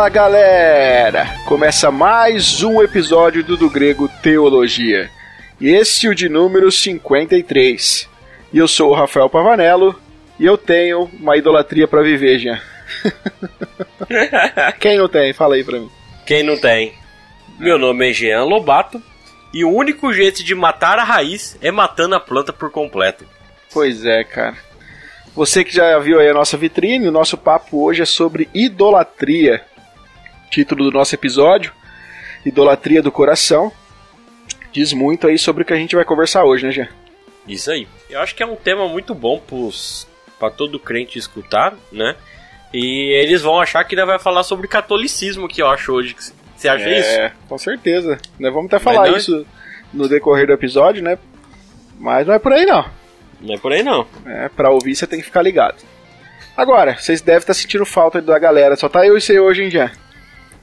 Fala 0.00 0.08
galera! 0.08 1.26
Começa 1.44 1.90
mais 1.90 2.62
um 2.62 2.82
episódio 2.82 3.44
do 3.44 3.54
Do 3.54 3.68
Grego 3.68 4.08
Teologia. 4.22 5.10
E 5.60 5.68
esse 5.68 6.06
é 6.06 6.08
o 6.08 6.14
de 6.14 6.26
número 6.26 6.72
53. 6.72 8.08
E 8.50 8.56
eu 8.56 8.66
sou 8.66 8.92
o 8.92 8.94
Rafael 8.94 9.28
Pavanello 9.28 9.94
e 10.38 10.46
eu 10.46 10.56
tenho 10.56 11.10
uma 11.20 11.36
idolatria 11.36 11.86
para 11.86 12.00
viver, 12.00 12.38
Jean. 12.38 12.58
Quem 14.80 14.96
não 14.96 15.06
tem? 15.06 15.34
Fala 15.34 15.56
aí 15.56 15.62
pra 15.62 15.78
mim. 15.78 15.90
Quem 16.24 16.42
não 16.42 16.56
tem? 16.56 16.94
Meu 17.58 17.76
nome 17.76 18.08
é 18.08 18.12
Jean 18.14 18.44
Lobato 18.44 19.02
e 19.52 19.66
o 19.66 19.70
único 19.70 20.14
jeito 20.14 20.42
de 20.42 20.54
matar 20.54 20.98
a 20.98 21.04
raiz 21.04 21.58
é 21.60 21.70
matando 21.70 22.14
a 22.14 22.20
planta 22.20 22.54
por 22.54 22.70
completo. 22.70 23.26
Pois 23.70 24.06
é, 24.06 24.24
cara. 24.24 24.56
Você 25.34 25.62
que 25.62 25.74
já 25.74 25.98
viu 25.98 26.18
aí 26.18 26.28
a 26.28 26.34
nossa 26.34 26.56
vitrine, 26.56 27.06
o 27.06 27.12
nosso 27.12 27.36
papo 27.36 27.84
hoje 27.84 28.00
é 28.00 28.06
sobre 28.06 28.48
idolatria. 28.54 29.62
Título 30.50 30.90
do 30.90 30.90
nosso 30.90 31.14
episódio: 31.14 31.72
Idolatria 32.44 33.00
do 33.00 33.12
Coração. 33.12 33.72
Diz 34.72 34.92
muito 34.92 35.26
aí 35.26 35.38
sobre 35.38 35.62
o 35.62 35.66
que 35.66 35.72
a 35.72 35.76
gente 35.76 35.96
vai 35.96 36.04
conversar 36.04 36.44
hoje, 36.44 36.66
né, 36.66 36.72
Jean? 36.72 36.88
Isso 37.46 37.70
aí. 37.70 37.88
Eu 38.08 38.20
acho 38.20 38.34
que 38.34 38.42
é 38.42 38.46
um 38.46 38.56
tema 38.56 38.88
muito 38.88 39.14
bom 39.14 39.40
para 40.38 40.50
todo 40.50 40.78
crente 40.78 41.18
escutar, 41.18 41.74
né? 41.90 42.16
E 42.72 43.12
eles 43.20 43.42
vão 43.42 43.60
achar 43.60 43.82
que 43.84 43.94
ainda 43.94 44.06
vai 44.06 44.18
falar 44.18 44.42
sobre 44.42 44.68
catolicismo, 44.68 45.48
que 45.48 45.62
eu 45.62 45.68
acho 45.68 45.92
hoje. 45.92 46.14
Você 46.56 46.68
acha 46.68 46.84
é, 46.84 46.98
isso? 46.98 47.08
É, 47.08 47.32
com 47.48 47.58
certeza. 47.58 48.18
Nós 48.38 48.52
vamos 48.52 48.66
até 48.72 48.78
falar 48.78 49.08
não... 49.08 49.14
É 49.14 49.18
isso 49.18 49.46
no 49.92 50.08
decorrer 50.08 50.46
do 50.46 50.52
episódio, 50.52 51.02
né? 51.02 51.18
Mas 51.98 52.26
não 52.26 52.34
é 52.34 52.38
por 52.38 52.52
aí 52.52 52.64
não. 52.64 52.88
Não 53.40 53.54
é 53.54 53.58
por 53.58 53.72
aí 53.72 53.82
não. 53.82 54.06
É, 54.24 54.48
pra 54.48 54.70
ouvir 54.70 54.94
você 54.94 55.06
tem 55.06 55.18
que 55.18 55.24
ficar 55.24 55.42
ligado. 55.42 55.82
Agora, 56.56 56.96
vocês 56.96 57.20
devem 57.20 57.40
estar 57.40 57.54
sentindo 57.54 57.84
falta 57.84 58.20
da 58.20 58.38
galera. 58.38 58.76
Só 58.76 58.88
tá 58.88 59.04
eu 59.04 59.16
e 59.16 59.20
você 59.20 59.40
hoje, 59.40 59.64
hein, 59.64 59.70
Jean? 59.70 59.90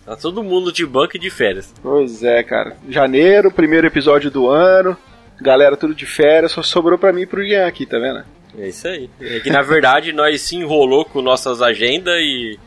Tá 0.08 0.16
todo 0.16 0.42
mundo 0.42 0.72
de 0.72 0.86
banco 0.86 1.18
e 1.18 1.20
de 1.20 1.30
férias. 1.30 1.74
Pois 1.84 2.24
é, 2.24 2.42
cara. 2.42 2.78
Janeiro, 2.88 3.52
primeiro 3.52 3.88
episódio 3.88 4.32
do 4.32 4.48
ano. 4.48 4.96
Galera 5.42 5.76
tudo 5.76 5.94
de 5.94 6.06
férias. 6.06 6.54
Só 6.54 6.64
sobrou 6.64 6.98
pra 6.98 7.12
mim 7.12 7.24
e 7.24 7.26
pro 7.26 7.46
Jean 7.46 7.68
aqui, 7.68 7.86
tá 7.86 8.00
vendo? 8.00 8.24
É 8.58 8.70
isso 8.70 8.88
aí. 8.88 9.10
É 9.20 9.42
que 9.42 9.50
na 9.50 9.62
verdade 9.62 10.14
nós 10.16 10.40
se 10.40 10.56
enrolou 10.56 11.04
com 11.04 11.22
nossas 11.22 11.62
agendas 11.62 12.16
e 12.22 12.58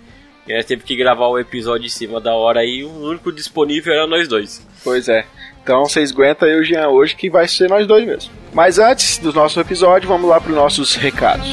nós 0.46 0.66
teve 0.66 0.82
que 0.82 0.94
gravar 0.94 1.28
o 1.28 1.38
episódio 1.38 1.86
em 1.86 1.90
cima 1.90 2.20
da 2.20 2.34
hora 2.34 2.60
aí. 2.60 2.84
O 2.84 3.08
único 3.08 3.32
disponível 3.32 3.94
era 3.94 4.06
nós 4.06 4.28
dois. 4.28 4.66
Pois 4.84 5.08
é. 5.08 5.24
Então 5.62 5.86
vocês 5.86 6.12
aguentam 6.12 6.46
eu 6.46 6.58
e 6.58 6.60
o 6.60 6.64
Jean 6.64 6.88
hoje 6.88 7.16
que 7.16 7.30
vai 7.30 7.48
ser 7.48 7.70
nós 7.70 7.86
dois 7.86 8.04
mesmo. 8.04 8.30
Mas 8.52 8.78
antes 8.78 9.16
do 9.16 9.32
nosso 9.32 9.58
episódio, 9.58 10.06
vamos 10.06 10.28
lá 10.28 10.38
para 10.38 10.50
os 10.50 10.56
nossos 10.56 10.94
recados. 10.94 11.48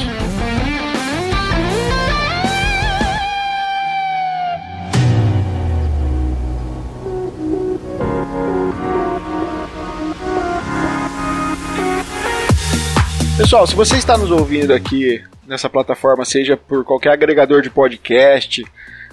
Pessoal, 13.48 13.66
se 13.66 13.74
você 13.74 13.96
está 13.96 14.18
nos 14.18 14.30
ouvindo 14.30 14.74
aqui 14.74 15.24
nessa 15.46 15.70
plataforma, 15.70 16.22
seja 16.22 16.54
por 16.54 16.84
qualquer 16.84 17.12
agregador 17.12 17.62
de 17.62 17.70
podcast, 17.70 18.62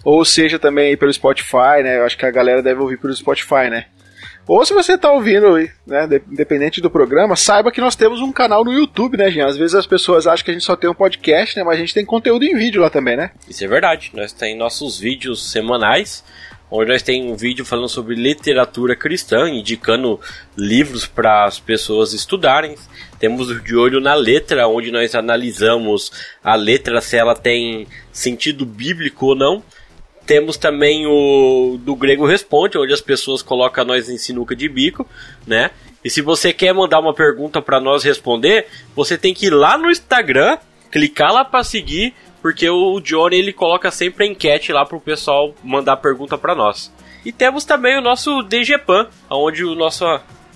ou 0.03 0.25
seja 0.25 0.59
também 0.59 0.97
pelo 0.97 1.13
Spotify, 1.13 1.81
né? 1.81 1.99
Eu 1.99 2.03
acho 2.03 2.17
que 2.17 2.25
a 2.25 2.31
galera 2.31 2.61
deve 2.61 2.81
ouvir 2.81 2.97
pelo 2.97 3.15
Spotify, 3.15 3.69
né? 3.69 3.85
Ou 4.45 4.65
se 4.65 4.73
você 4.73 4.95
está 4.95 5.09
ouvindo, 5.09 5.57
né, 5.87 6.21
independente 6.29 6.81
do 6.81 6.91
programa, 6.91 7.37
saiba 7.37 7.71
que 7.71 7.79
nós 7.79 7.95
temos 7.95 8.19
um 8.19 8.33
canal 8.33 8.65
no 8.65 8.73
YouTube, 8.73 9.15
né, 9.15 9.31
Jean? 9.31 9.47
Às 9.47 9.55
vezes 9.55 9.73
as 9.73 9.87
pessoas 9.87 10.27
acham 10.27 10.43
que 10.43 10.51
a 10.51 10.53
gente 10.53 10.65
só 10.65 10.75
tem 10.75 10.89
um 10.89 10.93
podcast, 10.93 11.55
né, 11.55 11.63
mas 11.63 11.77
a 11.77 11.79
gente 11.79 11.93
tem 11.93 12.03
conteúdo 12.03 12.43
em 12.43 12.57
vídeo 12.57 12.81
lá 12.81 12.89
também, 12.89 13.15
né? 13.15 13.31
Isso 13.47 13.63
é 13.63 13.67
verdade. 13.69 14.11
Nós 14.13 14.33
temos 14.33 14.59
nossos 14.59 14.99
vídeos 14.99 15.49
semanais, 15.49 16.25
onde 16.69 16.91
nós 16.91 17.01
temos 17.01 17.31
um 17.31 17.35
vídeo 17.35 17.63
falando 17.63 17.87
sobre 17.87 18.15
literatura 18.15 18.97
cristã, 18.97 19.47
indicando 19.49 20.19
livros 20.57 21.05
para 21.05 21.45
as 21.45 21.57
pessoas 21.57 22.11
estudarem. 22.11 22.75
Temos 23.19 23.63
de 23.63 23.75
olho 23.75 23.99
na 23.99 24.13
letra, 24.13 24.67
onde 24.67 24.91
nós 24.91 25.15
analisamos 25.15 26.11
a 26.43 26.55
letra 26.55 26.99
se 27.01 27.17
ela 27.17 27.35
tem 27.35 27.87
sentido 28.11 28.65
bíblico 28.65 29.27
ou 29.27 29.35
não. 29.35 29.63
Temos 30.25 30.57
também 30.57 31.05
o 31.05 31.77
do 31.79 31.95
Grego 31.95 32.25
Responde, 32.25 32.77
onde 32.77 32.93
as 32.93 33.01
pessoas 33.01 33.41
colocam 33.41 33.85
nós 33.85 34.09
em 34.09 34.17
sinuca 34.17 34.55
de 34.55 34.67
bico, 34.67 35.07
né? 35.45 35.69
E 36.03 36.09
se 36.09 36.21
você 36.21 36.51
quer 36.51 36.73
mandar 36.73 36.99
uma 36.99 37.13
pergunta 37.13 37.61
para 37.61 37.79
nós 37.79 38.03
responder, 38.03 38.67
você 38.95 39.17
tem 39.17 39.33
que 39.33 39.47
ir 39.47 39.49
lá 39.51 39.77
no 39.77 39.89
Instagram, 39.89 40.57
clicar 40.91 41.31
lá 41.31 41.43
para 41.43 41.63
seguir, 41.63 42.13
porque 42.41 42.69
o 42.69 42.99
Johnny 42.99 43.37
ele 43.37 43.53
coloca 43.53 43.89
sempre 43.89 44.25
a 44.25 44.27
enquete 44.27 44.71
lá 44.71 44.85
pro 44.85 44.99
pessoal 44.99 45.55
mandar 45.63 45.97
pergunta 45.97 46.37
para 46.37 46.53
nós. 46.53 46.91
E 47.25 47.31
temos 47.31 47.65
também 47.65 47.97
o 47.97 48.01
nosso 48.01 48.43
DGPan, 48.43 49.07
onde 49.29 49.63
o 49.63 49.73
nosso 49.73 50.05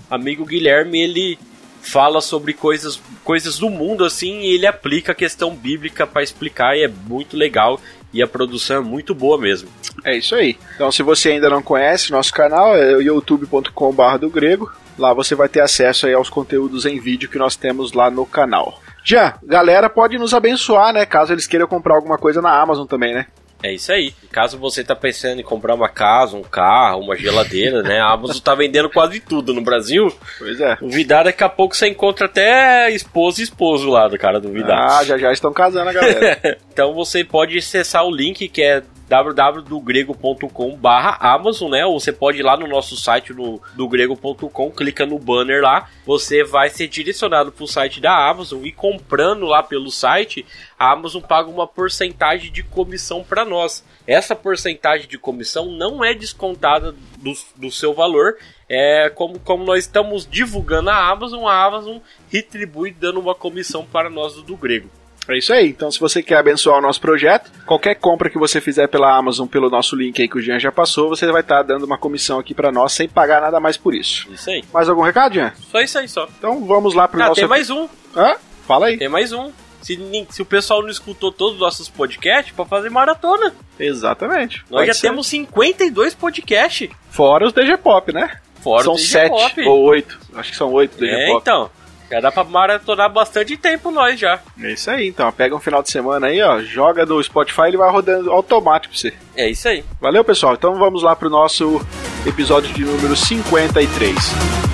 amigo 0.08 0.44
Guilherme 0.44 1.00
ele 1.00 1.38
fala 1.80 2.20
sobre 2.20 2.52
coisas, 2.52 3.00
coisas 3.24 3.58
do 3.58 3.70
mundo 3.70 4.04
assim 4.04 4.40
e 4.40 4.54
ele 4.54 4.66
aplica 4.66 5.12
a 5.12 5.14
questão 5.14 5.54
bíblica 5.54 6.06
para 6.06 6.22
explicar 6.22 6.76
e 6.76 6.84
é 6.84 6.88
muito 6.88 7.36
legal 7.36 7.80
e 8.12 8.22
a 8.22 8.26
produção 8.26 8.78
é 8.78 8.80
muito 8.80 9.14
boa 9.14 9.38
mesmo. 9.38 9.68
É 10.04 10.16
isso 10.16 10.34
aí. 10.34 10.58
Então, 10.74 10.90
se 10.90 11.02
você 11.02 11.30
ainda 11.30 11.48
não 11.48 11.62
conhece 11.62 12.10
nosso 12.10 12.32
canal, 12.32 12.76
é 12.76 12.92
youtube.com.br 13.02 14.18
do 14.20 14.30
grego. 14.30 14.70
Lá 14.98 15.14
você 15.14 15.34
vai 15.34 15.48
ter 15.48 15.60
acesso 15.60 16.06
aí 16.06 16.12
aos 16.12 16.28
conteúdos 16.28 16.84
em 16.84 16.98
vídeo 16.98 17.28
que 17.28 17.38
nós 17.38 17.56
temos 17.56 17.92
lá 17.92 18.10
no 18.10 18.26
canal. 18.26 18.80
Já, 19.04 19.38
galera 19.42 19.88
pode 19.88 20.18
nos 20.18 20.34
abençoar, 20.34 20.92
né? 20.92 21.06
Caso 21.06 21.32
eles 21.32 21.46
queiram 21.46 21.66
comprar 21.66 21.94
alguma 21.94 22.18
coisa 22.18 22.42
na 22.42 22.60
Amazon 22.60 22.86
também, 22.86 23.14
né? 23.14 23.26
É 23.62 23.72
isso 23.72 23.92
aí. 23.92 24.14
Caso 24.30 24.58
você 24.58 24.82
tá 24.82 24.94
pensando 24.94 25.40
em 25.40 25.44
comprar 25.44 25.74
uma 25.74 25.88
casa, 25.88 26.36
um 26.36 26.42
carro, 26.42 27.02
uma 27.02 27.16
geladeira, 27.16 27.82
né? 27.82 28.00
A 28.00 28.12
Amazon 28.12 28.38
tá 28.38 28.54
vendendo 28.54 28.88
quase 28.88 29.20
tudo 29.20 29.52
no 29.52 29.60
Brasil. 29.60 30.12
Pois 30.38 30.60
é. 30.60 30.76
O 30.80 30.88
Vidar 30.88 31.24
daqui 31.24 31.44
a 31.44 31.48
pouco 31.48 31.76
você 31.76 31.88
encontra 31.88 32.26
até 32.26 32.90
esposa 32.90 33.40
e 33.40 33.44
esposo 33.44 33.90
lá 33.90 34.08
do 34.08 34.18
cara 34.18 34.40
do 34.40 34.50
Vidar. 34.50 34.98
Ah, 34.98 35.04
já 35.04 35.18
já 35.18 35.32
estão 35.32 35.52
casando 35.52 35.90
a 35.90 35.92
galera. 35.92 36.58
então 36.72 36.94
você 36.94 37.24
pode 37.24 37.58
acessar 37.58 38.04
o 38.04 38.14
link 38.14 38.48
que 38.48 38.62
é 38.62 38.82
www.dogrego.com 39.10 40.76
barra 40.76 41.16
Amazon, 41.20 41.72
né? 41.72 41.84
Ou 41.84 41.98
você 41.98 42.12
pode 42.12 42.38
ir 42.38 42.42
lá 42.44 42.56
no 42.56 42.68
nosso 42.68 42.96
site 42.96 43.34
no, 43.34 43.60
do 43.74 43.88
grego.com, 43.88 44.70
clica 44.70 45.04
no 45.04 45.18
banner 45.18 45.60
lá, 45.60 45.90
você 46.06 46.44
vai 46.44 46.70
ser 46.70 46.86
direcionado 46.86 47.50
para 47.50 47.64
o 47.64 47.66
site 47.66 48.00
da 48.00 48.30
Amazon 48.30 48.64
e 48.64 48.70
comprando 48.70 49.46
lá 49.46 49.64
pelo 49.64 49.90
site, 49.90 50.46
a 50.78 50.92
Amazon 50.92 51.20
paga 51.20 51.50
uma 51.50 51.66
porcentagem 51.66 52.52
de 52.52 52.62
comissão 52.62 53.24
para 53.24 53.44
nós. 53.44 53.84
Essa 54.06 54.36
porcentagem 54.36 55.08
de 55.08 55.18
comissão 55.18 55.72
não 55.72 56.04
é 56.04 56.14
descontada 56.14 56.92
do, 57.18 57.32
do 57.56 57.72
seu 57.72 57.92
valor, 57.92 58.36
é 58.68 59.10
como, 59.10 59.40
como 59.40 59.64
nós 59.64 59.80
estamos 59.80 60.24
divulgando 60.24 60.88
a 60.88 61.10
Amazon, 61.10 61.46
a 61.46 61.64
Amazon 61.64 61.98
retribui 62.30 62.92
dando 62.92 63.18
uma 63.18 63.34
comissão 63.34 63.84
para 63.84 64.08
nós 64.08 64.34
do, 64.36 64.42
do 64.42 64.56
grego. 64.56 64.88
É 65.34 65.38
isso 65.38 65.52
aí. 65.52 65.68
Então, 65.68 65.90
se 65.90 65.98
você 65.98 66.22
quer 66.22 66.36
abençoar 66.36 66.78
o 66.78 66.82
nosso 66.82 67.00
projeto, 67.00 67.50
qualquer 67.66 67.94
compra 67.94 68.30
que 68.30 68.38
você 68.38 68.60
fizer 68.60 68.88
pela 68.88 69.16
Amazon, 69.16 69.46
pelo 69.46 69.70
nosso 69.70 69.96
link 69.96 70.20
aí 70.20 70.28
que 70.28 70.38
o 70.38 70.40
Jean 70.40 70.58
já 70.58 70.72
passou, 70.72 71.08
você 71.08 71.26
vai 71.30 71.40
estar 71.40 71.58
tá 71.58 71.62
dando 71.62 71.84
uma 71.84 71.98
comissão 71.98 72.38
aqui 72.38 72.54
para 72.54 72.72
nós 72.72 72.92
sem 72.92 73.08
pagar 73.08 73.40
nada 73.40 73.60
mais 73.60 73.76
por 73.76 73.94
isso. 73.94 74.28
Isso 74.32 74.50
aí. 74.50 74.64
Mais 74.72 74.88
algum 74.88 75.02
recado, 75.02 75.34
Jean? 75.34 75.52
Só 75.70 75.80
isso 75.80 75.98
aí, 75.98 76.08
só. 76.08 76.28
Então, 76.38 76.64
vamos 76.64 76.94
lá 76.94 77.06
pro 77.06 77.22
ah, 77.22 77.28
nosso... 77.28 77.40
tem 77.40 77.48
mais 77.48 77.70
um. 77.70 77.88
Hã? 78.16 78.36
Fala 78.66 78.86
aí. 78.86 78.98
Tem 78.98 79.08
mais 79.08 79.32
um. 79.32 79.50
Se, 79.82 79.98
se, 80.28 80.42
o 80.42 80.44
pessoal 80.44 80.82
não 80.82 80.90
escutou 80.90 81.32
todos 81.32 81.54
os 81.54 81.60
nossos 81.60 81.88
podcasts, 81.88 82.54
para 82.54 82.64
fazer 82.66 82.90
maratona. 82.90 83.54
Exatamente. 83.78 84.62
Nós 84.70 84.86
já 84.86 84.92
ser. 84.92 85.08
temos 85.08 85.26
52 85.26 86.14
podcasts. 86.14 86.90
Fora 87.10 87.46
os 87.46 87.52
DG 87.52 87.78
Pop, 87.78 88.12
né? 88.12 88.38
Fora 88.62 88.84
são 88.84 88.92
os 88.92 89.00
DG 89.00 89.12
sete 89.12 89.30
Pop. 89.30 89.62
ou 89.66 89.82
oito. 89.84 90.20
Acho 90.34 90.50
que 90.50 90.56
são 90.56 90.70
oito 90.72 90.98
DG 90.98 91.10
é, 91.10 91.26
Pop. 91.28 91.40
então. 91.40 91.70
Já 92.10 92.20
dá 92.20 92.32
pra 92.32 92.44
maratonar 92.44 93.10
bastante 93.10 93.56
tempo 93.56 93.90
nós 93.90 94.18
já. 94.18 94.40
É 94.60 94.72
isso 94.72 94.90
aí, 94.90 95.08
então. 95.08 95.30
Pega 95.30 95.54
um 95.54 95.60
final 95.60 95.82
de 95.82 95.90
semana 95.90 96.26
aí, 96.26 96.42
ó. 96.42 96.60
Joga 96.60 97.06
no 97.06 97.22
Spotify 97.22 97.62
e 97.62 97.68
ele 97.68 97.76
vai 97.76 97.90
rodando 97.90 98.30
automático 98.32 98.92
pra 98.92 99.00
você. 99.00 99.14
É 99.36 99.48
isso 99.48 99.68
aí. 99.68 99.84
Valeu, 100.00 100.24
pessoal. 100.24 100.54
Então 100.54 100.74
vamos 100.74 101.02
lá 101.02 101.14
pro 101.14 101.30
nosso 101.30 101.80
episódio 102.26 102.72
de 102.74 102.84
número 102.84 103.14
53. 103.14 104.69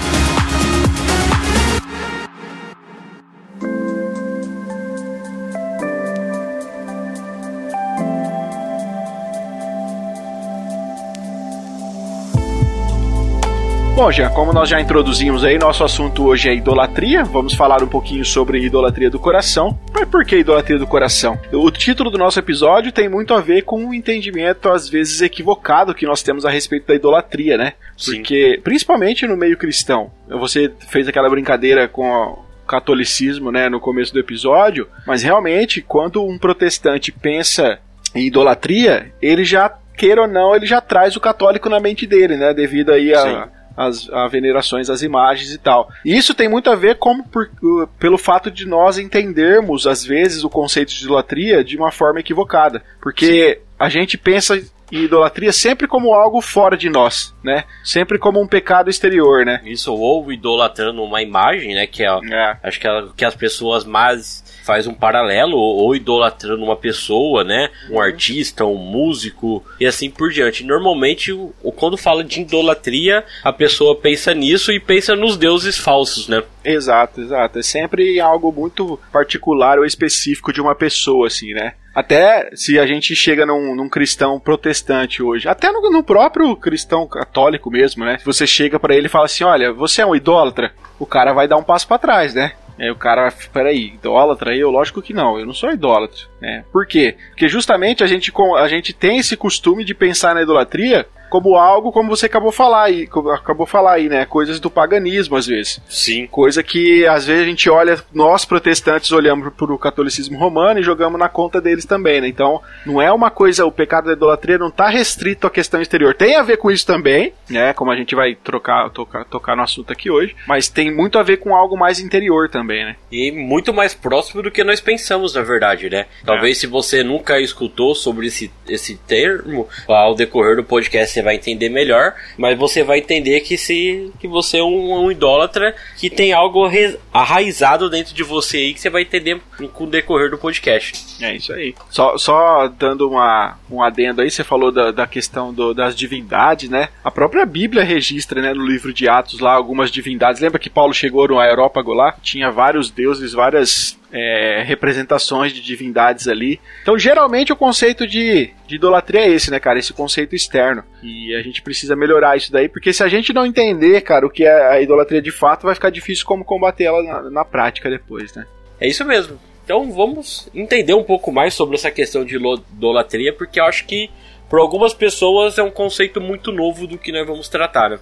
Bom, 13.96 14.12
já 14.12 14.28
como 14.28 14.52
nós 14.52 14.68
já 14.68 14.78
introduzimos 14.78 15.42
aí, 15.42 15.56
nosso 15.58 15.82
assunto 15.82 16.26
hoje 16.26 16.50
é 16.50 16.54
idolatria. 16.54 17.24
Vamos 17.24 17.54
falar 17.54 17.82
um 17.82 17.88
pouquinho 17.88 18.26
sobre 18.26 18.60
idolatria 18.60 19.08
do 19.08 19.18
coração. 19.18 19.78
Mas 19.90 20.06
por 20.06 20.22
que 20.22 20.36
idolatria 20.36 20.78
do 20.78 20.86
coração? 20.86 21.40
O 21.50 21.70
título 21.70 22.10
do 22.10 22.18
nosso 22.18 22.38
episódio 22.38 22.92
tem 22.92 23.08
muito 23.08 23.32
a 23.32 23.40
ver 23.40 23.62
com 23.62 23.82
um 23.82 23.94
entendimento 23.94 24.68
às 24.68 24.86
vezes 24.86 25.22
equivocado 25.22 25.94
que 25.94 26.04
nós 26.04 26.22
temos 26.22 26.44
a 26.44 26.50
respeito 26.50 26.86
da 26.88 26.94
idolatria, 26.94 27.56
né? 27.56 27.72
Porque, 28.04 28.56
Sim. 28.56 28.60
principalmente 28.60 29.26
no 29.26 29.34
meio 29.34 29.56
cristão, 29.56 30.10
você 30.28 30.70
fez 30.90 31.08
aquela 31.08 31.30
brincadeira 31.30 31.88
com 31.88 32.06
o 32.06 32.44
catolicismo, 32.66 33.50
né, 33.50 33.70
no 33.70 33.80
começo 33.80 34.12
do 34.12 34.20
episódio, 34.20 34.86
mas 35.06 35.22
realmente, 35.22 35.80
quando 35.80 36.22
um 36.22 36.36
protestante 36.36 37.10
pensa 37.10 37.78
em 38.14 38.26
idolatria, 38.26 39.10
ele 39.22 39.42
já, 39.42 39.72
queira 39.96 40.20
ou 40.20 40.28
não, 40.28 40.54
ele 40.54 40.66
já 40.66 40.82
traz 40.82 41.16
o 41.16 41.20
católico 41.20 41.70
na 41.70 41.80
mente 41.80 42.06
dele, 42.06 42.36
né? 42.36 42.52
Devido 42.52 42.92
aí 42.92 43.14
a, 43.14 43.48
as 43.76 44.08
a 44.10 44.26
venerações 44.26 44.88
às 44.88 45.02
imagens 45.02 45.52
e 45.52 45.58
tal. 45.58 45.90
E 46.04 46.16
isso 46.16 46.34
tem 46.34 46.48
muito 46.48 46.70
a 46.70 46.74
ver 46.74 46.96
com, 46.96 47.22
por, 47.22 47.50
pelo 47.98 48.16
fato 48.16 48.50
de 48.50 48.66
nós 48.66 48.98
entendermos, 48.98 49.86
às 49.86 50.04
vezes, 50.04 50.44
o 50.44 50.50
conceito 50.50 50.92
de 50.92 51.04
idolatria 51.04 51.62
de 51.62 51.76
uma 51.76 51.92
forma 51.92 52.20
equivocada. 52.20 52.82
Porque 53.00 53.54
Sim. 53.54 53.60
a 53.78 53.88
gente 53.88 54.16
pensa 54.16 54.60
e 54.90 55.04
idolatria 55.04 55.52
sempre 55.52 55.86
como 55.86 56.14
algo 56.14 56.40
fora 56.40 56.76
de 56.76 56.88
nós, 56.88 57.34
né? 57.42 57.64
Sempre 57.84 58.18
como 58.18 58.40
um 58.40 58.46
pecado 58.46 58.88
exterior, 58.88 59.44
né? 59.44 59.60
Isso, 59.64 59.92
ou 59.92 60.32
idolatrando 60.32 61.02
uma 61.02 61.22
imagem, 61.22 61.74
né? 61.74 61.86
Que 61.86 62.04
é, 62.04 62.08
é. 62.08 62.56
acho 62.62 62.80
que, 62.80 62.86
é, 62.86 63.04
que 63.16 63.24
as 63.24 63.34
pessoas 63.34 63.84
mais 63.84 64.44
faz 64.64 64.86
um 64.86 64.94
paralelo, 64.94 65.56
ou, 65.56 65.94
idolatrando 65.94 66.64
uma 66.64 66.76
pessoa, 66.76 67.44
né? 67.44 67.70
Um 67.88 68.00
artista, 68.00 68.64
um 68.64 68.76
músico, 68.76 69.64
e 69.78 69.86
assim 69.86 70.10
por 70.10 70.30
diante. 70.30 70.64
Normalmente, 70.64 71.32
o, 71.32 71.52
quando 71.76 71.96
fala 71.96 72.24
de 72.24 72.40
idolatria, 72.40 73.24
a 73.44 73.52
pessoa 73.52 73.94
pensa 73.94 74.34
nisso 74.34 74.72
e 74.72 74.80
pensa 74.80 75.14
nos 75.14 75.36
deuses 75.36 75.78
falsos, 75.78 76.26
né? 76.26 76.42
Exato, 76.66 77.20
exato. 77.20 77.60
É 77.60 77.62
sempre 77.62 78.18
algo 78.18 78.50
muito 78.50 78.98
particular 79.12 79.78
ou 79.78 79.84
específico 79.84 80.52
de 80.52 80.60
uma 80.60 80.74
pessoa, 80.74 81.28
assim, 81.28 81.54
né? 81.54 81.74
Até 81.94 82.50
se 82.54 82.78
a 82.78 82.86
gente 82.86 83.14
chega 83.14 83.46
num, 83.46 83.74
num 83.74 83.88
cristão 83.88 84.38
protestante 84.38 85.22
hoje, 85.22 85.48
até 85.48 85.70
no, 85.70 85.80
no, 85.90 86.02
próprio 86.02 86.54
cristão 86.56 87.06
católico 87.06 87.70
mesmo, 87.70 88.04
né? 88.04 88.18
Se 88.18 88.26
você 88.26 88.46
chega 88.46 88.78
para 88.78 88.94
ele 88.94 89.06
e 89.06 89.08
fala 89.08 89.26
assim: 89.26 89.44
olha, 89.44 89.72
você 89.72 90.02
é 90.02 90.06
um 90.06 90.14
idólatra, 90.14 90.72
o 90.98 91.06
cara 91.06 91.32
vai 91.32 91.46
dar 91.46 91.56
um 91.56 91.62
passo 91.62 91.86
para 91.86 91.98
trás, 91.98 92.34
né? 92.34 92.52
Aí 92.78 92.90
o 92.90 92.96
cara, 92.96 93.32
peraí, 93.52 93.94
idólatra? 93.94 94.54
Eu, 94.54 94.70
lógico 94.70 95.00
que 95.00 95.14
não, 95.14 95.38
eu 95.38 95.46
não 95.46 95.54
sou 95.54 95.70
idólatra. 95.70 96.20
Né? 96.40 96.64
Por 96.70 96.86
quê? 96.86 97.16
Porque 97.30 97.48
justamente 97.48 98.04
a 98.04 98.06
gente, 98.06 98.30
a 98.58 98.68
gente 98.68 98.92
tem 98.92 99.18
esse 99.18 99.34
costume 99.36 99.82
de 99.82 99.94
pensar 99.94 100.34
na 100.34 100.42
idolatria 100.42 101.06
como 101.28 101.56
algo, 101.56 101.92
como 101.92 102.08
você 102.08 102.26
acabou 102.26 102.52
falar 102.52 102.84
aí, 102.84 103.08
acabou 103.34 103.66
falar 103.66 103.94
aí, 103.94 104.08
né? 104.08 104.24
Coisas 104.24 104.60
do 104.60 104.70
paganismo 104.70 105.36
às 105.36 105.46
vezes. 105.46 105.80
Sim. 105.88 106.26
Coisa 106.26 106.62
que 106.62 107.06
às 107.06 107.26
vezes 107.26 107.42
a 107.42 107.46
gente 107.46 107.68
olha, 107.70 108.02
nós 108.12 108.44
protestantes 108.44 109.12
olhamos 109.12 109.52
para 109.52 109.72
o 109.72 109.78
catolicismo 109.78 110.38
romano 110.38 110.80
e 110.80 110.82
jogamos 110.82 111.18
na 111.18 111.28
conta 111.28 111.60
deles 111.60 111.84
também, 111.84 112.20
né? 112.20 112.28
Então, 112.28 112.60
não 112.84 113.00
é 113.00 113.12
uma 113.12 113.30
coisa, 113.30 113.66
o 113.66 113.72
pecado 113.72 114.06
da 114.06 114.12
idolatria 114.12 114.58
não 114.58 114.68
está 114.68 114.88
restrito 114.88 115.46
à 115.46 115.50
questão 115.50 115.80
exterior. 115.80 116.14
Tem 116.14 116.36
a 116.36 116.42
ver 116.42 116.56
com 116.56 116.70
isso 116.70 116.86
também, 116.86 117.32
né? 117.48 117.72
Como 117.72 117.90
a 117.90 117.96
gente 117.96 118.14
vai 118.14 118.34
trocar, 118.34 118.88
tocar, 118.90 119.24
tocar 119.24 119.56
no 119.56 119.62
assunto 119.62 119.92
aqui 119.92 120.10
hoje, 120.10 120.36
mas 120.46 120.68
tem 120.68 120.94
muito 120.94 121.18
a 121.18 121.22
ver 121.22 121.38
com 121.38 121.54
algo 121.54 121.76
mais 121.76 122.00
interior 122.00 122.48
também, 122.48 122.84
né? 122.84 122.96
E 123.10 123.30
muito 123.30 123.72
mais 123.72 123.94
próximo 123.94 124.42
do 124.42 124.50
que 124.50 124.64
nós 124.64 124.80
pensamos, 124.80 125.34
na 125.34 125.42
verdade, 125.42 125.90
né? 125.90 126.06
Talvez 126.24 126.56
é. 126.58 126.60
se 126.60 126.66
você 126.66 127.02
nunca 127.02 127.40
escutou 127.40 127.94
sobre 127.94 128.26
esse, 128.26 128.50
esse 128.68 128.96
termo, 128.96 129.68
ao 129.88 130.14
decorrer 130.14 130.56
do 130.56 130.64
podcast 130.64 131.15
você 131.16 131.22
vai 131.22 131.36
entender 131.36 131.68
melhor, 131.68 132.14
mas 132.36 132.58
você 132.58 132.84
vai 132.84 132.98
entender 132.98 133.40
que 133.40 133.56
se 133.56 134.12
que 134.20 134.28
você 134.28 134.58
é 134.58 134.62
um, 134.62 135.04
um 135.04 135.10
idólatra 135.10 135.74
que 135.96 136.10
tem 136.10 136.32
algo 136.32 136.68
arraizado 137.12 137.88
dentro 137.88 138.14
de 138.14 138.22
você 138.22 138.58
aí 138.58 138.74
que 138.74 138.80
você 138.80 138.90
vai 138.90 139.02
entender 139.02 139.40
com 139.72 139.84
o 139.84 139.86
decorrer 139.86 140.30
do 140.30 140.38
podcast. 140.38 141.24
É 141.24 141.34
isso 141.34 141.52
aí. 141.52 141.74
Só, 141.90 142.18
só 142.18 142.68
dando 142.68 143.08
uma, 143.08 143.58
um 143.70 143.82
adendo 143.82 144.20
aí, 144.20 144.30
você 144.30 144.44
falou 144.44 144.70
da, 144.70 144.90
da 144.90 145.06
questão 145.06 145.52
do, 145.52 145.72
das 145.72 145.96
divindades, 145.96 146.68
né? 146.68 146.88
A 147.02 147.10
própria 147.10 147.46
Bíblia 147.46 147.82
registra, 147.82 148.42
né, 148.42 148.52
no 148.52 148.66
livro 148.66 148.92
de 148.92 149.08
Atos 149.08 149.40
lá 149.40 149.52
algumas 149.52 149.90
divindades. 149.90 150.40
Lembra 150.40 150.58
que 150.58 150.68
Paulo 150.68 150.92
chegou 150.92 151.28
no 151.28 151.38
Aerópago 151.38 151.92
lá? 151.92 152.14
Tinha 152.22 152.50
vários 152.50 152.90
deuses, 152.90 153.32
várias 153.32 153.98
é, 154.16 154.62
representações 154.62 155.52
de 155.52 155.60
divindades 155.60 156.26
ali. 156.26 156.58
Então, 156.80 156.98
geralmente, 156.98 157.52
o 157.52 157.56
conceito 157.56 158.06
de, 158.06 158.50
de 158.66 158.76
idolatria 158.76 159.20
é 159.20 159.28
esse, 159.28 159.50
né, 159.50 159.60
cara? 159.60 159.78
Esse 159.78 159.92
conceito 159.92 160.34
externo. 160.34 160.82
E 161.02 161.34
a 161.34 161.42
gente 161.42 161.60
precisa 161.60 161.94
melhorar 161.94 162.34
isso 162.34 162.50
daí, 162.50 162.66
porque 162.66 162.94
se 162.94 163.02
a 163.02 163.08
gente 163.08 163.34
não 163.34 163.44
entender, 163.44 164.00
cara, 164.00 164.26
o 164.26 164.30
que 164.30 164.44
é 164.44 164.70
a 164.70 164.80
idolatria 164.80 165.20
de 165.20 165.30
fato, 165.30 165.66
vai 165.66 165.74
ficar 165.74 165.90
difícil 165.90 166.24
como 166.24 166.46
combater 166.46 166.84
ela 166.84 167.02
na, 167.02 167.30
na 167.30 167.44
prática 167.44 167.90
depois, 167.90 168.34
né? 168.34 168.46
É 168.80 168.88
isso 168.88 169.04
mesmo. 169.04 169.38
Então, 169.64 169.92
vamos 169.92 170.48
entender 170.54 170.94
um 170.94 171.04
pouco 171.04 171.30
mais 171.30 171.52
sobre 171.52 171.76
essa 171.76 171.90
questão 171.90 172.24
de 172.24 172.36
idolatria, 172.36 173.34
porque 173.34 173.60
eu 173.60 173.64
acho 173.64 173.84
que 173.84 174.10
para 174.48 174.60
algumas 174.60 174.94
pessoas 174.94 175.58
é 175.58 175.62
um 175.62 175.70
conceito 175.70 176.22
muito 176.22 176.52
novo 176.52 176.86
do 176.86 176.96
que 176.96 177.12
nós 177.12 177.26
vamos 177.26 177.48
tratar, 177.50 177.90
né? 177.90 177.98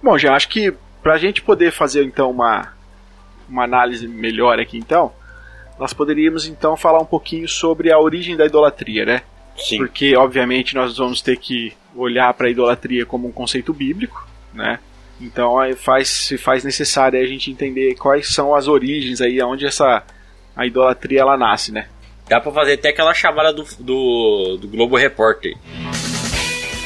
Bom, 0.00 0.16
já 0.16 0.34
acho 0.34 0.48
que 0.48 0.72
para 1.02 1.14
a 1.14 1.18
gente 1.18 1.42
poder 1.42 1.72
fazer 1.72 2.04
então 2.04 2.30
uma, 2.30 2.72
uma 3.48 3.64
análise 3.64 4.06
melhor 4.06 4.60
aqui 4.60 4.78
então, 4.78 5.12
nós 5.80 5.94
poderíamos 5.94 6.46
então 6.46 6.76
falar 6.76 7.00
um 7.00 7.06
pouquinho 7.06 7.48
sobre 7.48 7.90
a 7.90 7.98
origem 7.98 8.36
da 8.36 8.44
idolatria, 8.44 9.06
né? 9.06 9.22
Sim. 9.56 9.78
Porque, 9.78 10.14
obviamente, 10.14 10.74
nós 10.74 10.98
vamos 10.98 11.22
ter 11.22 11.38
que 11.38 11.72
olhar 11.96 12.32
para 12.34 12.48
a 12.48 12.50
idolatria 12.50 13.06
como 13.06 13.26
um 13.26 13.32
conceito 13.32 13.72
bíblico, 13.72 14.28
né? 14.52 14.78
Então 15.18 15.56
faz, 15.76 16.08
se 16.08 16.36
faz 16.36 16.64
necessário 16.64 17.18
a 17.18 17.26
gente 17.26 17.50
entender 17.50 17.94
quais 17.94 18.28
são 18.28 18.54
as 18.54 18.68
origens 18.68 19.20
aí, 19.22 19.42
onde 19.42 19.66
essa 19.66 20.02
a 20.54 20.66
idolatria 20.66 21.20
ela 21.20 21.36
nasce, 21.36 21.72
né? 21.72 21.88
Dá 22.28 22.40
pra 22.40 22.52
fazer 22.52 22.74
até 22.74 22.90
aquela 22.90 23.14
chamada 23.14 23.52
do, 23.52 23.64
do, 23.78 24.58
do 24.58 24.68
Globo 24.68 24.96
Repórter. 24.96 25.56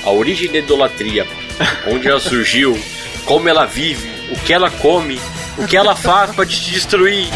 A 0.04 0.10
origem 0.10 0.50
da 0.50 0.58
idolatria, 0.58 1.26
onde 1.92 2.08
ela 2.08 2.20
surgiu, 2.20 2.76
como 3.24 3.48
ela 3.48 3.64
vive, 3.64 4.08
o 4.32 4.38
que 4.44 4.52
ela 4.52 4.70
come, 4.70 5.18
o 5.58 5.66
que 5.66 5.76
ela 5.76 5.94
faz 5.94 6.34
para 6.34 6.46
te 6.46 6.70
destruir. 6.70 7.28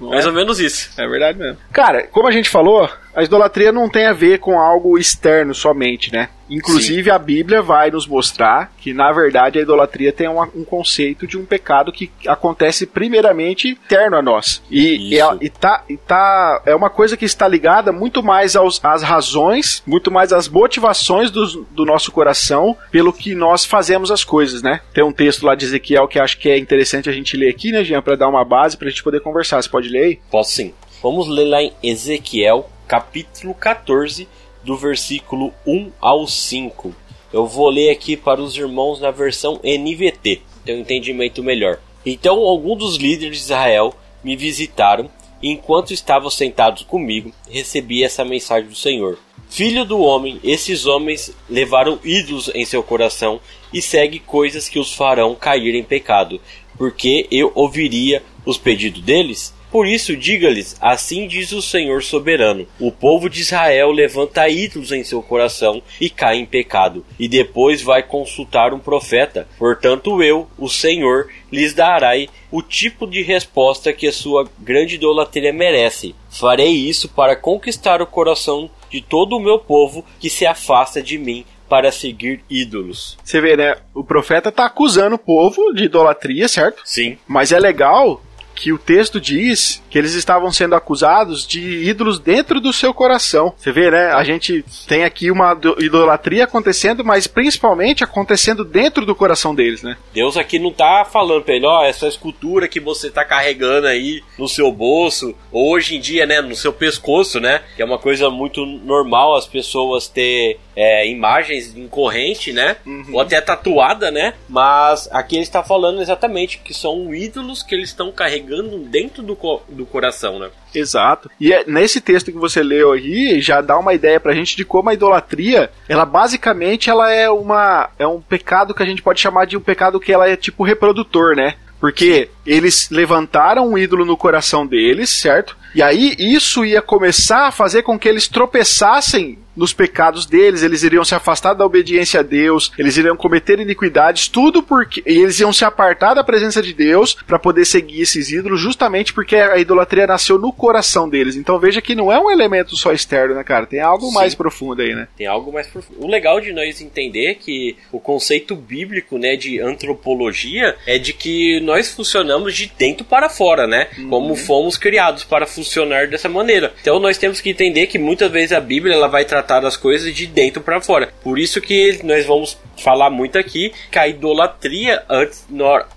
Mais 0.00 0.26
ou 0.26 0.32
menos 0.32 0.60
isso. 0.60 0.90
É 1.00 1.06
verdade 1.06 1.38
mesmo. 1.38 1.58
Cara, 1.72 2.06
como 2.06 2.28
a 2.28 2.32
gente 2.32 2.48
falou, 2.48 2.88
a 3.14 3.22
idolatria 3.22 3.72
não 3.72 3.88
tem 3.88 4.06
a 4.06 4.12
ver 4.12 4.38
com 4.38 4.58
algo 4.58 4.98
externo 4.98 5.54
somente, 5.54 6.12
né? 6.12 6.28
Inclusive, 6.54 7.04
Sim. 7.04 7.10
a 7.10 7.18
Bíblia 7.18 7.60
vai 7.60 7.90
nos 7.90 8.06
mostrar 8.06 8.72
que, 8.78 8.94
na 8.94 9.10
verdade, 9.10 9.58
a 9.58 9.62
idolatria 9.62 10.12
tem 10.12 10.28
um, 10.28 10.40
um 10.54 10.64
conceito 10.64 11.26
de 11.26 11.36
um 11.36 11.44
pecado 11.44 11.90
que 11.90 12.10
acontece 12.26 12.86
primeiramente 12.86 13.68
interno 13.68 14.16
a 14.16 14.22
nós. 14.22 14.62
E, 14.70 15.14
e, 15.14 15.20
é, 15.20 15.36
e, 15.40 15.50
tá, 15.50 15.84
e 15.88 15.96
tá, 15.96 16.62
é 16.64 16.74
uma 16.74 16.88
coisa 16.88 17.16
que 17.16 17.24
está 17.24 17.48
ligada 17.48 17.90
muito 17.90 18.22
mais 18.22 18.54
aos, 18.54 18.80
às 18.84 19.02
razões, 19.02 19.82
muito 19.84 20.10
mais 20.10 20.32
às 20.32 20.48
motivações 20.48 21.30
do, 21.30 21.66
do 21.72 21.84
nosso 21.84 22.12
coração 22.12 22.76
pelo 22.90 23.12
que 23.12 23.34
nós 23.34 23.64
fazemos 23.64 24.10
as 24.10 24.22
coisas, 24.22 24.62
né? 24.62 24.80
Tem 24.92 25.02
um 25.02 25.12
texto 25.12 25.44
lá 25.44 25.54
de 25.54 25.64
Ezequiel 25.64 26.06
que 26.06 26.18
acho 26.18 26.38
que 26.38 26.48
é 26.48 26.56
interessante 26.56 27.10
a 27.10 27.12
gente 27.12 27.36
ler 27.36 27.50
aqui, 27.50 27.72
né, 27.72 27.82
Jean, 27.82 28.00
para 28.00 28.16
dar 28.16 28.28
uma 28.28 28.44
base 28.44 28.76
para 28.76 28.86
a 28.86 28.90
gente 28.90 29.02
poder 29.02 29.20
conversar. 29.20 29.60
Você 29.60 29.68
pode 29.68 29.88
ler 29.88 30.04
aí? 30.04 30.20
Posso 30.30 30.52
sim. 30.52 30.72
Vamos 31.02 31.28
ler 31.28 31.44
lá 31.44 31.62
em 31.62 31.72
Ezequiel, 31.82 32.70
capítulo 32.86 33.54
14 33.54 34.28
do 34.64 34.76
versículo 34.76 35.52
1 35.66 35.92
ao 36.00 36.26
5. 36.26 36.94
Eu 37.32 37.46
vou 37.46 37.68
ler 37.68 37.90
aqui 37.90 38.16
para 38.16 38.40
os 38.40 38.56
irmãos 38.56 39.00
na 39.00 39.10
versão 39.10 39.60
NVT, 39.62 40.40
ter 40.64 40.74
um 40.74 40.80
entendimento 40.80 41.42
melhor. 41.42 41.80
Então, 42.06 42.38
alguns 42.38 42.78
dos 42.78 42.96
líderes 42.96 43.38
de 43.38 43.44
Israel 43.44 43.94
me 44.22 44.36
visitaram 44.36 45.10
e, 45.42 45.50
enquanto 45.50 45.92
estavam 45.92 46.30
sentados 46.30 46.82
comigo, 46.82 47.32
recebi 47.50 48.02
essa 48.02 48.24
mensagem 48.24 48.68
do 48.68 48.76
Senhor. 48.76 49.18
Filho 49.48 49.84
do 49.84 50.00
homem, 50.00 50.40
esses 50.42 50.86
homens 50.86 51.34
levaram 51.48 51.98
ídolos 52.02 52.50
em 52.54 52.64
seu 52.64 52.82
coração 52.82 53.40
e 53.72 53.80
seguem 53.80 54.20
coisas 54.20 54.68
que 54.68 54.78
os 54.78 54.92
farão 54.92 55.34
cair 55.34 55.74
em 55.74 55.84
pecado, 55.84 56.40
porque 56.76 57.28
eu 57.30 57.52
ouviria 57.54 58.22
os 58.44 58.58
pedidos 58.58 59.02
deles? 59.02 59.53
Por 59.74 59.88
isso, 59.88 60.16
diga-lhes: 60.16 60.76
Assim 60.80 61.26
diz 61.26 61.50
o 61.50 61.60
Senhor 61.60 62.00
soberano: 62.00 62.64
O 62.78 62.92
povo 62.92 63.28
de 63.28 63.40
Israel 63.40 63.90
levanta 63.90 64.48
ídolos 64.48 64.92
em 64.92 65.02
seu 65.02 65.20
coração 65.20 65.82
e 66.00 66.08
cai 66.08 66.36
em 66.36 66.46
pecado, 66.46 67.04
e 67.18 67.26
depois 67.26 67.82
vai 67.82 68.00
consultar 68.00 68.72
um 68.72 68.78
profeta. 68.78 69.48
Portanto, 69.58 70.22
eu, 70.22 70.46
o 70.56 70.68
Senhor, 70.68 71.26
lhes 71.50 71.74
darei 71.74 72.28
o 72.52 72.62
tipo 72.62 73.04
de 73.04 73.20
resposta 73.20 73.92
que 73.92 74.06
a 74.06 74.12
sua 74.12 74.48
grande 74.60 74.94
idolatria 74.94 75.52
merece. 75.52 76.14
Farei 76.30 76.70
isso 76.70 77.08
para 77.08 77.34
conquistar 77.34 78.00
o 78.00 78.06
coração 78.06 78.70
de 78.88 79.02
todo 79.02 79.36
o 79.36 79.40
meu 79.40 79.58
povo 79.58 80.04
que 80.20 80.30
se 80.30 80.46
afasta 80.46 81.02
de 81.02 81.18
mim 81.18 81.44
para 81.68 81.90
seguir 81.90 82.44
ídolos. 82.48 83.18
Você 83.24 83.40
vê, 83.40 83.56
né? 83.56 83.74
O 83.92 84.04
profeta 84.04 84.50
está 84.50 84.66
acusando 84.66 85.16
o 85.16 85.18
povo 85.18 85.72
de 85.74 85.86
idolatria, 85.86 86.46
certo? 86.46 86.80
Sim. 86.84 87.18
Mas 87.26 87.50
é 87.50 87.58
legal 87.58 88.22
que 88.54 88.72
o 88.72 88.78
texto 88.78 89.20
diz 89.20 89.82
que 89.90 89.98
eles 89.98 90.14
estavam 90.14 90.50
sendo 90.52 90.74
acusados 90.74 91.46
de 91.46 91.88
ídolos 91.88 92.18
dentro 92.18 92.60
do 92.60 92.72
seu 92.72 92.94
coração. 92.94 93.52
Você 93.56 93.72
vê, 93.72 93.90
né? 93.90 94.12
A 94.12 94.24
gente 94.24 94.64
tem 94.86 95.04
aqui 95.04 95.30
uma 95.30 95.58
idolatria 95.78 96.44
acontecendo, 96.44 97.04
mas 97.04 97.26
principalmente 97.26 98.04
acontecendo 98.04 98.64
dentro 98.64 99.04
do 99.04 99.14
coração 99.14 99.54
deles, 99.54 99.82
né? 99.82 99.96
Deus 100.12 100.36
aqui 100.36 100.58
não 100.58 100.72
tá 100.72 101.04
falando 101.04 101.42
pra 101.42 101.54
ele, 101.54 101.66
ó, 101.66 101.80
oh, 101.80 101.84
essa 101.84 102.06
escultura 102.08 102.68
que 102.68 102.80
você 102.80 103.10
tá 103.10 103.24
carregando 103.24 103.86
aí 103.86 104.22
no 104.38 104.48
seu 104.48 104.70
bolso, 104.70 105.34
ou 105.50 105.72
hoje 105.72 105.96
em 105.96 106.00
dia, 106.00 106.26
né, 106.26 106.40
no 106.40 106.56
seu 106.56 106.72
pescoço, 106.72 107.40
né? 107.40 107.62
Que 107.76 107.82
é 107.82 107.84
uma 107.84 107.98
coisa 107.98 108.30
muito 108.30 108.64
normal 108.64 109.36
as 109.36 109.46
pessoas 109.46 110.08
ter 110.08 110.58
é, 110.76 111.08
imagens 111.08 111.76
em 111.76 111.86
corrente, 111.88 112.52
né? 112.52 112.76
Uhum. 112.86 113.06
Ou 113.12 113.20
até 113.20 113.40
tatuada, 113.40 114.10
né? 114.10 114.34
Mas 114.48 115.08
aqui 115.12 115.36
ele 115.36 115.42
está 115.42 115.62
falando 115.62 116.00
exatamente 116.00 116.58
que 116.58 116.74
são 116.74 117.14
ídolos 117.14 117.62
que 117.62 117.74
eles 117.74 117.90
estão 117.90 118.10
carregando 118.10 118.43
chegando 118.44 118.78
dentro 118.78 119.22
do, 119.22 119.34
co 119.34 119.62
do 119.68 119.86
coração, 119.86 120.38
né? 120.38 120.50
Exato. 120.74 121.30
E 121.40 121.52
é, 121.52 121.64
nesse 121.66 122.00
texto 122.00 122.30
que 122.30 122.38
você 122.38 122.62
leu 122.62 122.92
aí, 122.92 123.40
já 123.40 123.60
dá 123.60 123.78
uma 123.78 123.94
ideia 123.94 124.20
pra 124.20 124.34
gente 124.34 124.56
de 124.56 124.64
como 124.64 124.90
a 124.90 124.94
idolatria, 124.94 125.70
ela 125.88 126.04
basicamente 126.04 126.90
ela 126.90 127.10
é 127.10 127.30
uma 127.30 127.90
é 127.98 128.06
um 128.06 128.20
pecado 128.20 128.74
que 128.74 128.82
a 128.82 128.86
gente 128.86 129.02
pode 129.02 129.20
chamar 129.20 129.46
de 129.46 129.56
um 129.56 129.60
pecado 129.60 129.98
que 129.98 130.12
ela 130.12 130.28
é 130.28 130.36
tipo 130.36 130.62
reprodutor, 130.62 131.34
né? 131.34 131.54
Porque 131.80 132.30
eles 132.46 132.88
levantaram 132.90 133.68
um 133.68 133.78
ídolo 133.78 134.04
no 134.04 134.16
coração 134.16 134.66
deles, 134.66 135.10
certo? 135.10 135.56
E 135.74 135.82
aí 135.82 136.14
isso 136.18 136.64
ia 136.64 136.80
começar 136.80 137.48
a 137.48 137.52
fazer 137.52 137.82
com 137.82 137.98
que 137.98 138.08
eles 138.08 138.28
tropeçassem 138.28 139.38
nos 139.56 139.72
pecados 139.72 140.26
deles, 140.26 140.62
eles 140.62 140.82
iriam 140.82 141.04
se 141.04 141.14
afastar 141.14 141.54
da 141.54 141.64
obediência 141.64 142.20
a 142.20 142.22
Deus, 142.22 142.72
eles 142.78 142.96
iriam 142.96 143.16
cometer 143.16 143.58
iniquidades, 143.60 144.28
tudo 144.28 144.62
porque 144.62 145.02
e 145.06 145.18
eles 145.18 145.38
iam 145.40 145.52
se 145.52 145.64
apartar 145.64 146.14
da 146.14 146.24
presença 146.24 146.60
de 146.60 146.72
Deus 146.72 147.14
para 147.26 147.38
poder 147.38 147.64
seguir 147.64 148.02
esses 148.02 148.30
ídolos, 148.30 148.60
justamente 148.60 149.12
porque 149.12 149.36
a 149.36 149.56
idolatria 149.58 150.06
nasceu 150.06 150.38
no 150.38 150.52
coração 150.52 151.08
deles. 151.08 151.36
Então 151.36 151.58
veja 151.58 151.80
que 151.80 151.94
não 151.94 152.12
é 152.12 152.18
um 152.18 152.30
elemento 152.30 152.76
só 152.76 152.92
externo, 152.92 153.34
né, 153.34 153.44
cara? 153.44 153.66
Tem 153.66 153.80
algo 153.80 154.06
Sim. 154.06 154.14
mais 154.14 154.34
profundo 154.34 154.82
aí, 154.82 154.94
né? 154.94 155.08
Tem 155.16 155.26
algo 155.26 155.52
mais 155.52 155.66
profundo. 155.66 156.04
O 156.04 156.08
legal 156.08 156.40
de 156.40 156.52
nós 156.52 156.80
entender 156.80 157.36
que 157.36 157.76
o 157.92 158.00
conceito 158.00 158.56
bíblico, 158.56 159.18
né, 159.18 159.36
de 159.36 159.60
antropologia 159.60 160.76
é 160.86 160.98
de 160.98 161.12
que 161.12 161.60
nós 161.60 161.92
funcionamos 161.92 162.33
de 162.54 162.72
dentro 162.78 163.04
para 163.04 163.28
fora, 163.28 163.66
né? 163.66 163.88
Uhum. 163.98 164.10
Como 164.10 164.36
fomos 164.36 164.76
criados 164.76 165.24
para 165.24 165.46
funcionar 165.46 166.08
dessa 166.08 166.28
maneira. 166.28 166.72
Então 166.80 166.98
nós 166.98 167.18
temos 167.18 167.40
que 167.40 167.50
entender 167.50 167.86
que 167.86 167.98
muitas 167.98 168.30
vezes 168.30 168.52
a 168.52 168.60
Bíblia 168.60 168.94
ela 168.94 169.08
vai 169.08 169.24
tratar 169.24 169.54
tratar 169.54 169.66
as 169.66 169.76
coisas 169.76 170.14
de 170.14 170.26
dentro 170.26 170.62
para 170.62 170.80
fora. 170.80 171.12
Por 171.22 171.38
isso 171.38 171.60
que 171.60 172.00
nós 172.02 172.24
vamos 172.24 172.58
falar 172.82 173.10
muito 173.10 173.38
aqui 173.38 173.72
que 173.90 173.98
a 173.98 174.08
idolatria 174.08 175.04
antes, 175.08 175.46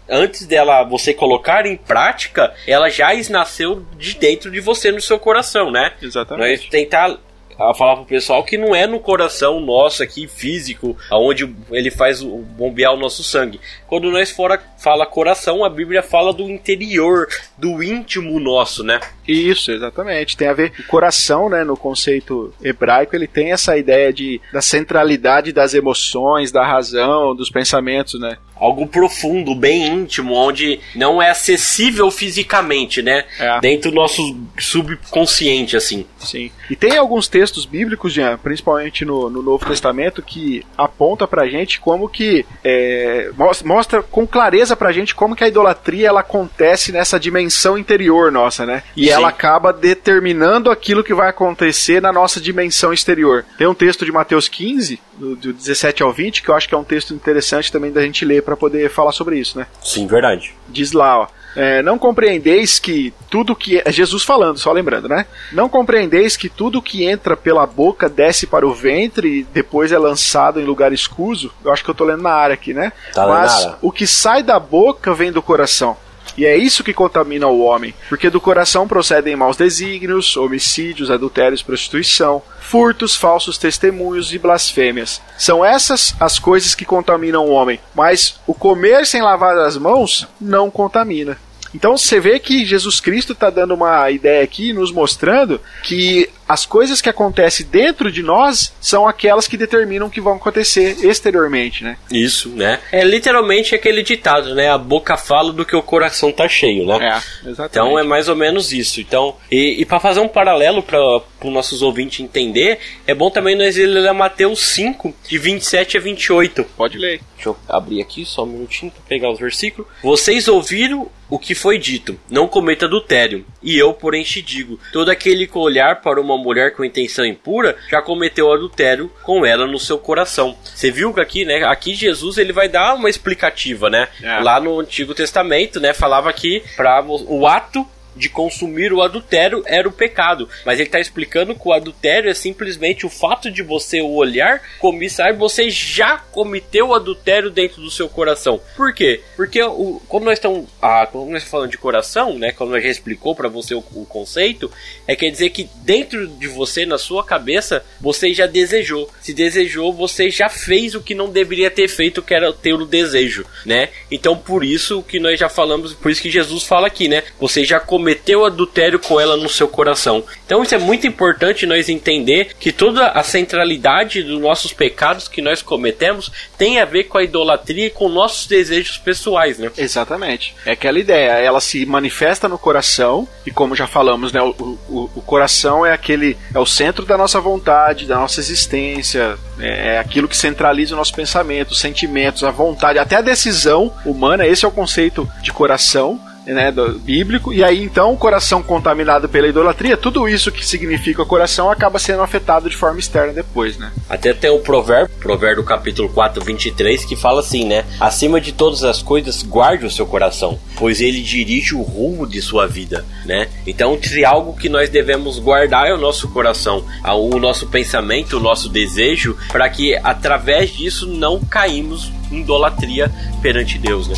antes 0.08 0.46
dela 0.46 0.84
você 0.84 1.13
colocar 1.13 1.65
em 1.65 1.75
prática, 1.75 2.53
ela 2.67 2.89
já 2.89 3.13
nasceu 3.29 3.86
de 3.98 4.15
dentro 4.15 4.51
de 4.51 4.60
você 4.60 4.91
no 4.91 5.01
seu 5.01 5.17
coração, 5.17 5.72
né? 5.72 5.94
Exatamente. 6.01 6.62
Nós 6.62 6.70
tentar 6.70 7.17
a 7.57 7.73
falar 7.73 7.95
pro 7.97 8.05
pessoal 8.05 8.43
que 8.43 8.57
não 8.57 8.75
é 8.75 8.85
no 8.85 8.99
coração 8.99 9.59
nosso 9.59 10.03
aqui 10.03 10.27
físico, 10.27 10.97
aonde 11.09 11.53
ele 11.71 11.89
faz 11.89 12.21
o 12.21 12.37
bombear 12.37 12.93
o 12.93 12.97
nosso 12.97 13.23
sangue. 13.23 13.59
Quando 13.87 14.11
nós 14.11 14.31
fora 14.31 14.61
fala 14.77 15.05
coração, 15.05 15.63
a 15.63 15.69
Bíblia 15.69 16.03
fala 16.03 16.33
do 16.33 16.43
interior, 16.43 17.27
do 17.57 17.81
íntimo 17.81 18.39
nosso, 18.39 18.83
né? 18.83 18.99
Isso, 19.27 19.71
exatamente. 19.71 20.37
Tem 20.37 20.47
a 20.47 20.53
ver 20.53 20.71
o 20.79 20.83
coração, 20.87 21.49
né, 21.49 21.63
no 21.63 21.75
conceito 21.75 22.53
hebraico, 22.61 23.15
ele 23.15 23.27
tem 23.27 23.51
essa 23.51 23.77
ideia 23.77 24.13
de 24.13 24.39
da 24.53 24.61
centralidade 24.61 25.51
das 25.51 25.73
emoções, 25.73 26.51
da 26.51 26.65
razão, 26.65 27.35
dos 27.35 27.49
pensamentos, 27.49 28.19
né? 28.19 28.37
Algo 28.59 28.87
profundo, 28.87 29.55
bem 29.55 29.87
íntimo, 29.87 30.33
onde 30.33 30.79
não 30.95 31.21
é 31.21 31.29
acessível 31.29 32.09
fisicamente, 32.11 33.01
né? 33.01 33.25
É. 33.39 33.59
Dentro 33.59 33.91
do 33.91 33.95
nosso 33.95 34.37
subconsciente, 34.59 35.75
assim. 35.75 36.05
Sim. 36.19 36.51
E 36.69 36.75
tem 36.75 36.97
alguns 36.97 37.27
textos 37.27 37.65
bíblicos, 37.65 38.11
Jean, 38.13 38.37
principalmente 38.37 39.05
no, 39.05 39.29
no 39.29 39.41
Novo 39.41 39.65
Testamento, 39.65 40.21
que 40.21 40.65
aponta 40.77 41.27
pra 41.27 41.47
gente 41.47 41.79
como 41.79 42.09
que 42.09 42.45
é, 42.63 43.31
mostra 43.63 44.01
com 44.03 44.27
clareza 44.27 44.75
pra 44.75 44.91
gente 44.91 45.15
como 45.15 45.35
que 45.35 45.43
a 45.43 45.47
idolatria 45.47 46.07
ela 46.07 46.19
acontece 46.21 46.91
nessa 46.91 47.19
dimensão 47.19 47.77
interior 47.77 48.31
nossa, 48.31 48.65
né? 48.65 48.83
E 48.95 49.05
Sim. 49.05 49.11
ela 49.11 49.29
acaba 49.29 49.71
determinando 49.71 50.69
aquilo 50.69 51.03
que 51.03 51.13
vai 51.13 51.29
acontecer 51.29 52.01
na 52.01 52.11
nossa 52.11 52.39
dimensão 52.39 52.93
exterior. 52.93 53.45
Tem 53.57 53.67
um 53.67 53.73
texto 53.73 54.05
de 54.05 54.11
Mateus 54.11 54.47
15, 54.47 54.99
do, 55.17 55.35
do 55.35 55.53
17 55.53 56.03
ao 56.03 56.13
20, 56.13 56.43
que 56.43 56.49
eu 56.49 56.55
acho 56.55 56.67
que 56.67 56.75
é 56.75 56.77
um 56.77 56.83
texto 56.83 57.13
interessante 57.13 57.71
também 57.71 57.91
da 57.91 58.01
gente 58.01 58.25
ler 58.25 58.41
para 58.47 58.55
poder 58.55 58.89
falar 58.89 59.11
sobre 59.11 59.37
isso, 59.37 59.59
né? 59.59 59.67
Sim, 59.83 60.07
verdade. 60.07 60.53
Diz 60.69 60.93
lá, 60.93 61.19
ó. 61.19 61.27
É, 61.53 61.81
não 61.81 61.97
compreendeis 61.97 62.79
que 62.79 63.13
tudo 63.29 63.53
que. 63.53 63.81
É 63.83 63.91
Jesus 63.91 64.23
falando, 64.23 64.57
só 64.57 64.71
lembrando, 64.71 65.09
né? 65.09 65.25
Não 65.51 65.67
compreendeis 65.67 66.37
que 66.37 66.47
tudo 66.47 66.81
que 66.81 67.03
entra 67.03 67.35
pela 67.35 67.65
boca 67.65 68.07
desce 68.07 68.47
para 68.47 68.65
o 68.65 68.73
ventre 68.73 69.39
e 69.39 69.43
depois 69.43 69.91
é 69.91 69.97
lançado 69.97 70.61
em 70.61 70.63
lugar 70.65 70.93
escuso. 70.93 71.51
Eu 71.65 71.73
acho 71.73 71.83
que 71.83 71.89
eu 71.89 71.95
tô 71.95 72.05
lendo 72.05 72.21
na 72.21 72.31
área 72.31 72.53
aqui, 72.53 72.73
né? 72.73 72.93
Tá 73.13 73.27
Mas 73.27 73.69
o 73.81 73.91
que 73.91 74.07
sai 74.07 74.43
da 74.43 74.59
boca 74.59 75.13
vem 75.13 75.31
do 75.31 75.41
coração. 75.41 75.97
E 76.36 76.46
é 76.46 76.57
isso 76.57 76.84
que 76.84 76.93
contamina 76.93 77.48
o 77.48 77.62
homem, 77.62 77.93
porque 78.10 78.29
do 78.29 78.41
coração 78.41 78.88
procedem 78.88 79.36
maus 79.36 79.57
desígnios, 79.57 80.36
homicídios, 80.36 81.12
adultérios, 81.12 81.62
prostituição, 81.62 82.41
furtos, 82.60 83.15
falsos 83.15 83.57
testemunhos 83.57 84.34
e 84.34 84.38
blasfêmias. 84.38 85.22
São 85.38 85.63
essas 85.63 86.15
as 86.19 86.39
coisas 86.39 86.75
que 86.75 86.86
contaminam 86.86 87.46
o 87.46 87.51
homem, 87.51 87.79
mas 87.96 88.39
o 88.46 88.53
comer 88.53 89.05
sem 89.05 89.22
lavar 89.22 89.57
as 89.57 89.77
mãos 89.77 90.27
não 90.39 90.69
contamina. 90.69 91.38
Então 91.74 91.98
você 91.98 92.19
vê 92.19 92.39
que 92.39 92.65
Jesus 92.65 93.00
Cristo 93.00 93.34
está 93.34 93.50
dando 93.50 93.74
uma 93.74 94.10
ideia 94.10 94.43
aqui, 94.43 94.74
nos 94.74 94.91
mostrando 94.91 95.62
que 95.84 96.29
as 96.47 96.65
coisas 96.65 97.01
que 97.01 97.09
acontecem 97.09 97.65
dentro 97.65 98.11
de 98.11 98.23
nós 98.23 98.73
são 98.79 99.07
aquelas 99.07 99.47
que 99.47 99.57
determinam 99.57 100.07
o 100.07 100.09
que 100.09 100.21
vão 100.21 100.35
acontecer 100.35 100.97
exteriormente, 101.05 101.83
né? 101.83 101.97
Isso, 102.11 102.49
né? 102.49 102.79
É 102.91 103.03
literalmente 103.03 103.75
aquele 103.75 104.01
ditado, 104.01 104.55
né? 104.55 104.69
A 104.69 104.77
boca 104.77 105.17
fala 105.17 105.51
do 105.51 105.65
que 105.65 105.75
o 105.75 105.81
coração 105.81 106.31
tá 106.31 106.47
cheio, 106.47 106.85
né? 106.85 106.95
É, 106.95 107.49
exatamente. 107.49 107.71
Então 107.71 107.99
é 107.99 108.03
mais 108.03 108.29
ou 108.29 108.35
menos 108.35 108.71
isso. 108.71 109.01
Então, 109.01 109.35
e, 109.51 109.81
e 109.81 109.85
para 109.85 109.99
fazer 109.99 110.19
um 110.19 110.27
paralelo 110.27 110.81
para 110.81 110.99
os 111.43 111.53
nossos 111.53 111.81
ouvintes 111.81 112.19
entender, 112.19 112.79
é 113.05 113.13
bom 113.13 113.29
também 113.29 113.55
nós 113.55 113.75
ler 113.75 114.13
Mateus 114.13 114.59
5, 114.61 115.13
de 115.27 115.37
27 115.37 115.97
a 115.97 115.99
28. 115.99 116.63
Pode 116.75 116.97
ler. 116.97 117.21
Deixa 117.35 117.49
eu 117.49 117.57
abrir 117.67 118.01
aqui 118.01 118.25
só 118.25 118.43
um 118.43 118.47
minutinho 118.47 118.91
para 118.91 119.01
pegar 119.07 119.31
os 119.31 119.39
versículos. 119.39 119.89
Vocês 120.01 120.47
ouviram 120.47 121.09
o 121.29 121.37
que 121.37 121.53
foi 121.53 121.77
dito: 121.77 122.19
não 122.29 122.47
cometa 122.47 122.85
adultério. 122.85 123.45
E 123.61 123.77
eu, 123.77 123.93
porém, 123.93 124.23
te 124.23 124.41
digo: 124.41 124.79
todo 124.91 125.09
aquele 125.09 125.47
que 125.47 125.57
olhar 125.57 126.01
para 126.01 126.21
uma 126.21 126.37
mulher 126.38 126.74
com 126.74 126.84
intenção 126.84 127.25
impura 127.25 127.75
já 127.89 128.01
cometeu 128.01 128.51
adultério 128.51 129.12
com 129.24 129.46
ela 129.46 129.67
no 129.67 129.79
seu 129.79 129.98
coração. 129.98 130.58
Você 130.63 130.91
viu 130.91 131.13
que 131.13 131.20
aqui, 131.20 131.46
né? 131.46 131.63
Aqui 131.65 131.94
Jesus 131.94 132.38
ele 132.38 132.53
vai 132.53 132.70
dar 132.70 132.96
uma 132.96 133.10
explicativa, 133.10 133.89
né? 133.89 134.08
É. 134.22 134.39
Lá 134.39 134.60
no 134.60 134.79
Antigo 134.79 135.13
Testamento, 135.13 135.79
né? 135.79 135.94
Falava 135.94 136.32
que 136.34 136.63
para 136.75 137.03
o 137.06 137.48
ato 137.48 137.86
de 138.17 138.29
consumir 138.29 138.91
o 138.91 139.01
adultério 139.01 139.63
era 139.65 139.88
o 139.88 139.91
pecado. 139.91 140.50
Mas 140.65 140.79
ele 140.79 140.88
está 140.88 141.00
explicando 141.00 141.55
que 141.55 141.67
o 141.67 141.74
adultério 141.74 142.29
é 142.29 142.33
simplesmente 142.33 143.05
o 143.05 143.09
fato 143.09 143.51
de 143.51 143.62
você 143.62 144.01
olhar, 144.01 144.62
começar, 144.79 145.33
você 145.33 145.69
já 145.69 146.17
cometeu 146.17 146.89
o 146.89 146.93
adultério 146.93 147.50
dentro 147.50 147.81
do 147.81 147.91
seu 147.91 148.09
coração. 148.09 148.59
Por 148.75 148.93
quê? 148.93 149.21
Porque 149.36 149.62
o, 149.62 150.01
como 150.07 150.25
nós 150.25 150.38
estamos, 150.38 150.67
ah, 150.81 151.07
nós 151.13 151.43
falando 151.43 151.71
de 151.71 151.77
coração, 151.77 152.38
né? 152.38 152.51
Como 152.51 152.79
já 152.79 152.89
explicou 152.89 153.36
para 153.36 153.50
você 153.50 153.74
o, 153.74 153.83
o, 153.93 154.05
conceito, 154.05 154.71
é 155.07 155.15
quer 155.15 155.29
dizer 155.29 155.50
que 155.51 155.69
dentro 155.83 156.27
de 156.27 156.47
você, 156.47 156.86
na 156.86 156.97
sua 156.97 157.24
cabeça, 157.24 157.83
você 158.00 158.33
já 158.33 158.45
desejou. 158.45 159.09
Se 159.21 159.33
desejou, 159.33 159.93
você 159.93 160.29
já 160.29 160.50
fez 160.50 160.95
o 160.95 161.01
que 161.01 161.15
não 161.15 161.29
deveria 161.29 161.69
ter 161.69 161.88
feito, 161.88 162.21
que 162.21 162.33
era 162.33 162.51
ter 162.51 162.74
o 162.74 162.86
desejo, 162.86 163.45
né? 163.65 163.89
Então 164.09 164.38
por 164.38 164.63
isso 164.63 165.03
que 165.03 165.19
nós 165.19 165.39
já 165.39 165.50
falamos, 165.50 165.93
por 165.93 166.12
isso 166.12 166.21
que 166.21 166.29
Jesus 166.29 166.63
fala 166.63 166.88
aqui, 166.88 167.07
né? 167.07 167.24
Você 167.39 167.63
já 167.63 167.79
cometeu 167.79 168.06
cometeu 168.07 168.45
adultério 168.45 168.99
com 168.99 169.19
ela 169.19 169.35
no 169.35 169.49
seu 169.49 169.67
coração. 169.67 170.23
Então 170.45 170.63
isso 170.63 170.73
é 170.73 170.77
muito 170.77 171.05
importante 171.05 171.65
nós 171.65 171.89
entender 171.89 172.55
que 172.57 172.71
toda 172.71 173.07
a 173.07 173.21
centralidade 173.21 174.23
dos 174.23 174.39
nossos 174.39 174.71
pecados 174.71 175.27
que 175.27 175.41
nós 175.41 175.61
cometemos 175.61 176.31
tem 176.57 176.79
a 176.79 176.85
ver 176.85 177.05
com 177.05 177.17
a 177.17 177.23
idolatria 177.23 177.87
e 177.87 177.89
com 177.89 178.07
nossos 178.07 178.47
desejos 178.47 178.97
pessoais, 178.97 179.59
né? 179.59 179.69
Exatamente. 179.77 180.55
É 180.65 180.71
aquela 180.71 180.97
ideia, 180.99 181.31
ela 181.31 181.59
se 181.59 181.85
manifesta 181.85 182.47
no 182.47 182.57
coração 182.57 183.27
e 183.45 183.51
como 183.51 183.75
já 183.75 183.87
falamos, 183.87 184.31
né, 184.31 184.41
o, 184.41 184.77
o, 184.87 185.09
o 185.15 185.21
coração 185.21 185.85
é 185.85 185.91
aquele 185.91 186.37
é 186.53 186.59
o 186.59 186.65
centro 186.65 187.05
da 187.05 187.17
nossa 187.17 187.41
vontade, 187.41 188.05
da 188.05 188.15
nossa 188.15 188.39
existência, 188.39 189.37
é, 189.59 189.95
é 189.95 189.99
aquilo 189.99 190.29
que 190.29 190.37
centraliza 190.37 190.93
o 190.93 190.97
nosso 190.97 191.13
pensamento, 191.13 191.71
os 191.71 191.79
sentimentos, 191.79 192.45
a 192.45 192.51
vontade, 192.51 192.99
até 192.99 193.17
a 193.17 193.21
decisão 193.21 193.93
humana. 194.05 194.47
Esse 194.47 194.63
é 194.63 194.67
o 194.67 194.71
conceito 194.71 195.29
de 195.41 195.51
coração 195.51 196.21
né, 196.53 196.71
do 196.71 196.97
bíblico, 196.99 197.53
e 197.53 197.63
aí 197.63 197.83
então 197.83 198.13
o 198.13 198.17
coração 198.17 198.63
contaminado 198.63 199.27
pela 199.27 199.47
idolatria, 199.47 199.97
tudo 199.97 200.27
isso 200.27 200.51
que 200.51 200.65
significa 200.65 201.21
o 201.21 201.25
coração 201.25 201.69
acaba 201.69 201.99
sendo 201.99 202.21
afetado 202.21 202.69
de 202.69 202.75
forma 202.75 202.99
externa 202.99 203.33
depois, 203.33 203.77
né? 203.77 203.91
Até 204.09 204.33
tem 204.33 204.49
o 204.49 204.59
provérbio, 204.59 205.15
provérbio 205.19 205.63
capítulo 205.63 206.09
4, 206.09 206.43
23, 206.43 207.05
que 207.05 207.15
fala 207.15 207.41
assim, 207.41 207.65
né? 207.65 207.85
Acima 207.99 208.39
de 208.39 208.51
todas 208.51 208.83
as 208.83 209.01
coisas, 209.01 209.43
guarde 209.43 209.85
o 209.85 209.91
seu 209.91 210.05
coração, 210.05 210.59
pois 210.75 211.01
ele 211.01 211.21
dirige 211.21 211.75
o 211.75 211.81
rumo 211.81 212.25
de 212.25 212.41
sua 212.41 212.67
vida, 212.67 213.05
né? 213.25 213.49
Então, 213.65 213.97
se 214.01 214.23
algo 214.23 214.55
que 214.55 214.69
nós 214.69 214.89
devemos 214.89 215.39
guardar 215.39 215.87
é 215.87 215.93
o 215.93 215.97
nosso 215.97 216.29
coração, 216.29 216.85
o 217.03 217.39
nosso 217.39 217.67
pensamento, 217.67 218.37
o 218.37 218.39
nosso 218.39 218.69
desejo, 218.69 219.37
para 219.49 219.69
que 219.69 219.95
através 220.03 220.71
disso 220.71 221.07
não 221.07 221.39
caímos 221.39 222.11
em 222.31 222.39
idolatria 222.39 223.11
perante 223.41 223.77
Deus, 223.77 224.07
né? 224.07 224.15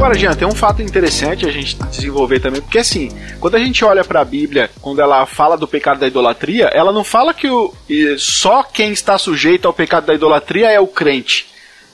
Agora, 0.00 0.14
Jean, 0.18 0.32
tem 0.32 0.48
um 0.48 0.54
fato 0.54 0.80
interessante 0.80 1.44
a 1.44 1.50
gente 1.50 1.76
desenvolver 1.90 2.40
também, 2.40 2.62
porque 2.62 2.78
assim, 2.78 3.10
quando 3.38 3.56
a 3.56 3.58
gente 3.58 3.84
olha 3.84 4.02
para 4.02 4.22
a 4.22 4.24
Bíblia, 4.24 4.70
quando 4.80 4.98
ela 4.98 5.26
fala 5.26 5.58
do 5.58 5.68
pecado 5.68 6.00
da 6.00 6.06
idolatria, 6.06 6.70
ela 6.72 6.90
não 6.90 7.04
fala 7.04 7.34
que 7.34 7.50
o, 7.50 7.70
só 8.16 8.62
quem 8.62 8.92
está 8.92 9.18
sujeito 9.18 9.68
ao 9.68 9.74
pecado 9.74 10.06
da 10.06 10.14
idolatria 10.14 10.70
é 10.70 10.80
o 10.80 10.86
crente. 10.86 11.48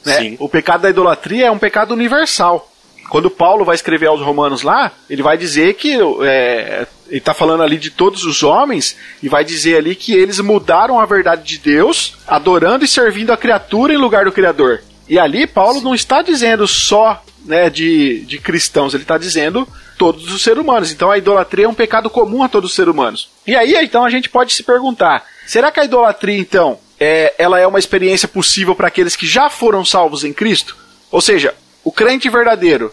Né? 0.04 0.36
O 0.38 0.48
pecado 0.48 0.82
da 0.82 0.90
idolatria 0.90 1.46
é 1.46 1.50
um 1.50 1.58
pecado 1.58 1.94
universal. 1.94 2.70
Quando 3.10 3.28
Paulo 3.28 3.64
vai 3.64 3.74
escrever 3.74 4.06
aos 4.06 4.20
Romanos 4.20 4.62
lá, 4.62 4.92
ele 5.10 5.20
vai 5.24 5.36
dizer 5.36 5.74
que 5.74 5.98
é, 6.22 6.86
ele 7.08 7.18
está 7.18 7.34
falando 7.34 7.64
ali 7.64 7.76
de 7.76 7.90
todos 7.90 8.24
os 8.24 8.44
homens 8.44 8.96
e 9.20 9.28
vai 9.28 9.44
dizer 9.44 9.78
ali 9.78 9.96
que 9.96 10.14
eles 10.14 10.38
mudaram 10.38 11.00
a 11.00 11.06
verdade 11.06 11.42
de 11.42 11.58
Deus, 11.58 12.16
adorando 12.24 12.84
e 12.84 12.88
servindo 12.88 13.32
a 13.32 13.36
criatura 13.36 13.92
em 13.92 13.96
lugar 13.96 14.26
do 14.26 14.32
Criador. 14.32 14.80
E 15.08 15.18
ali 15.18 15.46
Paulo 15.46 15.80
não 15.80 15.94
está 15.94 16.22
dizendo 16.22 16.66
só 16.66 17.22
né, 17.44 17.70
de, 17.70 18.20
de 18.20 18.38
cristãos, 18.38 18.92
ele 18.92 19.04
está 19.04 19.16
dizendo 19.16 19.66
todos 19.96 20.32
os 20.32 20.42
seres 20.42 20.60
humanos. 20.60 20.90
Então 20.90 21.10
a 21.10 21.18
idolatria 21.18 21.66
é 21.66 21.68
um 21.68 21.74
pecado 21.74 22.10
comum 22.10 22.42
a 22.42 22.48
todos 22.48 22.70
os 22.70 22.76
seres 22.76 22.92
humanos. 22.92 23.30
E 23.46 23.54
aí 23.54 23.74
então 23.82 24.04
a 24.04 24.10
gente 24.10 24.28
pode 24.28 24.52
se 24.52 24.62
perguntar: 24.62 25.24
será 25.46 25.70
que 25.70 25.80
a 25.80 25.84
idolatria 25.84 26.38
então 26.38 26.78
é, 26.98 27.34
ela 27.38 27.58
é 27.58 27.66
uma 27.66 27.78
experiência 27.78 28.28
possível 28.28 28.74
para 28.74 28.88
aqueles 28.88 29.16
que 29.16 29.26
já 29.26 29.48
foram 29.48 29.84
salvos 29.84 30.24
em 30.24 30.32
Cristo? 30.32 30.76
Ou 31.10 31.20
seja, 31.20 31.54
o 31.84 31.92
crente 31.92 32.28
verdadeiro, 32.28 32.92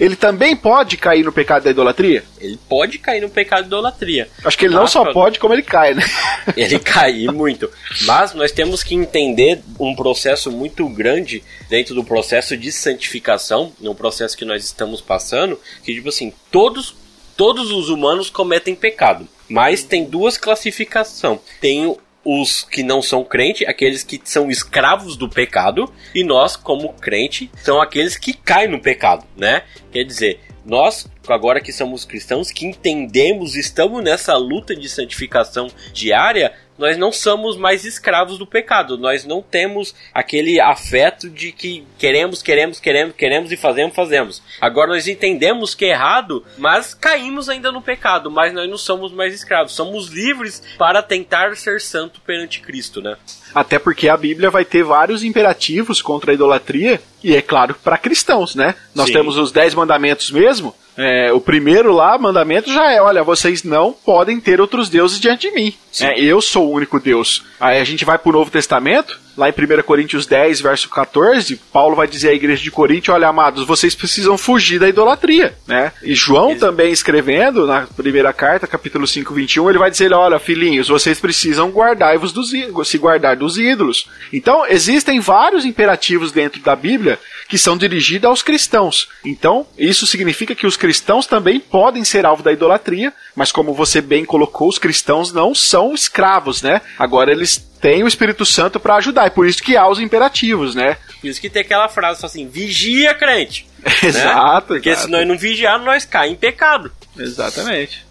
ele 0.00 0.16
também 0.16 0.56
pode 0.56 0.96
cair 0.96 1.24
no 1.24 1.32
pecado 1.32 1.64
da 1.64 1.70
idolatria? 1.70 2.24
Ele 2.40 2.58
pode 2.68 2.98
cair 2.98 3.20
no 3.20 3.28
pecado 3.28 3.62
da 3.62 3.66
idolatria. 3.66 4.28
Acho 4.44 4.56
que 4.56 4.64
ele 4.64 4.74
não 4.74 4.86
só 4.86 5.12
pode, 5.12 5.38
como 5.38 5.54
ele 5.54 5.62
cai, 5.62 5.94
né? 5.94 6.02
Ele 6.56 6.78
cai 6.78 7.26
muito. 7.26 7.70
Mas 8.02 8.34
nós 8.34 8.50
temos 8.50 8.82
que 8.82 8.94
entender 8.94 9.62
um 9.78 9.94
processo 9.94 10.50
muito 10.50 10.88
grande 10.88 11.42
dentro 11.68 11.94
do 11.94 12.02
processo 12.02 12.56
de 12.56 12.72
santificação, 12.72 13.72
no 13.80 13.94
processo 13.94 14.36
que 14.36 14.44
nós 14.44 14.64
estamos 14.64 15.00
passando, 15.00 15.58
que 15.84 15.94
tipo 15.94 16.08
assim, 16.08 16.32
todos 16.50 16.94
todos 17.36 17.70
os 17.70 17.88
humanos 17.88 18.28
cometem 18.28 18.74
pecado, 18.74 19.26
mas 19.48 19.82
tem 19.82 20.04
duas 20.04 20.36
classificações. 20.36 21.40
Tem 21.60 21.96
os 22.24 22.62
que 22.62 22.82
não 22.82 23.02
são 23.02 23.24
crente, 23.24 23.66
aqueles 23.66 24.04
que 24.04 24.20
são 24.24 24.50
escravos 24.50 25.16
do 25.16 25.28
pecado, 25.28 25.92
e 26.14 26.22
nós, 26.22 26.56
como 26.56 26.92
crente, 26.92 27.50
são 27.56 27.80
aqueles 27.80 28.16
que 28.16 28.32
caem 28.32 28.68
no 28.68 28.80
pecado, 28.80 29.24
né? 29.36 29.62
Quer 29.90 30.04
dizer, 30.04 30.40
nós, 30.64 31.08
agora 31.28 31.60
que 31.60 31.72
somos 31.72 32.04
cristãos, 32.04 32.50
que 32.52 32.64
entendemos, 32.64 33.56
estamos 33.56 34.02
nessa 34.02 34.36
luta 34.36 34.76
de 34.76 34.88
santificação 34.88 35.68
diária, 35.92 36.52
nós 36.82 36.98
não 36.98 37.12
somos 37.12 37.56
mais 37.56 37.84
escravos 37.84 38.36
do 38.36 38.44
pecado. 38.44 38.98
Nós 38.98 39.24
não 39.24 39.40
temos 39.40 39.94
aquele 40.12 40.60
afeto 40.60 41.30
de 41.30 41.52
que 41.52 41.86
queremos, 41.96 42.42
queremos, 42.42 42.80
queremos, 42.80 43.14
queremos 43.14 43.52
e 43.52 43.56
fazemos, 43.56 43.94
fazemos. 43.94 44.42
Agora 44.60 44.88
nós 44.88 45.06
entendemos 45.06 45.76
que 45.76 45.84
é 45.84 45.90
errado, 45.90 46.44
mas 46.58 46.92
caímos 46.92 47.48
ainda 47.48 47.70
no 47.70 47.80
pecado, 47.80 48.32
mas 48.32 48.52
nós 48.52 48.68
não 48.68 48.76
somos 48.76 49.12
mais 49.12 49.32
escravos. 49.32 49.72
Somos 49.72 50.08
livres 50.08 50.60
para 50.76 51.00
tentar 51.04 51.56
ser 51.56 51.80
santo 51.80 52.20
perante 52.20 52.60
Cristo, 52.60 53.00
né? 53.00 53.16
Até 53.54 53.78
porque 53.78 54.08
a 54.08 54.16
Bíblia 54.16 54.50
vai 54.50 54.64
ter 54.64 54.82
vários 54.82 55.22
imperativos 55.22 56.02
contra 56.02 56.32
a 56.32 56.34
idolatria, 56.34 57.00
e 57.22 57.36
é 57.36 57.42
claro, 57.42 57.76
para 57.84 57.96
cristãos, 57.96 58.56
né? 58.56 58.74
Nós 58.92 59.06
Sim. 59.06 59.12
temos 59.12 59.38
os 59.38 59.52
dez 59.52 59.72
mandamentos 59.72 60.32
mesmo, 60.32 60.74
é, 60.96 61.32
o 61.32 61.40
primeiro 61.40 61.92
lá, 61.92 62.18
mandamento, 62.18 62.72
já 62.72 62.92
é: 62.92 63.00
olha, 63.00 63.22
vocês 63.22 63.62
não 63.62 63.92
podem 63.92 64.40
ter 64.40 64.60
outros 64.60 64.88
deuses 64.88 65.18
diante 65.18 65.48
de 65.48 65.54
mim. 65.54 65.74
É, 66.00 66.20
eu 66.20 66.40
sou 66.40 66.68
o 66.68 66.72
único 66.72 67.00
Deus. 67.00 67.42
Aí 67.58 67.80
a 67.80 67.84
gente 67.84 68.04
vai 68.04 68.18
para 68.18 68.28
o 68.28 68.32
Novo 68.32 68.50
Testamento, 68.50 69.18
lá 69.36 69.48
em 69.48 69.52
1 69.52 69.82
Coríntios 69.82 70.26
10, 70.26 70.60
verso 70.60 70.88
14, 70.88 71.56
Paulo 71.72 71.96
vai 71.96 72.06
dizer 72.06 72.30
à 72.30 72.34
igreja 72.34 72.62
de 72.62 72.70
Corinto: 72.70 73.12
olha, 73.12 73.28
amados, 73.28 73.66
vocês 73.66 73.94
precisam 73.94 74.36
fugir 74.38 74.78
da 74.78 74.88
idolatria. 74.88 75.54
Né? 75.66 75.92
E 76.02 76.14
João 76.14 76.56
também 76.56 76.92
escrevendo, 76.92 77.66
na 77.66 77.86
primeira 77.86 78.32
carta, 78.32 78.66
capítulo 78.66 79.06
5, 79.06 79.32
21, 79.32 79.70
ele 79.70 79.78
vai 79.78 79.90
dizer: 79.90 80.12
olha, 80.12 80.38
filhinhos, 80.38 80.88
vocês 80.88 81.20
precisam 81.20 81.70
guardar-vos 81.70 82.32
dos 82.32 82.52
se 82.84 82.98
guardar 82.98 83.36
dos 83.36 83.56
ídolos. 83.56 84.06
Então, 84.32 84.66
existem 84.66 85.20
vários 85.20 85.64
imperativos 85.64 86.32
dentro 86.32 86.60
da 86.60 86.76
Bíblia 86.76 87.18
que 87.48 87.58
são 87.58 87.76
dirigidos 87.76 88.28
aos 88.28 88.42
cristãos. 88.42 89.08
Então, 89.24 89.66
isso 89.78 90.06
significa 90.06 90.54
que 90.54 90.66
os 90.66 90.76
cristãos 90.76 91.26
também 91.26 91.60
podem 91.60 92.04
ser 92.04 92.24
alvo 92.24 92.42
da 92.42 92.52
idolatria, 92.52 93.12
mas 93.34 93.52
como 93.52 93.74
você 93.74 94.00
bem 94.00 94.24
colocou, 94.24 94.68
os 94.68 94.78
cristãos 94.78 95.32
não 95.32 95.54
são 95.54 95.94
escravos, 95.94 96.62
né? 96.62 96.80
Agora 96.98 97.30
eles 97.30 97.71
têm 97.82 98.04
o 98.04 98.08
Espírito 98.08 98.46
Santo 98.46 98.78
para 98.78 98.94
ajudar, 98.94 99.26
e 99.26 99.30
por 99.30 99.46
isso 99.46 99.62
que 99.62 99.76
há 99.76 99.86
os 99.88 100.00
imperativos, 100.00 100.74
né? 100.74 100.96
Por 101.20 101.28
isso 101.28 101.40
que 101.40 101.50
tem 101.50 101.62
aquela 101.62 101.88
frase 101.88 102.24
assim: 102.24 102.48
vigia, 102.48 103.12
crente. 103.12 103.66
exato. 104.02 104.72
Né? 104.72 104.78
Porque 104.78 104.90
exato. 104.90 105.06
se 105.06 105.10
nós 105.10 105.26
não 105.26 105.36
vigiarmos, 105.36 105.84
nós 105.84 106.04
caímos 106.04 106.36
em 106.36 106.40
pecado. 106.40 106.92
Exatamente. 107.18 108.06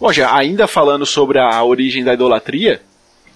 Bom, 0.00 0.12
já 0.12 0.34
ainda 0.34 0.66
falando 0.66 1.04
sobre 1.04 1.38
a 1.38 1.62
origem 1.64 2.04
da 2.04 2.14
idolatria, 2.14 2.80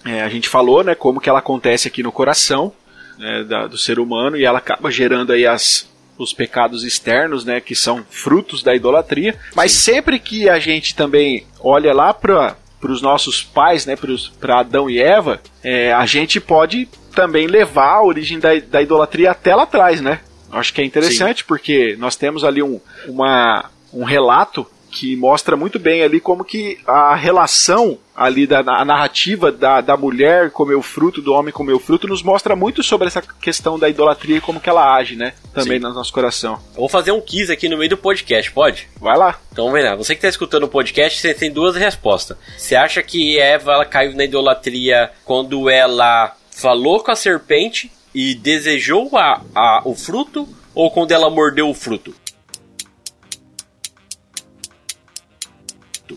é, 0.05 0.21
a 0.21 0.29
gente 0.29 0.47
falou, 0.47 0.83
né, 0.83 0.95
como 0.95 1.19
que 1.19 1.29
ela 1.29 1.39
acontece 1.39 1.87
aqui 1.87 2.01
no 2.01 2.11
coração 2.11 2.71
né, 3.17 3.43
da, 3.43 3.67
do 3.67 3.77
ser 3.77 3.99
humano 3.99 4.37
e 4.37 4.45
ela 4.45 4.59
acaba 4.59 4.89
gerando 4.89 5.33
aí 5.33 5.45
as, 5.45 5.89
os 6.17 6.33
pecados 6.33 6.83
externos, 6.83 7.43
né, 7.43 7.59
que 7.59 7.75
são 7.75 8.05
frutos 8.09 8.63
da 8.63 8.75
idolatria. 8.75 9.37
Mas 9.55 9.71
Sim. 9.71 9.93
sempre 9.93 10.19
que 10.19 10.47
a 10.47 10.59
gente 10.59 10.95
também 10.95 11.45
olha 11.59 11.93
lá 11.93 12.13
para 12.13 12.55
para 12.81 12.91
os 12.91 13.01
nossos 13.01 13.43
pais, 13.43 13.85
né, 13.85 13.95
para 14.39 14.59
Adão 14.59 14.89
e 14.89 14.99
Eva, 14.99 15.39
é, 15.63 15.93
a 15.93 16.05
gente 16.07 16.41
pode 16.41 16.89
também 17.15 17.45
levar 17.45 17.97
a 17.97 18.03
origem 18.03 18.39
da, 18.39 18.49
da 18.59 18.81
idolatria 18.81 19.31
até 19.31 19.55
lá 19.55 19.63
atrás, 19.63 20.01
né? 20.01 20.19
Acho 20.51 20.73
que 20.73 20.81
é 20.81 20.85
interessante 20.85 21.41
Sim. 21.41 21.45
porque 21.47 21.95
nós 21.97 22.15
temos 22.15 22.43
ali 22.43 22.61
um, 22.61 22.81
uma, 23.07 23.69
um 23.93 24.03
relato 24.03 24.65
que 24.91 25.15
mostra 25.15 25.55
muito 25.55 25.79
bem 25.79 26.03
ali 26.03 26.19
como 26.19 26.43
que 26.43 26.77
a 26.85 27.15
relação 27.15 27.97
ali 28.15 28.45
da 28.45 28.59
a 28.59 28.85
narrativa 28.85 29.51
da, 29.51 29.81
da 29.81 29.97
mulher 29.97 30.51
comer 30.51 30.75
o 30.75 30.81
fruto, 30.81 31.21
do 31.21 31.33
homem 31.33 31.51
comer 31.51 31.73
o 31.73 31.79
fruto, 31.79 32.07
nos 32.07 32.21
mostra 32.21 32.55
muito 32.55 32.83
sobre 32.83 33.07
essa 33.07 33.21
questão 33.21 33.79
da 33.79 33.89
idolatria 33.89 34.37
e 34.37 34.41
como 34.41 34.59
que 34.59 34.69
ela 34.69 34.95
age, 34.95 35.15
né? 35.15 35.33
Também 35.53 35.79
Sim. 35.79 35.87
no 35.87 35.93
nosso 35.93 36.13
coração. 36.13 36.59
Eu 36.73 36.81
vou 36.81 36.89
fazer 36.89 37.11
um 37.11 37.21
quiz 37.21 37.49
aqui 37.49 37.69
no 37.69 37.77
meio 37.77 37.89
do 37.89 37.97
podcast, 37.97 38.51
pode? 38.51 38.87
Vai 38.99 39.17
lá. 39.17 39.39
Então 39.51 39.71
vem 39.71 39.83
lá, 39.83 39.95
você 39.95 40.13
que 40.13 40.19
está 40.19 40.29
escutando 40.29 40.63
o 40.63 40.69
podcast, 40.69 41.19
você 41.19 41.33
tem 41.33 41.51
duas 41.51 41.75
respostas. 41.75 42.37
Você 42.57 42.75
acha 42.75 43.01
que 43.01 43.39
Eva 43.39 43.71
ela 43.71 43.85
caiu 43.85 44.13
na 44.15 44.25
idolatria 44.25 45.09
quando 45.25 45.69
ela 45.69 46.35
falou 46.51 47.01
com 47.01 47.11
a 47.11 47.15
serpente 47.15 47.91
e 48.13 48.35
desejou 48.35 49.17
a, 49.17 49.41
a, 49.55 49.81
o 49.85 49.95
fruto 49.95 50.47
ou 50.75 50.91
quando 50.91 51.11
ela 51.11 51.29
mordeu 51.29 51.69
o 51.69 51.73
fruto? 51.73 52.13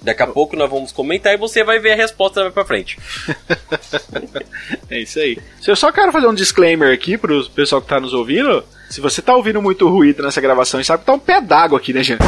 Daqui 0.02 0.22
a 0.22 0.26
pouco 0.26 0.56
nós 0.56 0.70
vamos 0.70 0.92
comentar 0.92 1.34
e 1.34 1.36
você 1.36 1.62
vai 1.64 1.78
ver 1.78 1.92
a 1.92 1.96
resposta 1.96 2.40
mais 2.40 2.52
pra 2.52 2.64
frente. 2.64 2.98
é 4.90 5.00
isso 5.00 5.18
aí. 5.18 5.38
Eu 5.66 5.76
só 5.76 5.90
quero 5.92 6.12
fazer 6.12 6.26
um 6.26 6.34
disclaimer 6.34 6.92
aqui 6.92 7.16
pro 7.16 7.48
pessoal 7.50 7.80
que 7.80 7.88
tá 7.88 8.00
nos 8.00 8.14
ouvindo. 8.14 8.64
Se 8.90 9.00
você 9.00 9.20
tá 9.22 9.34
ouvindo 9.34 9.60
muito 9.60 9.88
ruído 9.88 10.22
nessa 10.22 10.40
gravação, 10.40 10.82
sabe 10.84 11.00
que 11.00 11.06
tá 11.06 11.12
um 11.12 11.18
pé 11.18 11.40
d'água 11.40 11.78
aqui, 11.78 11.92
né, 11.92 12.02
gente? 12.02 12.22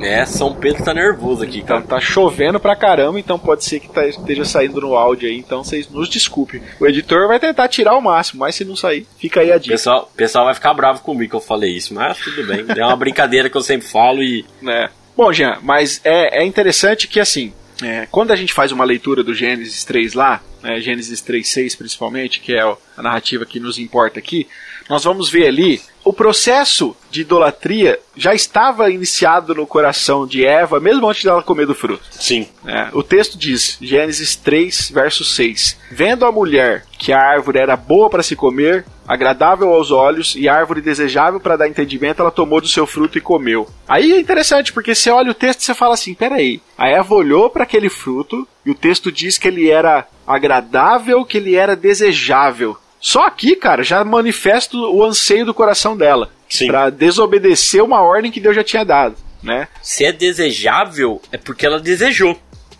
É, 0.00 0.24
São 0.24 0.54
Pedro 0.54 0.84
tá 0.84 0.94
nervoso 0.94 1.42
aqui, 1.42 1.62
cara. 1.62 1.80
Então, 1.80 1.98
tá 1.98 2.00
chovendo 2.04 2.60
pra 2.60 2.76
caramba, 2.76 3.18
então 3.18 3.38
pode 3.38 3.64
ser 3.64 3.80
que 3.80 3.88
tá, 3.88 4.06
esteja 4.06 4.44
saindo 4.44 4.80
no 4.80 4.94
áudio 4.94 5.28
aí, 5.28 5.36
então 5.36 5.64
vocês 5.64 5.88
nos 5.88 6.08
desculpem. 6.08 6.62
O 6.80 6.86
editor 6.86 7.26
vai 7.26 7.40
tentar 7.40 7.68
tirar 7.68 7.96
o 7.96 8.00
máximo, 8.00 8.40
mas 8.40 8.54
se 8.54 8.64
não 8.64 8.76
sair, 8.76 9.06
fica 9.18 9.40
aí 9.40 9.50
a 9.50 9.58
dica. 9.58 9.74
O 9.74 9.76
pessoal, 9.76 10.12
pessoal 10.16 10.44
vai 10.44 10.54
ficar 10.54 10.74
bravo 10.74 11.00
comigo 11.00 11.30
que 11.30 11.36
eu 11.36 11.40
falei 11.40 11.72
isso, 11.76 11.94
mas 11.94 12.18
tudo 12.18 12.46
bem. 12.46 12.64
É 12.76 12.84
uma 12.84 12.96
brincadeira 12.96 13.48
que 13.48 13.56
eu 13.56 13.62
sempre 13.62 13.86
falo 13.86 14.22
e. 14.22 14.44
É. 14.66 14.90
Bom, 15.16 15.32
Jean, 15.32 15.58
mas 15.62 15.98
é, 16.04 16.42
é 16.42 16.44
interessante 16.44 17.08
que 17.08 17.18
assim, 17.18 17.54
é, 17.82 18.06
quando 18.10 18.32
a 18.32 18.36
gente 18.36 18.52
faz 18.52 18.70
uma 18.70 18.84
leitura 18.84 19.24
do 19.24 19.34
Gênesis 19.34 19.82
3 19.82 20.12
lá, 20.12 20.42
né, 20.62 20.78
Gênesis 20.78 21.22
3.6 21.22 21.76
principalmente, 21.78 22.38
que 22.38 22.54
é 22.54 22.60
a 22.60 23.02
narrativa 23.02 23.46
que 23.46 23.58
nos 23.58 23.78
importa 23.78 24.18
aqui, 24.18 24.46
nós 24.90 25.04
vamos 25.04 25.30
ver 25.30 25.46
ali 25.46 25.80
o 26.06 26.12
processo 26.12 26.96
de 27.10 27.22
idolatria 27.22 27.98
já 28.16 28.32
estava 28.32 28.88
iniciado 28.88 29.52
no 29.56 29.66
coração 29.66 30.24
de 30.24 30.46
Eva, 30.46 30.78
mesmo 30.78 31.08
antes 31.08 31.24
dela 31.24 31.42
comer 31.42 31.66
do 31.66 31.74
fruto. 31.74 32.04
Sim. 32.12 32.46
É, 32.64 32.90
o 32.92 33.02
texto 33.02 33.36
diz, 33.36 33.76
Gênesis 33.82 34.36
3, 34.36 34.92
verso 34.92 35.24
6: 35.24 35.76
Vendo 35.90 36.24
a 36.24 36.30
mulher 36.30 36.84
que 36.96 37.12
a 37.12 37.18
árvore 37.18 37.58
era 37.58 37.76
boa 37.76 38.08
para 38.08 38.22
se 38.22 38.36
comer, 38.36 38.86
agradável 39.04 39.72
aos 39.74 39.90
olhos 39.90 40.36
e 40.36 40.48
árvore 40.48 40.80
desejável 40.80 41.40
para 41.40 41.56
dar 41.56 41.68
entendimento, 41.68 42.22
ela 42.22 42.30
tomou 42.30 42.60
do 42.60 42.68
seu 42.68 42.86
fruto 42.86 43.18
e 43.18 43.20
comeu. 43.20 43.68
Aí 43.88 44.12
é 44.12 44.20
interessante, 44.20 44.72
porque 44.72 44.94
você 44.94 45.10
olha 45.10 45.32
o 45.32 45.34
texto 45.34 45.62
e 45.62 45.64
você 45.64 45.74
fala 45.74 45.94
assim: 45.94 46.14
peraí, 46.14 46.62
a 46.78 46.88
Eva 46.88 47.16
olhou 47.16 47.50
para 47.50 47.64
aquele 47.64 47.88
fruto 47.88 48.46
e 48.64 48.70
o 48.70 48.76
texto 48.76 49.10
diz 49.10 49.38
que 49.38 49.48
ele 49.48 49.68
era 49.68 50.06
agradável, 50.24 51.24
que 51.24 51.36
ele 51.36 51.56
era 51.56 51.74
desejável. 51.74 52.76
Só 53.06 53.22
aqui, 53.22 53.54
cara, 53.54 53.84
já 53.84 54.04
manifesta 54.04 54.76
o 54.76 55.04
anseio 55.04 55.46
do 55.46 55.54
coração 55.54 55.96
dela. 55.96 56.28
para 56.66 56.90
desobedecer 56.90 57.80
uma 57.80 58.02
ordem 58.02 58.32
que 58.32 58.40
Deus 58.40 58.56
já 58.56 58.64
tinha 58.64 58.84
dado, 58.84 59.14
né? 59.40 59.68
Se 59.80 60.04
é 60.04 60.10
desejável, 60.10 61.22
é 61.30 61.38
porque 61.38 61.64
ela 61.64 61.78
desejou. 61.78 62.36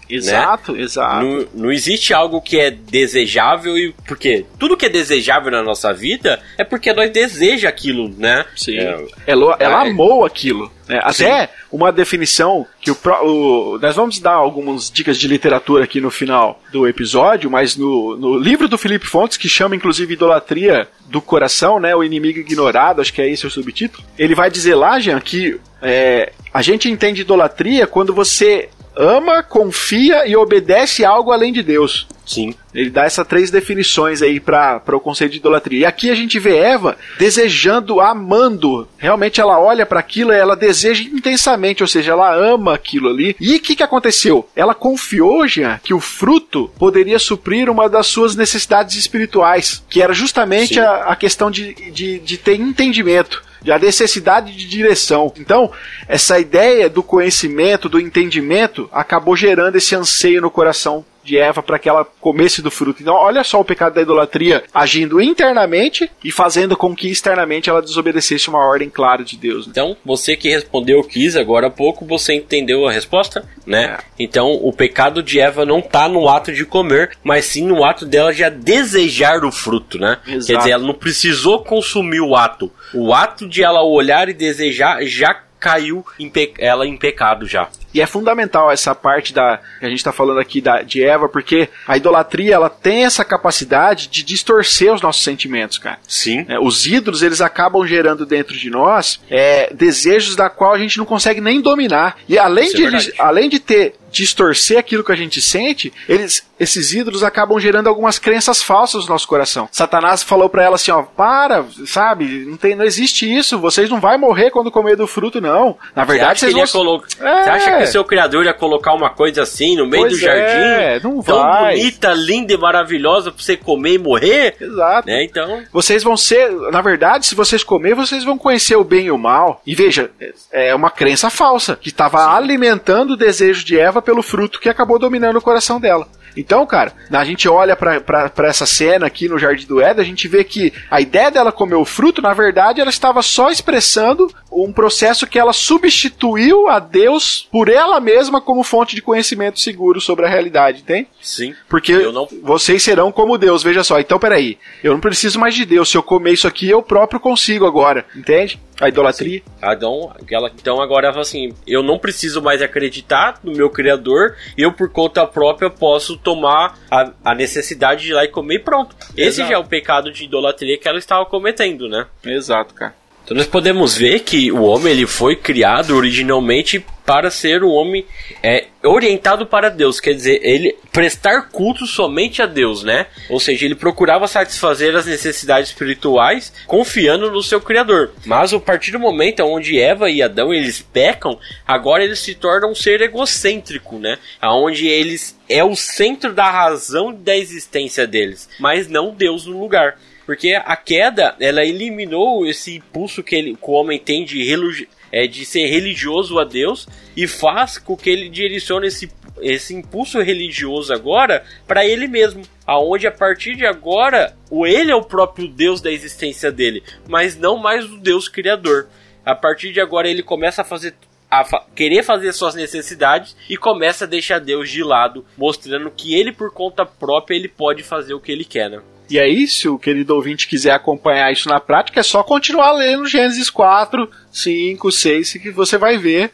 Exato, 0.08 0.72
né? 0.72 0.82
exato. 0.82 1.24
Não, 1.24 1.46
não 1.54 1.72
existe 1.72 2.14
algo 2.14 2.40
que 2.40 2.58
é 2.58 2.70
desejável 2.70 3.76
e 3.76 3.92
porque 4.06 4.44
tudo 4.58 4.76
que 4.76 4.86
é 4.86 4.88
desejável 4.88 5.50
na 5.50 5.62
nossa 5.62 5.92
vida 5.92 6.40
é 6.56 6.64
porque 6.64 6.92
nós 6.92 7.10
deseja 7.10 7.68
aquilo, 7.68 8.08
né? 8.16 8.44
Sim. 8.54 8.78
É, 8.78 9.04
ela, 9.26 9.56
ela 9.58 9.84
é, 9.84 9.90
amou 9.90 10.24
aquilo. 10.24 10.70
Né? 10.88 11.00
Até 11.02 11.50
uma 11.70 11.90
definição 11.90 12.66
que 12.80 12.90
o, 12.90 12.96
o, 13.22 13.78
Nós 13.78 13.96
vamos 13.96 14.20
dar 14.20 14.34
algumas 14.34 14.90
dicas 14.90 15.18
de 15.18 15.26
literatura 15.26 15.84
aqui 15.84 16.00
no 16.00 16.10
final 16.10 16.60
do 16.70 16.86
episódio, 16.86 17.50
mas 17.50 17.76
no, 17.76 18.16
no 18.16 18.38
livro 18.38 18.68
do 18.68 18.78
Felipe 18.78 19.06
Fontes, 19.06 19.36
que 19.36 19.48
chama 19.48 19.74
inclusive 19.74 20.14
Idolatria 20.14 20.88
do 21.08 21.20
Coração, 21.20 21.80
né? 21.80 21.94
O 21.94 22.04
Inimigo 22.04 22.38
Ignorado, 22.38 23.00
acho 23.00 23.12
que 23.12 23.20
é 23.20 23.28
esse 23.28 23.46
o 23.46 23.50
subtítulo. 23.50 24.06
Ele 24.18 24.34
vai 24.34 24.50
dizer 24.50 24.74
lá, 24.74 24.98
Jean, 25.00 25.20
que 25.20 25.60
é, 25.82 26.32
a 26.52 26.62
gente 26.62 26.90
entende 26.90 27.20
idolatria 27.20 27.86
quando 27.86 28.14
você 28.14 28.68
ama, 28.96 29.42
confia 29.42 30.26
e 30.26 30.36
obedece 30.36 31.04
algo 31.04 31.32
além 31.32 31.52
de 31.52 31.62
Deus. 31.62 32.06
Sim. 32.26 32.54
Ele 32.74 32.90
dá 32.90 33.04
essas 33.04 33.26
três 33.26 33.50
definições 33.50 34.20
aí 34.20 34.40
para 34.40 34.82
o 34.92 35.00
conceito 35.00 35.32
de 35.32 35.38
idolatria. 35.38 35.78
E 35.78 35.84
aqui 35.84 36.10
a 36.10 36.14
gente 36.14 36.38
vê 36.38 36.56
Eva 36.56 36.96
desejando, 37.18 38.00
amando. 38.00 38.88
Realmente 38.98 39.40
ela 39.40 39.60
olha 39.60 39.86
para 39.86 40.00
aquilo 40.00 40.32
e 40.32 40.36
ela 40.36 40.56
deseja 40.56 41.04
intensamente, 41.04 41.82
ou 41.82 41.86
seja, 41.86 42.12
ela 42.12 42.34
ama 42.34 42.74
aquilo 42.74 43.08
ali. 43.08 43.36
E 43.40 43.54
o 43.54 43.60
que, 43.60 43.76
que 43.76 43.82
aconteceu? 43.82 44.48
Ela 44.56 44.74
confiou, 44.74 45.46
Jean, 45.46 45.78
que 45.82 45.94
o 45.94 46.00
fruto 46.00 46.68
poderia 46.76 47.18
suprir 47.18 47.70
uma 47.70 47.88
das 47.88 48.08
suas 48.08 48.34
necessidades 48.34 48.96
espirituais, 48.96 49.82
que 49.88 50.02
era 50.02 50.12
justamente 50.12 50.80
a, 50.80 51.04
a, 51.04 51.16
questão 51.16 51.50
de, 51.50 51.74
de, 51.92 52.18
de 52.18 52.36
ter 52.36 52.60
entendimento 52.60 53.45
a 53.68 53.78
necessidade 53.78 54.56
de 54.56 54.66
direção. 54.68 55.32
Então, 55.38 55.70
essa 56.08 56.38
ideia 56.38 56.88
do 56.88 57.02
conhecimento, 57.02 57.88
do 57.88 58.00
entendimento, 58.00 58.88
acabou 58.92 59.36
gerando 59.36 59.76
esse 59.76 59.94
anseio 59.94 60.40
no 60.40 60.50
coração 60.50 61.04
de 61.26 61.36
Eva 61.36 61.62
para 61.62 61.78
que 61.78 61.88
ela 61.88 62.06
comesse 62.20 62.62
do 62.62 62.70
fruto. 62.70 63.02
Então, 63.02 63.14
olha 63.14 63.42
só 63.42 63.60
o 63.60 63.64
pecado 63.64 63.94
da 63.94 64.00
idolatria 64.00 64.62
agindo 64.72 65.20
internamente 65.20 66.08
e 66.22 66.30
fazendo 66.30 66.76
com 66.76 66.94
que 66.94 67.10
externamente 67.10 67.68
ela 67.68 67.82
desobedecesse 67.82 68.48
uma 68.48 68.64
ordem 68.64 68.88
clara 68.88 69.24
de 69.24 69.36
Deus. 69.36 69.66
Né? 69.66 69.72
Então, 69.72 69.96
você 70.04 70.36
que 70.36 70.48
respondeu 70.48 71.02
quis 71.02 71.36
agora 71.36 71.66
há 71.66 71.70
pouco, 71.70 72.06
você 72.06 72.34
entendeu 72.34 72.86
a 72.86 72.92
resposta, 72.92 73.44
né? 73.66 73.96
É. 73.98 74.04
Então, 74.18 74.52
o 74.52 74.72
pecado 74.72 75.22
de 75.22 75.40
Eva 75.40 75.66
não 75.66 75.80
está 75.80 76.08
no 76.08 76.28
ato 76.28 76.52
de 76.52 76.64
comer, 76.64 77.10
mas 77.24 77.46
sim 77.46 77.66
no 77.66 77.84
ato 77.84 78.06
dela 78.06 78.32
já 78.32 78.48
desejar 78.48 79.44
o 79.44 79.50
fruto, 79.50 79.98
né? 79.98 80.18
Exato. 80.26 80.46
Quer 80.46 80.58
dizer, 80.58 80.70
ela 80.70 80.86
não 80.86 80.94
precisou 80.94 81.64
consumir 81.64 82.20
o 82.20 82.36
ato. 82.36 82.70
O 82.96 83.12
ato 83.12 83.48
de 83.48 83.62
ela 83.62 83.82
olhar 83.82 84.28
e 84.28 84.32
desejar 84.32 85.04
já 85.04 85.42
caiu 85.58 86.04
em 86.18 86.30
ela 86.58 86.86
em 86.86 86.96
pecado 86.96 87.46
já. 87.46 87.68
E 87.92 88.00
é 88.00 88.06
fundamental 88.06 88.70
essa 88.70 88.94
parte 88.94 89.32
da 89.32 89.58
que 89.80 89.86
a 89.86 89.88
gente 89.88 89.98
está 89.98 90.12
falando 90.12 90.38
aqui 90.38 90.60
da, 90.60 90.82
de 90.82 91.02
Eva, 91.02 91.28
porque 91.28 91.68
a 91.88 91.96
idolatria 91.96 92.54
ela 92.54 92.68
tem 92.68 93.04
essa 93.04 93.24
capacidade 93.24 94.08
de 94.08 94.22
distorcer 94.22 94.92
os 94.92 95.00
nossos 95.00 95.24
sentimentos, 95.24 95.78
cara. 95.78 95.98
Sim. 96.06 96.44
É, 96.46 96.58
os 96.60 96.86
ídolos 96.86 97.22
eles 97.22 97.40
acabam 97.40 97.86
gerando 97.86 98.26
dentro 98.26 98.54
de 98.56 98.68
nós 98.68 99.20
é, 99.30 99.72
desejos 99.72 100.36
da 100.36 100.50
qual 100.50 100.74
a 100.74 100.78
gente 100.78 100.98
não 100.98 101.06
consegue 101.06 101.40
nem 101.40 101.60
dominar. 101.60 102.18
E 102.28 102.38
além 102.38 102.66
Isso 102.66 102.76
de 102.76 102.84
é 102.84 102.86
eles, 102.86 103.12
além 103.18 103.48
de 103.48 103.58
ter 103.58 103.94
distorcer 104.16 104.78
aquilo 104.78 105.04
que 105.04 105.12
a 105.12 105.16
gente 105.16 105.40
sente, 105.40 105.92
eles, 106.08 106.46
esses 106.58 106.92
ídolos 106.92 107.22
acabam 107.22 107.58
gerando 107.58 107.88
algumas 107.88 108.18
crenças 108.18 108.62
falsas 108.62 109.04
no 109.04 109.10
nosso 109.10 109.28
coração. 109.28 109.68
Satanás 109.70 110.22
falou 110.22 110.48
para 110.48 110.64
ela 110.64 110.76
assim, 110.76 110.90
ó, 110.90 111.02
para, 111.02 111.64
sabe, 111.86 112.44
não, 112.46 112.56
tem, 112.56 112.74
não 112.74 112.84
existe 112.84 113.32
isso, 113.32 113.58
vocês 113.58 113.90
não 113.90 114.00
vai 114.00 114.16
morrer 114.16 114.50
quando 114.50 114.70
comer 114.70 114.96
do 114.96 115.06
fruto, 115.06 115.40
não. 115.40 115.76
Na 115.94 116.04
verdade, 116.04 116.40
você 116.40 116.50
vocês 116.50 116.72
vão... 116.72 116.84
Colo... 116.84 117.04
É. 117.20 117.44
Você 117.44 117.50
acha 117.50 117.76
que 117.78 117.82
o 117.84 117.86
seu 117.86 118.04
criador 118.04 118.44
ia 118.44 118.54
colocar 118.54 118.94
uma 118.94 119.10
coisa 119.10 119.42
assim 119.42 119.76
no 119.76 119.86
meio 119.86 120.04
pois 120.04 120.14
do 120.14 120.18
jardim? 120.18 120.42
É, 120.42 121.00
não 121.02 121.22
tão 121.22 121.38
vai. 121.38 121.76
bonita, 121.76 122.12
linda 122.12 122.52
e 122.52 122.56
maravilhosa 122.56 123.30
pra 123.30 123.42
você 123.42 123.56
comer 123.56 123.94
e 123.94 123.98
morrer? 123.98 124.56
Exato. 124.60 125.08
Né, 125.08 125.24
então... 125.24 125.62
Vocês 125.72 126.02
vão 126.02 126.16
ser, 126.16 126.50
na 126.70 126.80
verdade, 126.80 127.26
se 127.26 127.34
vocês 127.34 127.62
comer, 127.62 127.94
vocês 127.94 128.24
vão 128.24 128.38
conhecer 128.38 128.76
o 128.76 128.84
bem 128.84 129.06
e 129.06 129.10
o 129.10 129.18
mal. 129.18 129.60
E 129.66 129.74
veja, 129.74 130.10
é 130.50 130.74
uma 130.74 130.90
crença 130.90 131.28
falsa, 131.30 131.76
que 131.76 131.88
estava 131.88 132.34
alimentando 132.34 133.12
o 133.12 133.16
desejo 133.16 133.64
de 133.64 133.78
Eva 133.78 134.02
pelo 134.06 134.22
fruto 134.22 134.60
que 134.60 134.68
acabou 134.70 134.98
dominando 134.98 135.36
o 135.36 135.42
coração 135.42 135.78
dela. 135.78 136.08
Então, 136.36 136.66
cara, 136.66 136.92
a 137.10 137.24
gente 137.24 137.48
olha 137.48 137.74
para 137.74 138.30
essa 138.46 138.66
cena 138.66 139.06
aqui 139.06 139.26
no 139.26 139.38
Jardim 139.38 139.66
do 139.66 139.80
Éden, 139.80 140.02
a 140.02 140.06
gente 140.06 140.28
vê 140.28 140.44
que 140.44 140.72
a 140.90 141.00
ideia 141.00 141.30
dela 141.30 141.50
comer 141.50 141.76
o 141.76 141.84
fruto, 141.84 142.20
na 142.20 142.34
verdade, 142.34 142.80
ela 142.80 142.90
estava 142.90 143.22
só 143.22 143.50
expressando 143.50 144.30
um 144.52 144.70
processo 144.70 145.26
que 145.26 145.38
ela 145.38 145.52
substituiu 145.52 146.68
a 146.68 146.78
Deus 146.78 147.48
por 147.50 147.70
ela 147.70 147.98
mesma 148.00 148.40
como 148.40 148.62
fonte 148.62 148.94
de 148.94 149.00
conhecimento 149.00 149.58
seguro 149.60 150.00
sobre 150.00 150.26
a 150.26 150.28
realidade, 150.28 150.82
tem? 150.82 151.08
Sim. 151.22 151.54
Porque 151.68 151.96
não... 152.10 152.28
vocês 152.42 152.82
serão 152.82 153.10
como 153.10 153.38
Deus, 153.38 153.62
veja 153.62 153.82
só. 153.82 153.98
Então, 153.98 154.18
peraí, 154.18 154.58
eu 154.84 154.92
não 154.92 155.00
preciso 155.00 155.40
mais 155.40 155.54
de 155.54 155.64
Deus. 155.64 155.88
Se 155.88 155.96
eu 155.96 156.02
comer 156.02 156.32
isso 156.32 156.46
aqui, 156.46 156.68
eu 156.68 156.82
próprio 156.82 157.18
consigo 157.18 157.66
agora, 157.66 158.04
entende? 158.14 158.60
A 158.80 158.88
idolatria. 158.88 159.42
Então, 159.62 160.12
ela, 160.30 160.50
então 160.54 160.80
agora 160.80 161.08
assim, 161.18 161.54
eu 161.66 161.82
não 161.82 161.98
preciso 161.98 162.42
mais 162.42 162.60
acreditar 162.60 163.40
no 163.42 163.52
meu 163.52 163.70
Criador, 163.70 164.36
eu 164.56 164.72
por 164.72 164.90
conta 164.90 165.26
própria 165.26 165.70
posso 165.70 166.16
tomar 166.16 166.78
a, 166.90 167.10
a 167.24 167.34
necessidade 167.34 168.02
de 168.02 168.10
ir 168.10 168.14
lá 168.14 168.24
e 168.24 168.28
comer 168.28 168.56
e 168.56 168.58
pronto. 168.58 168.94
Esse 169.16 169.40
Exato. 169.40 169.48
já 169.48 169.54
é 169.54 169.58
o 169.58 169.64
pecado 169.64 170.12
de 170.12 170.24
idolatria 170.24 170.78
que 170.78 170.88
ela 170.88 170.98
estava 170.98 171.24
cometendo, 171.24 171.88
né? 171.88 172.06
Exato, 172.24 172.74
cara. 172.74 172.94
Então 173.26 173.36
nós 173.36 173.46
podemos 173.48 173.96
ver 173.96 174.20
que 174.20 174.52
o 174.52 174.62
homem 174.62 174.92
ele 174.92 175.04
foi 175.04 175.34
criado 175.34 175.96
originalmente 175.96 176.78
para 177.04 177.28
ser 177.28 177.64
um 177.64 177.70
homem 177.70 178.06
é, 178.40 178.66
orientado 178.84 179.44
para 179.44 179.68
Deus, 179.68 179.98
quer 179.98 180.14
dizer, 180.14 180.40
ele 180.44 180.76
prestar 180.92 181.48
culto 181.50 181.86
somente 181.86 182.40
a 182.40 182.46
Deus, 182.46 182.84
né? 182.84 183.06
Ou 183.28 183.40
seja, 183.40 183.64
ele 183.64 183.74
procurava 183.74 184.28
satisfazer 184.28 184.94
as 184.94 185.06
necessidades 185.06 185.70
espirituais 185.70 186.52
confiando 186.68 187.28
no 187.28 187.42
seu 187.42 187.60
Criador. 187.60 188.12
Mas 188.24 188.54
a 188.54 188.60
partir 188.60 188.92
do 188.92 189.00
momento 189.00 189.42
onde 189.42 189.80
Eva 189.80 190.08
e 190.08 190.22
Adão 190.22 190.54
eles 190.54 190.80
pecam, 190.80 191.36
agora 191.66 192.04
eles 192.04 192.20
se 192.20 192.36
tornam 192.36 192.70
um 192.70 192.76
ser 192.76 193.00
egocêntrico, 193.00 193.98
né? 193.98 194.18
Aonde 194.40 194.86
eles 194.86 195.36
é 195.48 195.64
o 195.64 195.74
centro 195.74 196.32
da 196.32 196.48
razão 196.48 197.12
da 197.12 197.36
existência 197.36 198.06
deles, 198.06 198.48
mas 198.60 198.86
não 198.86 199.12
Deus 199.12 199.46
no 199.46 199.60
lugar. 199.60 199.96
Porque 200.26 200.54
a 200.54 200.76
queda, 200.76 201.36
ela 201.38 201.64
eliminou 201.64 202.44
esse 202.44 202.76
impulso 202.76 203.22
que, 203.22 203.36
ele, 203.36 203.54
que 203.54 203.70
o 203.70 203.74
homem 203.74 203.96
tem 203.96 204.24
de, 204.24 204.88
é, 205.12 205.28
de 205.28 205.46
ser 205.46 205.68
religioso 205.68 206.38
a 206.40 206.44
Deus 206.44 206.88
e 207.16 207.28
faz 207.28 207.78
com 207.78 207.96
que 207.96 208.10
ele 208.10 208.28
direcione 208.28 208.88
esse, 208.88 209.08
esse 209.40 209.72
impulso 209.72 210.20
religioso 210.20 210.92
agora 210.92 211.44
para 211.64 211.86
ele 211.86 212.08
mesmo. 212.08 212.42
Aonde 212.66 213.06
a 213.06 213.12
partir 213.12 213.54
de 213.54 213.64
agora, 213.64 214.36
o 214.50 214.66
ele 214.66 214.90
é 214.90 214.96
o 214.96 215.04
próprio 215.04 215.46
Deus 215.46 215.80
da 215.80 215.92
existência 215.92 216.50
dele, 216.50 216.82
mas 217.08 217.36
não 217.36 217.56
mais 217.56 217.84
o 217.84 217.98
Deus 217.98 218.28
criador. 218.28 218.88
A 219.24 219.34
partir 219.34 219.72
de 219.72 219.80
agora 219.80 220.08
ele 220.08 220.24
começa 220.24 220.62
a 220.62 220.64
fazer 220.64 220.94
a 221.30 221.44
fa 221.44 221.64
querer 221.74 222.04
fazer 222.04 222.32
suas 222.32 222.54
necessidades 222.54 223.36
e 223.48 223.56
começa 223.56 224.04
a 224.04 224.08
deixar 224.08 224.38
Deus 224.38 224.70
de 224.70 224.82
lado, 224.82 225.24
mostrando 225.36 225.90
que 225.90 226.14
ele 226.14 226.32
por 226.32 226.52
conta 226.52 226.86
própria 226.86 227.36
ele 227.36 227.48
pode 227.48 227.82
fazer 227.82 228.14
o 228.14 228.20
que 228.20 228.30
ele 228.30 228.44
quer, 228.44 228.70
né? 228.70 228.80
E 229.08 229.20
aí, 229.20 229.46
se 229.46 229.68
o 229.68 229.78
querido 229.78 230.14
ouvinte 230.14 230.48
quiser 230.48 230.72
acompanhar 230.72 231.32
isso 231.32 231.48
na 231.48 231.60
prática, 231.60 232.00
é 232.00 232.02
só 232.02 232.22
continuar 232.22 232.72
lendo 232.72 233.06
Gênesis 233.06 233.48
4, 233.48 234.10
5, 234.32 234.90
6, 234.90 235.32
que 235.34 235.50
você 235.50 235.78
vai 235.78 235.96
ver 235.96 236.32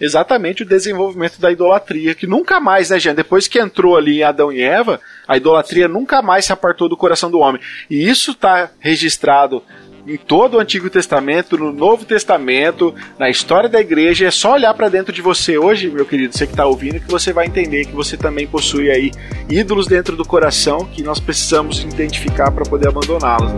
exatamente 0.00 0.62
o 0.62 0.66
desenvolvimento 0.66 1.40
da 1.40 1.52
idolatria, 1.52 2.14
que 2.14 2.26
nunca 2.26 2.58
mais, 2.58 2.90
né, 2.90 2.98
gente? 2.98 3.16
Depois 3.16 3.46
que 3.46 3.60
entrou 3.60 3.96
ali 3.96 4.18
em 4.18 4.22
Adão 4.22 4.52
e 4.52 4.60
Eva, 4.60 5.00
a 5.26 5.36
idolatria 5.36 5.86
nunca 5.86 6.20
mais 6.20 6.46
se 6.46 6.52
apartou 6.52 6.88
do 6.88 6.96
coração 6.96 7.30
do 7.30 7.38
homem. 7.38 7.60
E 7.88 8.08
isso 8.08 8.32
está 8.32 8.70
registrado 8.80 9.62
em 10.06 10.16
todo 10.16 10.56
o 10.56 10.60
Antigo 10.60 10.90
Testamento, 10.90 11.56
no 11.56 11.72
Novo 11.72 12.04
Testamento, 12.04 12.94
na 13.18 13.30
história 13.30 13.68
da 13.68 13.80
igreja. 13.80 14.26
É 14.26 14.30
só 14.30 14.52
olhar 14.52 14.72
para 14.74 14.88
dentro 14.88 15.12
de 15.12 15.22
você 15.22 15.56
hoje, 15.56 15.90
meu 15.90 16.04
querido, 16.04 16.36
você 16.36 16.46
que 16.46 16.52
está 16.52 16.66
ouvindo, 16.66 17.00
que 17.00 17.10
você 17.10 17.32
vai 17.32 17.46
entender 17.46 17.86
que 17.86 17.94
você 17.94 18.16
também 18.16 18.46
possui 18.46 18.90
aí 18.90 19.10
ídolos 19.48 19.86
dentro 19.86 20.16
do 20.16 20.24
coração 20.24 20.84
que 20.84 21.02
nós 21.02 21.20
precisamos 21.20 21.82
identificar 21.82 22.50
para 22.50 22.64
poder 22.64 22.88
abandoná-los. 22.88 23.52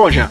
Bom, 0.00 0.10
já 0.10 0.30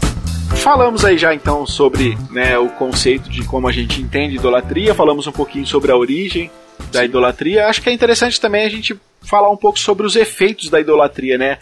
falamos 0.64 1.06
aí 1.06 1.16
já 1.16 1.32
então 1.32 1.64
sobre 1.64 2.18
né, 2.32 2.58
o 2.58 2.70
conceito 2.70 3.30
de 3.30 3.46
como 3.46 3.68
a 3.68 3.72
gente 3.72 4.02
entende 4.02 4.34
idolatria, 4.34 4.96
falamos 4.96 5.28
um 5.28 5.32
pouquinho 5.32 5.68
sobre 5.68 5.92
a 5.92 5.96
origem 5.96 6.50
da 6.92 7.06
idolatria. 7.06 7.68
Acho 7.68 7.80
que 7.80 7.88
é 7.88 7.94
interessante 7.94 8.42
também 8.42 8.66
a 8.66 8.70
gente 8.70 9.00
falar 9.22 9.52
um 9.52 9.56
pouco 9.56 9.78
sobre 9.78 10.08
os 10.08 10.16
efeitos 10.16 10.72
da 10.72 10.82
idolatria, 10.82 11.38
né? 11.38 11.60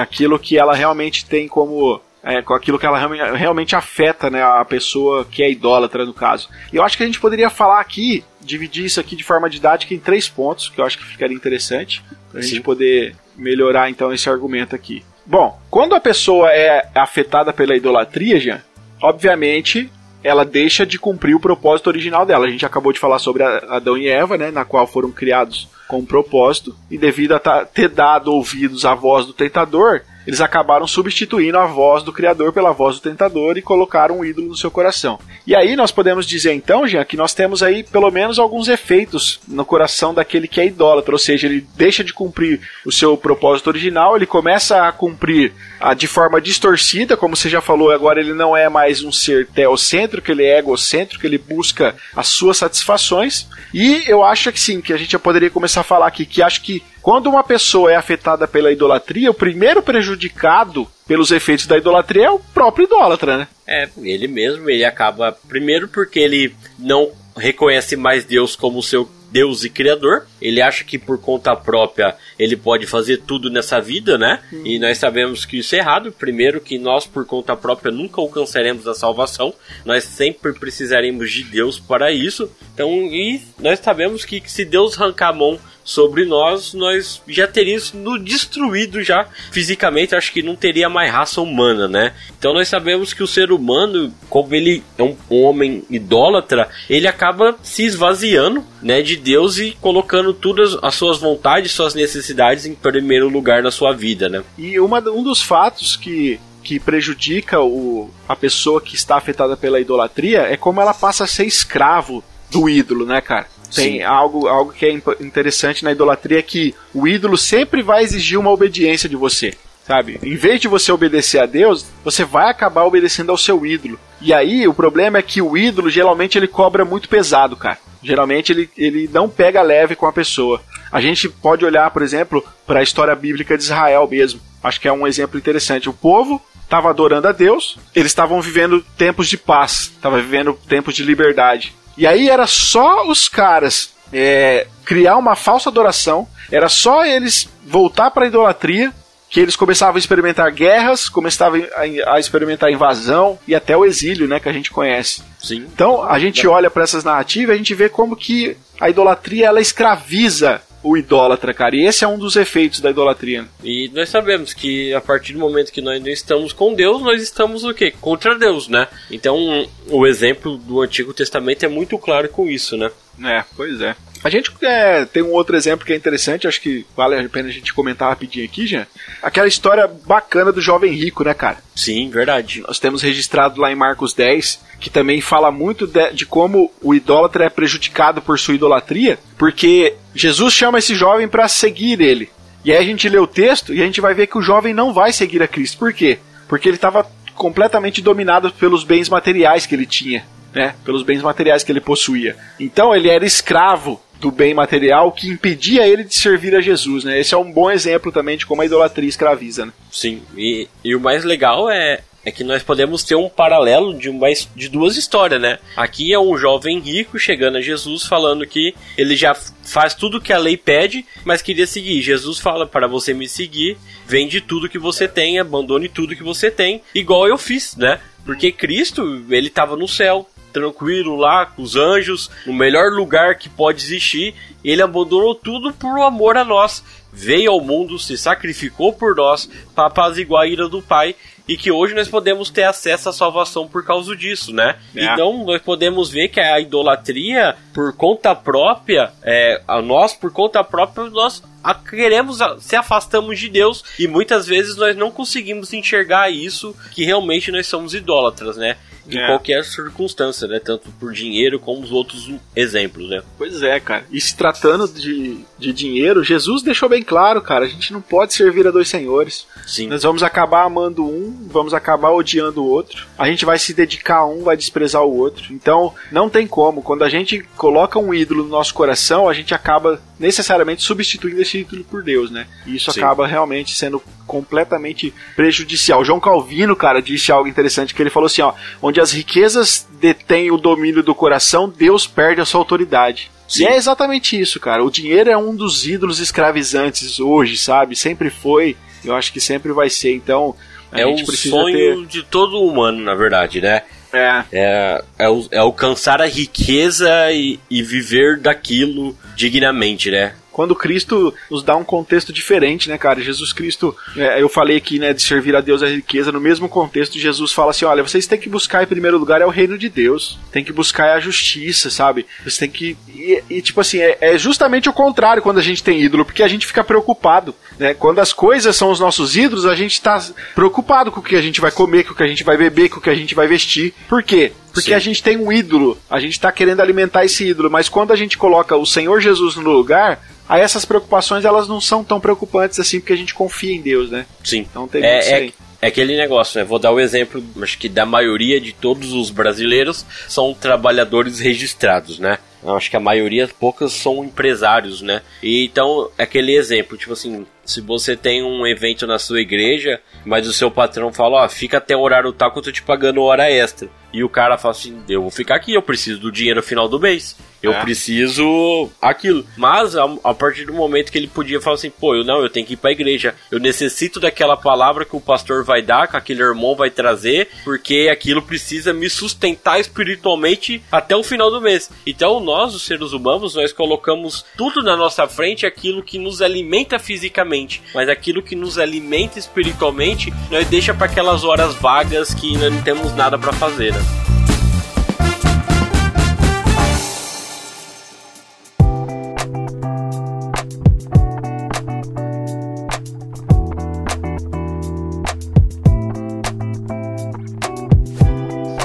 Aquilo 0.00 0.38
que 0.38 0.58
ela 0.58 0.74
realmente 0.74 1.26
tem 1.26 1.46
como 1.46 2.00
é, 2.22 2.40
com 2.40 2.54
aquilo 2.54 2.78
que 2.78 2.86
ela 2.86 2.98
realmente 3.36 3.76
afeta 3.76 4.30
né, 4.30 4.42
a 4.42 4.64
pessoa 4.64 5.26
que 5.26 5.42
é 5.42 5.50
idólatra, 5.50 6.06
no 6.06 6.14
caso. 6.14 6.48
E 6.72 6.76
eu 6.76 6.82
acho 6.82 6.96
que 6.96 7.02
a 7.02 7.06
gente 7.06 7.20
poderia 7.20 7.50
falar 7.50 7.78
aqui, 7.78 8.24
dividir 8.40 8.86
isso 8.86 8.98
aqui 8.98 9.14
de 9.14 9.22
forma 9.22 9.50
didática 9.50 9.92
em 9.92 9.98
três 9.98 10.30
pontos, 10.30 10.70
que 10.70 10.80
eu 10.80 10.84
acho 10.86 10.96
que 10.96 11.04
ficaria 11.04 11.36
interessante, 11.36 12.02
para 12.30 12.40
a 12.40 12.42
gente 12.42 12.62
poder 12.62 13.14
melhorar 13.36 13.90
então 13.90 14.10
esse 14.14 14.30
argumento 14.30 14.74
aqui. 14.74 15.04
Bom, 15.26 15.58
quando 15.70 15.94
a 15.94 16.00
pessoa 16.00 16.50
é 16.50 16.88
afetada 16.94 17.52
pela 17.52 17.76
idolatria, 17.76 18.38
Jean, 18.38 18.62
obviamente 19.02 19.90
ela 20.22 20.44
deixa 20.44 20.86
de 20.86 20.98
cumprir 20.98 21.34
o 21.34 21.40
propósito 21.40 21.88
original 21.88 22.24
dela. 22.24 22.46
A 22.46 22.50
gente 22.50 22.64
acabou 22.64 22.92
de 22.92 22.98
falar 22.98 23.18
sobre 23.18 23.42
Adão 23.42 23.96
e 23.96 24.08
Eva, 24.08 24.38
né, 24.38 24.50
na 24.50 24.64
qual 24.64 24.86
foram 24.86 25.10
criados 25.10 25.68
com 25.86 25.98
um 25.98 26.04
propósito, 26.04 26.74
e 26.90 26.96
devido 26.96 27.32
a 27.32 27.64
ter 27.66 27.90
dado 27.90 28.32
ouvidos 28.32 28.86
à 28.86 28.94
voz 28.94 29.26
do 29.26 29.34
tentador, 29.34 30.00
eles 30.26 30.40
acabaram 30.40 30.86
substituindo 30.86 31.58
a 31.58 31.66
voz 31.66 32.02
do 32.02 32.12
Criador 32.12 32.52
pela 32.52 32.72
voz 32.72 32.96
do 32.96 33.02
tentador 33.02 33.56
e 33.56 33.62
colocaram 33.62 34.18
um 34.18 34.24
ídolo 34.24 34.48
no 34.48 34.56
seu 34.56 34.70
coração. 34.70 35.18
E 35.46 35.54
aí 35.54 35.76
nós 35.76 35.92
podemos 35.92 36.26
dizer 36.26 36.52
então, 36.52 36.86
Jean, 36.86 37.04
que 37.04 37.16
nós 37.16 37.34
temos 37.34 37.62
aí 37.62 37.82
pelo 37.82 38.10
menos 38.10 38.38
alguns 38.38 38.68
efeitos 38.68 39.40
no 39.46 39.64
coração 39.64 40.14
daquele 40.14 40.48
que 40.48 40.60
é 40.60 40.66
idólatra, 40.66 41.14
ou 41.14 41.18
seja, 41.18 41.46
ele 41.46 41.66
deixa 41.76 42.02
de 42.02 42.12
cumprir 42.12 42.60
o 42.84 42.92
seu 42.92 43.16
propósito 43.16 43.68
original, 43.68 44.16
ele 44.16 44.26
começa 44.26 44.86
a 44.86 44.92
cumprir 44.92 45.52
a, 45.78 45.92
de 45.92 46.06
forma 46.06 46.40
distorcida, 46.40 47.16
como 47.16 47.36
você 47.36 47.48
já 47.48 47.60
falou, 47.60 47.90
agora 47.90 48.20
ele 48.20 48.32
não 48.32 48.56
é 48.56 48.68
mais 48.68 49.02
um 49.02 49.12
ser 49.12 49.46
teocêntrico, 49.48 50.30
ele 50.30 50.44
é 50.44 50.58
egocêntrico, 50.58 51.26
ele 51.26 51.38
busca 51.38 51.94
as 52.16 52.28
suas 52.28 52.56
satisfações. 52.56 53.46
E 53.72 54.02
eu 54.06 54.22
acho 54.22 54.50
que 54.50 54.60
sim, 54.60 54.80
que 54.80 54.92
a 54.92 54.96
gente 54.96 55.12
já 55.12 55.18
poderia 55.18 55.50
começar 55.50 55.82
a 55.82 55.84
falar 55.84 56.06
aqui 56.06 56.24
que 56.24 56.42
acho 56.42 56.62
que 56.62 56.82
quando 57.04 57.26
uma 57.26 57.44
pessoa 57.44 57.92
é 57.92 57.96
afetada 57.96 58.48
pela 58.48 58.72
idolatria, 58.72 59.30
o 59.30 59.34
primeiro 59.34 59.82
prejudicado 59.82 60.88
pelos 61.06 61.30
efeitos 61.30 61.66
da 61.66 61.76
idolatria 61.76 62.24
é 62.24 62.30
o 62.30 62.38
próprio 62.38 62.86
idólatra, 62.86 63.36
né? 63.36 63.48
É, 63.66 63.86
ele 63.98 64.26
mesmo, 64.26 64.70
ele 64.70 64.86
acaba 64.86 65.36
primeiro 65.46 65.86
porque 65.86 66.18
ele 66.18 66.56
não 66.78 67.12
reconhece 67.36 67.94
mais 67.94 68.24
Deus 68.24 68.56
como 68.56 68.82
seu 68.82 69.06
Deus 69.30 69.64
e 69.64 69.68
Criador. 69.68 70.26
Ele 70.44 70.60
acha 70.60 70.84
que 70.84 70.98
por 70.98 71.18
conta 71.18 71.56
própria 71.56 72.14
ele 72.38 72.56
pode 72.56 72.86
fazer 72.86 73.22
tudo 73.26 73.48
nessa 73.48 73.80
vida, 73.80 74.18
né? 74.18 74.40
Hum. 74.52 74.62
E 74.64 74.78
nós 74.78 74.98
sabemos 74.98 75.46
que 75.46 75.58
isso 75.58 75.74
é 75.74 75.78
errado. 75.78 76.12
Primeiro, 76.12 76.60
que 76.60 76.78
nós 76.78 77.06
por 77.06 77.24
conta 77.24 77.56
própria 77.56 77.90
nunca 77.90 78.20
alcançaremos 78.20 78.86
a 78.86 78.94
salvação. 78.94 79.54
Nós 79.86 80.04
sempre 80.04 80.52
precisaremos 80.52 81.32
de 81.32 81.44
Deus 81.44 81.80
para 81.80 82.12
isso. 82.12 82.50
Então, 82.74 82.90
e 82.90 83.40
nós 83.58 83.78
sabemos 83.78 84.24
que 84.24 84.42
se 84.46 84.64
Deus 84.64 85.00
arrancar 85.00 85.30
a 85.30 85.32
mão 85.32 85.58
sobre 85.84 86.24
nós, 86.24 86.72
nós 86.72 87.22
já 87.28 87.46
teríamos 87.46 87.92
nos 87.92 88.24
destruído 88.24 89.02
já 89.02 89.28
fisicamente, 89.52 90.16
acho 90.16 90.32
que 90.32 90.42
não 90.42 90.56
teria 90.56 90.88
mais 90.88 91.12
raça 91.12 91.40
humana, 91.40 91.86
né? 91.86 92.14
Então 92.38 92.54
nós 92.54 92.68
sabemos 92.68 93.12
que 93.12 93.22
o 93.22 93.26
ser 93.26 93.52
humano, 93.52 94.12
como 94.30 94.54
ele 94.54 94.82
é 94.98 95.02
um, 95.02 95.16
homem 95.28 95.84
idólatra, 95.90 96.68
ele 96.88 97.06
acaba 97.06 97.56
se 97.62 97.84
esvaziando, 97.84 98.64
né, 98.82 99.02
de 99.02 99.16
Deus 99.16 99.58
e 99.58 99.72
colocando 99.80 100.32
todas 100.34 100.76
as 100.82 100.94
suas 100.94 101.18
vontades, 101.18 101.72
suas 101.72 101.94
necessidades 101.94 102.66
em 102.66 102.74
primeiro 102.74 103.28
lugar 103.28 103.62
na 103.62 103.70
sua 103.70 103.92
vida, 103.92 104.28
né? 104.28 104.42
E 104.58 104.78
uma, 104.80 104.98
um 105.10 105.22
dos 105.22 105.42
fatos 105.42 105.96
que 105.96 106.40
que 106.64 106.80
prejudica 106.80 107.60
o, 107.60 108.10
a 108.26 108.34
pessoa 108.34 108.80
que 108.80 108.96
está 108.96 109.16
afetada 109.16 109.54
pela 109.54 109.78
idolatria 109.78 110.40
é 110.40 110.56
como 110.56 110.80
ela 110.80 110.94
passa 110.94 111.24
a 111.24 111.26
ser 111.26 111.44
escravo 111.44 112.24
do 112.50 112.68
ídolo, 112.70 113.04
né, 113.04 113.20
cara? 113.20 113.46
Tem 113.74 114.02
algo, 114.02 114.46
algo 114.46 114.72
que 114.72 114.86
é 114.86 114.92
interessante 115.20 115.84
na 115.84 115.92
idolatria 115.92 116.42
que 116.42 116.74
o 116.94 117.06
ídolo 117.06 117.36
sempre 117.36 117.82
vai 117.82 118.02
exigir 118.02 118.38
uma 118.38 118.50
obediência 118.50 119.08
de 119.08 119.16
você. 119.16 119.54
Sabe? 119.86 120.18
Em 120.22 120.34
vez 120.34 120.62
de 120.62 120.68
você 120.68 120.90
obedecer 120.90 121.42
a 121.42 121.46
Deus, 121.46 121.84
você 122.02 122.24
vai 122.24 122.48
acabar 122.48 122.84
obedecendo 122.84 123.30
ao 123.30 123.36
seu 123.36 123.66
ídolo. 123.66 124.00
E 124.18 124.32
aí 124.32 124.66
o 124.66 124.72
problema 124.72 125.18
é 125.18 125.22
que 125.22 125.42
o 125.42 125.58
ídolo 125.58 125.90
geralmente 125.90 126.38
ele 126.38 126.48
cobra 126.48 126.86
muito 126.86 127.06
pesado, 127.06 127.54
cara. 127.54 127.78
Geralmente 128.04 128.52
ele, 128.52 128.70
ele 128.76 129.08
não 129.12 129.28
pega 129.28 129.62
leve 129.62 129.96
com 129.96 130.06
a 130.06 130.12
pessoa. 130.12 130.60
A 130.92 131.00
gente 131.00 131.28
pode 131.28 131.64
olhar, 131.64 131.90
por 131.90 132.02
exemplo, 132.02 132.44
para 132.66 132.80
a 132.80 132.82
história 132.82 133.14
bíblica 133.14 133.56
de 133.56 133.64
Israel 133.64 134.06
mesmo. 134.08 134.40
Acho 134.62 134.80
que 134.80 134.86
é 134.86 134.92
um 134.92 135.06
exemplo 135.06 135.38
interessante. 135.38 135.88
O 135.88 135.92
povo 135.92 136.40
estava 136.62 136.90
adorando 136.90 137.28
a 137.28 137.32
Deus, 137.32 137.78
eles 137.94 138.10
estavam 138.10 138.40
vivendo 138.40 138.84
tempos 138.96 139.28
de 139.28 139.36
paz, 139.36 139.92
estavam 139.94 140.18
vivendo 140.20 140.58
tempos 140.68 140.94
de 140.94 141.02
liberdade. 141.02 141.74
E 141.96 142.06
aí 142.06 142.28
era 142.28 142.46
só 142.46 143.06
os 143.08 143.28
caras 143.28 143.94
é, 144.12 144.66
criar 144.84 145.16
uma 145.16 145.36
falsa 145.36 145.68
adoração, 145.68 146.26
era 146.50 146.68
só 146.68 147.04
eles 147.04 147.48
voltar 147.66 148.10
para 148.10 148.24
a 148.24 148.28
idolatria 148.28 148.92
que 149.34 149.40
eles 149.40 149.56
começavam 149.56 149.96
a 149.96 149.98
experimentar 149.98 150.48
guerras, 150.52 151.08
começavam 151.08 151.60
a, 152.06 152.20
experimentar 152.20 152.70
invasão 152.70 153.36
e 153.48 153.52
até 153.52 153.76
o 153.76 153.84
exílio, 153.84 154.28
né, 154.28 154.38
que 154.38 154.48
a 154.48 154.52
gente 154.52 154.70
conhece. 154.70 155.24
Sim. 155.42 155.66
Então, 155.74 156.04
a 156.04 156.20
gente 156.20 156.46
olha 156.46 156.70
para 156.70 156.84
essas 156.84 157.02
narrativas, 157.02 157.52
a 157.52 157.58
gente 157.58 157.74
vê 157.74 157.88
como 157.88 158.14
que 158.14 158.56
a 158.80 158.88
idolatria 158.88 159.46
ela 159.46 159.60
escraviza 159.60 160.62
o 160.84 160.96
idólatra, 160.96 161.52
cara. 161.52 161.74
E 161.74 161.84
esse 161.84 162.04
é 162.04 162.08
um 162.08 162.16
dos 162.16 162.36
efeitos 162.36 162.78
da 162.78 162.90
idolatria. 162.90 163.44
E 163.64 163.90
nós 163.92 164.08
sabemos 164.08 164.52
que 164.52 164.94
a 164.94 165.00
partir 165.00 165.32
do 165.32 165.40
momento 165.40 165.72
que 165.72 165.80
nós 165.80 166.00
não 166.00 166.10
estamos 166.10 166.52
com 166.52 166.72
Deus, 166.72 167.02
nós 167.02 167.20
estamos 167.20 167.64
o 167.64 167.74
quê? 167.74 167.92
Contra 168.00 168.38
Deus, 168.38 168.68
né? 168.68 168.86
Então, 169.10 169.66
o 169.88 170.06
exemplo 170.06 170.56
do 170.58 170.80
Antigo 170.80 171.12
Testamento 171.12 171.64
é 171.64 171.68
muito 171.68 171.98
claro 171.98 172.28
com 172.28 172.48
isso, 172.48 172.76
né? 172.76 172.88
É, 173.22 173.44
pois 173.56 173.80
é. 173.80 173.94
A 174.24 174.30
gente 174.30 174.50
é, 174.62 175.04
tem 175.04 175.22
um 175.22 175.32
outro 175.32 175.54
exemplo 175.54 175.84
que 175.84 175.92
é 175.92 175.96
interessante, 175.96 176.48
acho 176.48 176.58
que 176.58 176.86
vale 176.96 177.14
a 177.14 177.28
pena 177.28 177.50
a 177.50 177.52
gente 177.52 177.74
comentar 177.74 178.08
rapidinho 178.08 178.46
aqui, 178.46 178.66
já. 178.66 178.86
Aquela 179.22 179.46
história 179.46 179.86
bacana 179.86 180.50
do 180.50 180.62
jovem 180.62 180.94
rico, 180.94 181.22
né, 181.22 181.34
cara? 181.34 181.58
Sim, 181.76 182.08
verdade. 182.08 182.62
Nós 182.62 182.78
temos 182.78 183.02
registrado 183.02 183.60
lá 183.60 183.70
em 183.70 183.74
Marcos 183.74 184.14
10, 184.14 184.60
que 184.80 184.88
também 184.88 185.20
fala 185.20 185.50
muito 185.50 185.86
de, 185.86 186.10
de 186.12 186.24
como 186.24 186.72
o 186.80 186.94
idólatra 186.94 187.44
é 187.44 187.50
prejudicado 187.50 188.22
por 188.22 188.38
sua 188.38 188.54
idolatria, 188.54 189.18
porque 189.36 189.94
Jesus 190.14 190.54
chama 190.54 190.78
esse 190.78 190.94
jovem 190.94 191.28
para 191.28 191.46
seguir 191.46 192.00
ele. 192.00 192.30
E 192.64 192.72
aí 192.72 192.78
a 192.78 192.82
gente 192.82 193.06
lê 193.10 193.18
o 193.18 193.26
texto 193.26 193.74
e 193.74 193.82
a 193.82 193.84
gente 193.84 194.00
vai 194.00 194.14
ver 194.14 194.26
que 194.26 194.38
o 194.38 194.42
jovem 194.42 194.72
não 194.72 194.94
vai 194.94 195.12
seguir 195.12 195.42
a 195.42 195.48
Cristo. 195.48 195.76
Por 195.76 195.92
quê? 195.92 196.18
Porque 196.48 196.66
ele 196.66 196.76
estava 196.76 197.06
completamente 197.34 198.00
dominado 198.00 198.50
pelos 198.52 198.84
bens 198.84 199.10
materiais 199.10 199.66
que 199.66 199.74
ele 199.74 199.84
tinha 199.84 200.24
né, 200.54 200.74
pelos 200.84 201.02
bens 201.02 201.22
materiais 201.22 201.62
que 201.62 201.72
ele 201.72 201.80
possuía. 201.80 202.36
Então 202.58 202.94
ele 202.94 203.08
era 203.08 203.26
escravo 203.26 204.00
do 204.20 204.30
bem 204.30 204.54
material 204.54 205.12
que 205.12 205.28
impedia 205.28 205.86
ele 205.86 206.04
de 206.04 206.14
servir 206.14 206.54
a 206.54 206.60
Jesus, 206.60 207.04
né? 207.04 207.20
Esse 207.20 207.34
é 207.34 207.38
um 207.38 207.52
bom 207.52 207.70
exemplo 207.70 208.10
também 208.10 208.38
de 208.38 208.46
como 208.46 208.62
a 208.62 208.66
idolatria 208.66 209.08
escraviza, 209.08 209.66
né? 209.66 209.72
Sim, 209.90 210.22
e, 210.36 210.68
e 210.82 210.94
o 210.94 211.00
mais 211.00 211.24
legal 211.24 211.68
é, 211.70 212.00
é 212.24 212.30
que 212.30 212.42
nós 212.42 212.62
podemos 212.62 213.04
ter 213.04 213.16
um 213.16 213.28
paralelo 213.28 213.92
de, 213.98 214.08
uma, 214.08 214.28
de 214.56 214.68
duas 214.68 214.96
histórias, 214.96 215.40
né? 215.40 215.58
Aqui 215.76 216.12
é 216.12 216.18
um 216.18 216.38
jovem 216.38 216.78
rico 216.78 217.18
chegando 217.18 217.58
a 217.58 217.60
Jesus 217.60 218.06
falando 218.06 218.46
que 218.46 218.74
ele 218.96 219.14
já 219.14 219.34
faz 219.34 219.94
tudo 219.94 220.20
que 220.20 220.32
a 220.32 220.38
lei 220.38 220.56
pede, 220.56 221.04
mas 221.24 221.42
queria 221.42 221.66
seguir. 221.66 222.00
Jesus 222.00 222.38
fala 222.38 222.66
para 222.66 222.86
você 222.86 223.12
me 223.12 223.28
seguir, 223.28 223.76
vende 224.06 224.40
tudo 224.40 224.70
que 224.70 224.78
você 224.78 225.06
tem, 225.06 225.38
abandone 225.38 225.88
tudo 225.88 226.16
que 226.16 226.22
você 226.22 226.50
tem, 226.50 226.80
igual 226.94 227.28
eu 227.28 227.36
fiz, 227.36 227.76
né? 227.76 228.00
Porque 228.24 228.50
Cristo, 228.50 229.22
ele 229.28 229.48
estava 229.48 229.76
no 229.76 229.86
céu, 229.86 230.26
tranquilo 230.54 231.16
lá 231.16 231.44
com 231.44 231.62
os 231.62 231.74
anjos, 231.74 232.30
no 232.46 232.54
melhor 232.54 232.92
lugar 232.92 233.34
que 233.34 233.48
pode 233.48 233.82
existir. 233.82 234.34
Ele 234.64 234.80
abandonou 234.80 235.34
tudo 235.34 235.74
por 235.74 236.00
amor 236.00 236.36
a 236.36 236.44
nós. 236.44 236.82
Veio 237.12 237.50
ao 237.50 237.60
mundo, 237.60 237.98
se 237.98 238.16
sacrificou 238.16 238.92
por 238.92 239.14
nós 239.14 239.48
para 239.74 239.88
apaziguar 239.88 240.44
a 240.44 240.46
ira 240.46 240.68
do 240.68 240.80
Pai 240.80 241.14
e 241.46 241.56
que 241.56 241.70
hoje 241.70 241.94
nós 241.94 242.08
podemos 242.08 242.50
ter 242.50 242.64
acesso 242.64 243.08
à 243.08 243.12
salvação 243.12 243.68
por 243.68 243.84
causa 243.84 244.16
disso, 244.16 244.52
né? 244.52 244.76
É. 244.96 245.04
Então 245.04 245.44
nós 245.44 245.60
podemos 245.60 246.10
ver 246.10 246.28
que 246.28 246.40
a 246.40 246.58
idolatria 246.58 247.54
por 247.72 247.94
conta 247.94 248.34
própria, 248.34 249.12
é, 249.22 249.60
a 249.68 249.82
nós 249.82 250.14
por 250.14 250.32
conta 250.32 250.64
própria 250.64 251.04
nós 251.10 251.42
a, 251.62 251.74
queremos 251.74 252.40
a, 252.40 252.58
se 252.58 252.74
afastamos 252.74 253.38
de 253.38 253.48
Deus 253.48 253.84
e 253.98 254.08
muitas 254.08 254.46
vezes 254.46 254.76
nós 254.76 254.96
não 254.96 255.10
conseguimos 255.10 255.72
enxergar 255.72 256.30
isso 256.30 256.74
que 256.92 257.04
realmente 257.04 257.52
nós 257.52 257.66
somos 257.66 257.94
idólatras, 257.94 258.56
né? 258.56 258.76
Em 259.08 259.18
é. 259.18 259.26
qualquer 259.26 259.64
circunstância, 259.64 260.46
né? 260.48 260.58
Tanto 260.58 260.90
por 260.92 261.12
dinheiro 261.12 261.58
como 261.58 261.82
os 261.82 261.92
outros 261.92 262.30
exemplos, 262.54 263.08
né? 263.08 263.22
Pois 263.36 263.62
é, 263.62 263.78
cara. 263.80 264.04
E 264.10 264.20
se 264.20 264.36
tratando 264.36 264.88
de, 264.88 265.38
de 265.58 265.72
dinheiro, 265.72 266.24
Jesus 266.24 266.62
deixou 266.62 266.88
bem 266.88 267.02
claro, 267.02 267.42
cara, 267.42 267.64
a 267.64 267.68
gente 267.68 267.92
não 267.92 268.00
pode 268.00 268.34
servir 268.34 268.66
a 268.66 268.70
dois 268.70 268.88
senhores. 268.88 269.46
Sim. 269.66 269.88
Nós 269.88 270.02
vamos 270.02 270.22
acabar 270.22 270.64
amando 270.64 271.04
um, 271.04 271.48
vamos 271.50 271.74
acabar 271.74 272.10
odiando 272.10 272.62
o 272.62 272.68
outro. 272.68 273.06
A 273.18 273.26
gente 273.28 273.44
vai 273.44 273.58
se 273.58 273.74
dedicar 273.74 274.18
a 274.18 274.26
um, 274.26 274.42
vai 274.42 274.56
desprezar 274.56 275.02
o 275.02 275.16
outro. 275.16 275.52
Então, 275.52 275.94
não 276.10 276.28
tem 276.28 276.46
como. 276.46 276.82
Quando 276.82 277.04
a 277.04 277.08
gente 277.08 277.42
coloca 277.56 277.98
um 277.98 278.12
ídolo 278.12 278.44
no 278.44 278.50
nosso 278.50 278.74
coração, 278.74 279.28
a 279.28 279.34
gente 279.34 279.54
acaba 279.54 280.00
necessariamente 280.18 280.82
substituindo 280.82 281.40
esse 281.40 281.58
ídolo 281.58 281.84
por 281.84 282.02
Deus, 282.02 282.30
né? 282.30 282.46
E 282.66 282.76
isso 282.76 282.90
Sim. 282.92 283.00
acaba 283.00 283.26
realmente 283.26 283.74
sendo 283.74 284.02
completamente 284.26 285.12
prejudicial. 285.36 286.04
João 286.04 286.20
Calvino, 286.20 286.74
cara, 286.74 287.02
disse 287.02 287.30
algo 287.30 287.48
interessante 287.48 287.94
que 287.94 288.02
ele 288.02 288.10
falou 288.10 288.26
assim, 288.26 288.42
ó, 288.42 288.54
onde 288.94 289.00
as 289.00 289.10
riquezas 289.10 289.88
detêm 290.00 290.52
o 290.52 290.56
domínio 290.56 291.02
do 291.02 291.16
coração, 291.16 291.68
Deus 291.68 292.06
perde 292.06 292.40
a 292.40 292.44
sua 292.44 292.60
autoridade. 292.60 293.28
Sim. 293.48 293.64
E 293.64 293.66
é 293.66 293.76
exatamente 293.76 294.40
isso, 294.40 294.60
cara. 294.60 294.84
O 294.84 294.90
dinheiro 294.90 295.28
é 295.28 295.36
um 295.36 295.54
dos 295.54 295.84
ídolos 295.84 296.20
escravizantes 296.20 297.18
hoje, 297.18 297.56
sabe? 297.56 297.96
Sempre 297.96 298.30
foi. 298.30 298.76
Eu 299.04 299.16
acho 299.16 299.32
que 299.32 299.40
sempre 299.40 299.72
vai 299.72 299.90
ser. 299.90 300.14
Então, 300.14 300.54
A 300.92 301.00
é 301.00 301.06
o 301.06 301.26
sonho 301.26 302.02
ter... 302.02 302.06
de 302.06 302.22
todo 302.22 302.62
humano, 302.62 303.00
na 303.00 303.16
verdade, 303.16 303.60
né? 303.60 303.82
É. 304.12 304.44
É, 304.52 305.04
é, 305.18 305.26
é 305.50 305.58
alcançar 305.58 306.22
a 306.22 306.26
riqueza 306.26 307.32
e, 307.32 307.58
e 307.68 307.82
viver 307.82 308.38
daquilo 308.38 309.16
dignamente, 309.34 310.08
né? 310.08 310.34
Quando 310.54 310.76
Cristo 310.76 311.34
nos 311.50 311.64
dá 311.64 311.74
um 311.74 311.82
contexto 311.82 312.32
diferente, 312.32 312.88
né, 312.88 312.96
cara? 312.96 313.20
Jesus 313.20 313.52
Cristo, 313.52 313.94
é, 314.16 314.40
eu 314.40 314.48
falei 314.48 314.76
aqui, 314.76 315.00
né, 315.00 315.12
de 315.12 315.20
servir 315.20 315.56
a 315.56 315.60
Deus 315.60 315.82
a 315.82 315.88
riqueza, 315.88 316.30
no 316.30 316.40
mesmo 316.40 316.68
contexto, 316.68 317.18
Jesus 317.18 317.52
fala 317.52 317.72
assim: 317.72 317.84
olha, 317.84 318.04
vocês 318.04 318.24
têm 318.28 318.38
que 318.38 318.48
buscar 318.48 318.84
em 318.84 318.86
primeiro 318.86 319.18
lugar 319.18 319.40
é 319.40 319.46
o 319.46 319.50
reino 319.50 319.76
de 319.76 319.88
Deus, 319.88 320.38
tem 320.52 320.62
que 320.62 320.72
buscar 320.72 321.16
a 321.16 321.18
justiça, 321.18 321.90
sabe? 321.90 322.24
Vocês 322.40 322.56
têm 322.56 322.70
que. 322.70 322.96
E, 323.08 323.42
e 323.50 323.60
tipo 323.60 323.80
assim, 323.80 323.98
é, 323.98 324.16
é, 324.20 324.38
justamente 324.38 324.88
o 324.88 324.92
contrário 324.92 325.42
quando 325.42 325.58
a 325.58 325.62
gente 325.62 325.82
tem 325.82 326.00
ídolo, 326.00 326.24
porque 326.24 326.44
a 326.44 326.48
gente 326.48 326.68
fica 326.68 326.84
preocupado, 326.84 327.52
né? 327.76 327.92
Quando 327.92 328.20
as 328.20 328.32
coisas 328.32 328.76
são 328.76 328.92
os 328.92 329.00
nossos 329.00 329.36
ídolos, 329.36 329.66
a 329.66 329.74
gente 329.74 330.00
tá 330.00 330.24
preocupado 330.54 331.10
com 331.10 331.18
o 331.18 331.22
que 331.22 331.34
a 331.34 331.42
gente 331.42 331.60
vai 331.60 331.72
comer, 331.72 332.04
com 332.04 332.12
o 332.12 332.16
que 332.16 332.22
a 332.22 332.28
gente 332.28 332.44
vai 332.44 332.56
beber, 332.56 332.90
com 332.90 333.00
o 333.00 333.02
que 333.02 333.10
a 333.10 333.14
gente 333.14 333.34
vai 333.34 333.48
vestir. 333.48 333.92
Por 334.08 334.22
quê? 334.22 334.52
Porque 334.74 334.90
Sim. 334.90 334.94
a 334.94 334.98
gente 334.98 335.22
tem 335.22 335.36
um 335.36 335.52
ídolo, 335.52 335.96
a 336.10 336.18
gente 336.18 336.32
está 336.32 336.50
querendo 336.50 336.80
alimentar 336.80 337.24
esse 337.24 337.46
ídolo, 337.46 337.70
mas 337.70 337.88
quando 337.88 338.12
a 338.12 338.16
gente 338.16 338.36
coloca 338.36 338.76
o 338.76 338.84
Senhor 338.84 339.20
Jesus 339.20 339.54
no 339.54 339.70
lugar, 339.70 340.20
aí 340.48 340.60
essas 340.60 340.84
preocupações 340.84 341.44
elas 341.44 341.68
não 341.68 341.80
são 341.80 342.02
tão 342.02 342.18
preocupantes 342.18 342.80
assim 342.80 342.98
porque 342.98 343.12
a 343.12 343.16
gente 343.16 343.32
confia 343.32 343.72
em 343.72 343.80
Deus, 343.80 344.10
né? 344.10 344.26
Sim. 344.42 344.66
Então 344.68 344.88
tem 344.88 345.04
é, 345.04 345.44
é, 345.46 345.52
é 345.80 345.86
aquele 345.86 346.16
negócio, 346.16 346.58
né? 346.58 346.64
Vou 346.64 346.80
dar 346.80 346.90
o 346.90 346.98
exemplo, 346.98 347.42
acho 347.62 347.78
que 347.78 347.88
da 347.88 348.04
maioria 348.04 348.60
de 348.60 348.72
todos 348.72 349.12
os 349.12 349.30
brasileiros 349.30 350.04
são 350.28 350.52
trabalhadores 350.52 351.38
registrados, 351.38 352.18
né? 352.18 352.38
Acho 352.66 352.90
que 352.90 352.96
a 352.96 353.00
maioria, 353.00 353.48
poucas 353.60 353.92
são 353.92 354.24
empresários, 354.24 355.02
né? 355.02 355.20
E 355.42 355.64
então, 355.66 356.10
é 356.16 356.22
aquele 356.22 356.56
exemplo, 356.56 356.96
tipo 356.96 357.12
assim, 357.12 357.46
se 357.64 357.80
você 357.80 358.16
tem 358.16 358.42
um 358.42 358.66
evento 358.66 359.06
na 359.06 359.18
sua 359.18 359.40
igreja, 359.40 360.00
mas 360.24 360.46
o 360.46 360.52
seu 360.52 360.70
patrão 360.70 361.12
fala, 361.12 361.44
ó, 361.44 361.48
fica 361.48 361.78
até 361.78 361.96
o 361.96 362.00
horário 362.00 362.32
tal 362.32 362.52
que 362.52 362.58
eu 362.58 362.62
tô 362.62 362.72
te 362.72 362.82
pagando 362.82 363.22
hora 363.22 363.50
extra. 363.50 363.88
E 364.14 364.22
o 364.22 364.28
cara 364.28 364.56
fala 364.56 364.70
assim, 364.72 365.02
eu 365.08 365.22
vou 365.22 365.30
ficar 365.30 365.56
aqui, 365.56 365.74
eu 365.74 365.82
preciso 365.82 366.20
do 366.20 366.30
dinheiro 366.30 366.60
no 366.60 366.66
final 366.66 366.88
do 366.88 367.00
mês. 367.00 367.36
Eu 367.64 367.72
é. 367.72 367.80
preciso 367.80 368.90
aquilo. 369.00 369.44
Mas 369.56 369.96
a, 369.96 370.04
a, 370.22 370.34
partir 370.34 370.66
do 370.66 370.72
momento 370.74 371.10
que 371.10 371.18
ele 371.18 371.26
podia 371.26 371.60
falar 371.60 371.74
assim, 371.74 371.90
pô, 371.90 372.14
eu 372.14 372.22
não, 372.22 372.42
eu 372.42 372.50
tenho 372.50 372.66
que 372.66 372.74
ir 372.74 372.76
pra 372.76 372.92
igreja. 372.92 373.34
Eu 373.50 373.58
necessito 373.58 374.20
daquela 374.20 374.56
palavra 374.56 375.04
que 375.04 375.16
o 375.16 375.20
pastor 375.20 375.64
vai 375.64 375.80
dar, 375.80 376.06
que 376.06 376.16
aquele 376.16 376.42
irmão 376.42 376.76
vai 376.76 376.90
trazer, 376.90 377.48
porque 377.64 378.08
aquilo 378.12 378.42
precisa 378.42 378.92
me 378.92 379.08
sustentar 379.08 379.80
espiritualmente 379.80 380.82
até 380.92 381.16
o 381.16 381.24
final 381.24 381.50
do 381.50 381.60
mês. 381.60 381.90
Então 382.06 382.38
nós, 382.38 382.74
os 382.74 382.82
seres 382.82 383.12
humanos, 383.12 383.54
nós 383.54 383.72
colocamos 383.72 384.44
tudo 384.56 384.82
na 384.82 384.96
nossa 384.96 385.26
frente 385.26 385.66
aquilo 385.66 386.02
que 386.02 386.18
nos 386.18 386.42
alimenta 386.42 386.98
fisicamente, 386.98 387.53
mas 387.94 388.08
aquilo 388.08 388.42
que 388.42 388.56
nos 388.56 388.78
alimenta 388.78 389.38
espiritualmente, 389.38 390.32
nós 390.50 390.66
deixa 390.66 390.92
para 390.94 391.06
aquelas 391.06 391.44
horas 391.44 391.74
vagas 391.74 392.34
que 392.34 392.56
não 392.56 392.82
temos 392.82 393.14
nada 393.14 393.38
para 393.38 393.52
fazer, 393.52 393.92
né? 393.92 394.00